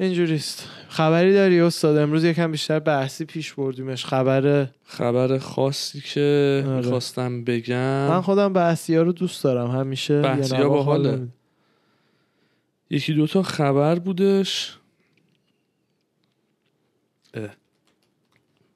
اینجوریست. 0.00 0.68
خبری 0.88 1.32
داری 1.32 1.60
استاد؟ 1.60 1.96
امروز 1.96 2.24
یکم 2.24 2.52
بیشتر 2.52 2.78
بحثی 2.78 3.24
پیش 3.24 3.52
بردیمش. 3.52 4.04
خبر 4.04 4.66
خبر 4.84 5.38
خاصی 5.38 6.00
که 6.00 6.64
آره. 6.66 6.76
می‌خواستم 6.76 7.44
بگم. 7.44 8.08
من 8.08 8.20
خودم 8.20 8.52
بحثی 8.52 8.96
ها 8.96 9.02
رو 9.02 9.12
دوست 9.12 9.44
دارم. 9.44 9.70
همیشه 9.70 10.20
بحثی‌ها 10.22 10.60
یه 10.60 10.64
نواخت 10.66 10.86
باحاله. 10.86 11.08
حال 11.08 11.18
نمی‌ده. 11.18 11.32
یکی 12.90 13.14
دوتا 13.14 13.42
خبر 13.42 13.98
بودش. 13.98 14.78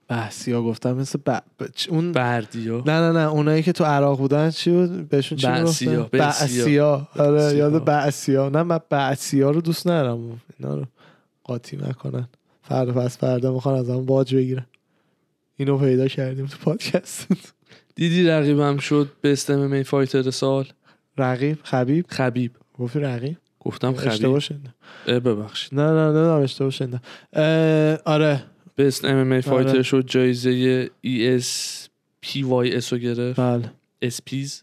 بحثی 0.08 0.52
ها 0.52 0.62
گفتم 0.62 0.92
مثل 0.92 1.18
ب... 1.26 1.30
ب- 1.30 1.66
چ- 1.76 1.88
اون 1.88 2.12
بردیا 2.12 2.82
نه 2.86 3.00
نه 3.00 3.12
نه. 3.12 3.28
اونایی 3.30 3.62
که 3.62 3.72
تو 3.72 3.84
عراق 3.84 4.18
بودن 4.18 4.50
چی 4.50 4.70
بود؟ 4.70 5.08
بهشون 5.08 5.38
چی 5.38 5.46
بعثیا، 5.46 5.90
می‌گفتن 5.90 6.18
بعثیا. 6.18 6.98
بعثیا 6.98 7.08
آره. 7.16 7.56
یاد 7.56 7.84
بعثیا 7.84 8.48
نه 8.48 8.62
من 8.62 8.80
بعثیا 8.90 9.50
رو 9.50 9.60
دوست 9.60 9.86
ندارم. 9.86 10.40
اینا 10.58 10.74
رو 10.74 10.84
قاطی 11.44 11.76
نکنن. 11.76 12.28
فردا 12.62 12.92
پس 12.92 13.18
فردا 13.18 13.54
می‌خوان 13.54 13.78
از 13.78 13.90
همون 13.90 14.06
باج 14.06 14.34
بگیرن. 14.34 14.66
اینو 15.56 15.78
پیدا 15.78 16.08
کردیم 16.08 16.46
تو 16.46 16.56
پادکست. 16.58 17.26
دیدی 17.94 18.24
رقیبم 18.24 18.76
شد 18.76 19.08
به 19.20 19.32
استم 19.32 19.58
می 19.58 19.84
فایتر 19.84 20.30
سال؟ 20.30 20.68
رقیب؟ 21.18 21.58
خبیب؟ 21.62 22.04
خبیب. 22.08 22.52
گفتی 22.78 22.98
رقیب؟ 23.00 23.36
گفتم 23.60 23.94
خبیب. 23.94 24.12
اشتباه 24.12 24.40
شنیدم. 24.40 24.74
اه، 25.06 25.20
ببخشید. 25.20 25.74
نه 25.74 25.90
نه 25.90 26.12
نه 26.12 26.26
نه 26.26 26.32
اشتباه 26.32 26.70
شنیدم. 26.70 27.00
اه، 27.32 27.98
آره. 28.04 28.42
best 28.78 29.04
MMA 29.04 29.32
fighter 29.32 29.70
آره. 29.70 29.82
شد 29.82 30.04
جایزه 30.06 30.90
ای 31.00 31.34
اس 31.34 31.88
پی 32.20 32.42
وای 32.42 32.76
اس 32.76 32.92
رو 32.92 32.98
گرفت. 32.98 33.40
بله. 33.40 33.72
ESPYs 34.02 34.62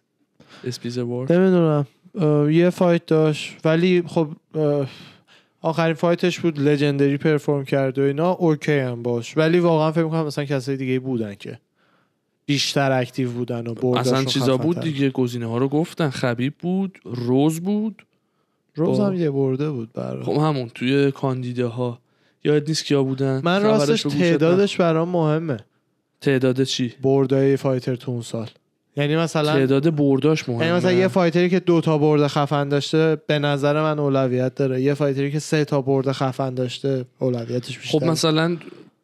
ESPYs 0.63 0.97
award 0.97 1.31
نمی‌دونم. 1.31 1.85
یه 2.51 2.69
fight 2.69 3.05
داشت. 3.05 3.57
ولی 3.65 4.03
خب 4.07 4.27
آخرین 5.61 5.93
fight 5.93 6.26
ش 6.26 6.39
بود 6.39 6.59
legendary 6.59 7.17
perform 7.17 7.65
کرد 7.65 7.99
و 7.99 8.01
اینا 8.01 8.31
okay 8.31 8.79
هم 8.79 9.03
باش. 9.03 9.37
ولی 9.37 9.59
واقعا 9.59 9.91
فکر 9.91 10.03
می‌کنم 10.03 10.25
مثلا 10.25 10.45
کسای 10.45 10.77
دیگه 10.77 10.99
بودن 10.99 11.35
که 11.35 11.59
بیشتر 12.45 12.91
active 12.91 13.31
بودن 13.31 13.67
و 13.67 13.85
اصلا 13.85 14.23
چیزا 14.23 14.57
بود. 14.57 14.79
دیگه؟ 14.79 15.09
گزینه 15.09 15.45
ها 15.45 15.57
رو 15.57 15.67
گفتن. 15.69 16.09
خبیب 16.09 16.53
بود 16.59 16.99
رز 17.05 17.59
بود. 17.59 18.05
رز 18.75 18.97
با- 18.97 19.07
هم 19.07 19.13
یه 19.13 19.29
برده 19.31 19.71
بود 19.71 19.93
برای 19.93 20.23
خب 20.23 20.31
همون 20.37 20.69
توی 20.75 21.11
کاندیده 21.11 21.65
ها 21.65 21.99
یاد 22.43 22.67
نیست 22.67 22.85
کیا 22.85 23.03
بودن. 23.03 23.41
من 23.43 23.63
راستش 23.63 24.01
تعدادش 24.01 24.77
برام 24.77 25.09
مهمه. 25.09 25.57
تعداد 26.21 26.63
چی؟ 26.63 26.93
بردای 27.01 27.57
fighter 27.57 27.95
تو 27.95 28.11
اون 28.11 28.21
سال. 28.21 28.49
یعنی 28.97 29.15
مثلا 29.15 29.53
تعداد 29.53 29.95
برداش 29.95 30.49
مهمه. 30.49 30.65
یعنی 30.65 30.77
مثلا 30.77 30.91
یه 30.91 31.07
fighter 31.07 31.44
ی 31.44 31.49
که 31.49 31.59
دو 31.59 31.81
تا 31.81 31.97
برد 31.97 32.27
خفن 32.27 32.69
داشته 32.69 33.17
به 33.27 33.39
نظر 33.39 33.81
من 33.81 33.99
اولویت 33.99 34.55
داره. 34.55 34.81
یه 34.81 34.93
fighter 34.93 35.27
ی 35.27 35.31
که 35.31 35.39
سه 35.39 35.65
تا 35.65 35.81
برد 35.81 36.11
خفن 36.11 36.53
داشته 36.53 37.05
اولویتش 37.19 37.79
بیشتره. 37.79 37.99
خب 37.99 38.05
مثلا 38.05 38.57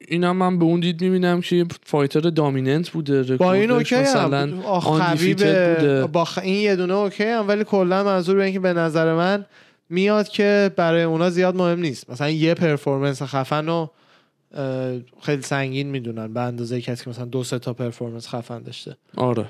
اینا 0.08 0.34
من 0.34 0.60
به 0.60 0.66
اون 0.66 0.80
دید 0.80 1.02
می‌بینم 1.02 1.42
که 1.42 1.66
fighter 1.84 2.20
dominant 2.20 2.90
بوده 2.90 3.38
با 3.38 3.54
این 3.54 3.72
okay 3.72 3.96
مثلا 3.96 4.40
هم 4.40 5.16
بوده. 5.16 6.08
با 6.08 6.26
خ... 6.26 6.38
این 6.38 6.64
یه 6.64 6.76
دونه 6.76 6.94
okay 6.94 7.24
هم 7.24 7.48
ولی 7.48 7.64
کلا 7.64 8.04
منظور 8.04 8.36
به 8.36 8.44
اینکه 8.44 8.60
به 8.60 8.74
نظر 8.74 9.14
من 9.14 9.46
میاد 9.90 10.28
که 10.28 10.72
برای 10.76 11.04
اونا 11.04 11.30
زیاد 11.30 11.56
مهم 11.56 11.80
نیست. 11.80 12.10
مثلا 12.10 12.30
یه 12.30 12.54
performance 12.54 13.22
خفن 13.22 13.66
رو 13.66 13.92
خیلی 15.22 15.42
سنگین 15.42 15.88
می‌دونن 15.88 16.34
به 16.34 16.42
اندازه 16.42 16.82
کسی 16.82 17.04
که 17.04 17.10
مثلا 17.10 17.26
دو 17.26 17.44
سه 17.44 17.60
تا 17.60 17.74
performance 17.74 18.28
خفن 18.28 18.60
داشته. 18.60 18.96
آره. 19.18 19.46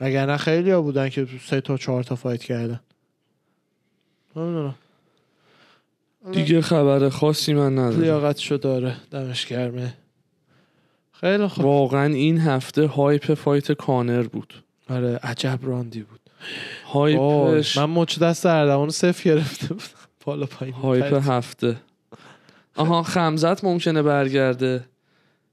وگرنه 0.00 0.36
خیلی 0.36 0.70
ها 0.70 0.82
بودن 0.82 1.08
که 1.08 1.26
سه 1.46 1.60
تا 1.60 1.76
چهار 1.76 2.02
تا 2.02 2.16
fight 2.16 2.44
کردن. 2.44 2.80
نمی‌دونم. 4.36 4.74
دیگه 6.32 6.60
خبر 6.60 7.08
خاصی 7.08 7.54
من 7.54 7.72
ندارم. 7.72 8.00
لیاقتشو 8.00 8.56
داره. 8.56 8.96
دمش 9.10 9.46
گرمه 9.46 9.94
خیلی 11.12 11.46
خوب. 11.46 11.64
واقعا 11.64 12.14
این 12.14 12.38
هفته 12.38 12.86
hype 12.86 13.34
fight 13.34 13.72
کانر 13.72 14.22
بود. 14.22 14.54
آره 14.90 15.20
عجب 15.22 15.58
راندی 15.62 16.02
بود. 16.02 16.20
هایپش 16.92 17.76
من 17.76 17.84
مچ 17.84 18.18
دست 18.18 18.46
اردوان 18.46 18.90
صفر 18.90 19.24
گرفته 19.24 19.66
بودم. 19.66 19.86
بالا 20.24 20.46
پایین 20.46 20.74
هایپ. 20.74 21.28
هفته. 21.28 21.76
آها 22.76 23.02
خمزت 23.02 23.64
ممکنه 23.64 24.02
برگرده. 24.02 24.84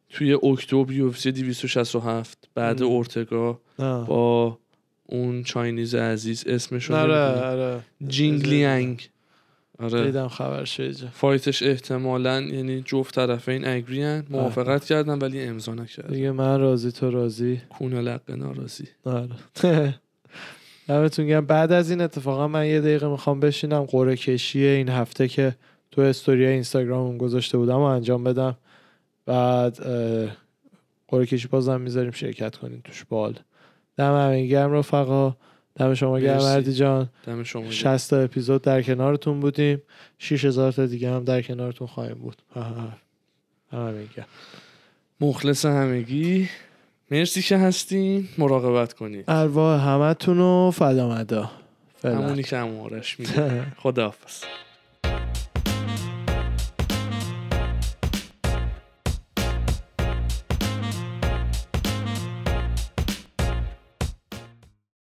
توی 0.09 0.33
اکتبر 0.33 0.91
یو 0.91 1.07
اف 1.07 1.19
سی 1.19 1.31
267 1.31 2.37
بعد 2.55 2.81
ام. 2.81 2.87
اورتگا 2.89 3.59
آه. 3.77 4.07
با 4.07 4.57
اون 5.05 5.43
چاینیز 5.43 5.95
عزیز 5.95 6.43
اسمشو 6.47 6.95
آره 6.95 7.13
نمی‌دونم. 7.13 7.43
آره. 7.47 7.79
جینگ 8.07 8.47
لیانگ 8.47 9.09
آره. 9.79 10.05
دیدم 10.05 10.27
خبرش. 10.27 10.81
فایتش 11.13 11.63
احتمالا 11.63 12.41
یعنی 12.41 12.81
جفت 12.81 13.15
طرفین 13.15 13.67
اگری 13.67 14.21
موافقت 14.29 14.85
کردن 14.85 15.19
ولی 15.19 15.41
امضا 15.43 15.73
نکردن 15.73 16.13
دیگه 16.13 16.31
من 16.31 16.59
راضی 16.59 16.91
تو 16.91 17.11
راضی. 17.11 17.61
کونه 17.69 18.01
لقه 18.01 18.35
ناراضی. 18.35 18.87
آره. 19.03 19.29
دمتون 20.87 21.27
گرم. 21.27 21.45
بعد 21.45 21.71
از 21.71 21.89
این 21.89 22.01
اتفاقا 22.01 22.47
من 22.47 22.67
یه 22.67 22.81
دقیقه 22.81 23.07
می‌خوام 23.07 23.39
بشینم 23.39 23.83
قرعه 23.83 24.15
کشی 24.15 24.65
این 24.65 24.89
هفته 24.89 25.27
که 25.27 25.55
تو 25.91 26.01
استوری 26.01 26.45
اینستاگرامم 26.45 27.17
گذاشته 27.17 27.57
بودم 27.57 27.75
و 27.75 27.81
انجام 27.81 28.23
بدم. 28.23 28.57
بعد 29.25 29.77
قرعه 31.07 31.25
کشی 31.25 31.47
بازم 31.47 31.81
می‌ذاریم 31.81 32.11
شرکت 32.11 32.55
کنین 32.55 32.81
توش 32.81 33.03
بال. 33.03 33.39
دم 33.97 34.15
همین 34.27 34.47
گرم 34.47 34.71
رفقا. 34.71 35.35
دم 35.75 35.93
شما 35.93 36.19
گرم. 36.19 36.37
مردی 36.37 36.73
جان. 36.73 37.09
دم 37.25 37.43
شما 37.43 37.61
گرم. 37.61 37.71
60 37.71 38.09
تا 38.09 38.19
اپیزود 38.19 38.61
در 38.61 38.81
کنارتون 38.81 39.39
بودیم. 39.39 39.81
6000 40.19 40.71
تا 40.71 40.85
دیگه 40.85 41.11
هم 41.11 41.23
در 41.23 41.41
کنارتون 41.41 41.87
خواهیم 41.87 42.15
بود. 42.15 42.41
دم 42.55 42.93
همین 43.71 44.09
گرم. 44.15 44.25
مخلص 45.21 45.65
همگی. 45.65 46.49
مرسی 47.11 47.41
که 47.41 47.57
هستین. 47.57 48.27
مراقبت 48.37 48.93
کنین 48.93 49.23
ارواح 49.27 49.87
همتون 49.87 50.37
رو 50.37 50.71
فدا 50.71 51.09
مدا. 51.09 51.51
فعلا. 51.97 52.17
همونی 52.17 52.43
که 52.43 52.57
همون 52.57 52.79
آرش 52.79 53.19
میگه. 53.19 53.63
خداحافظ. 53.83 54.43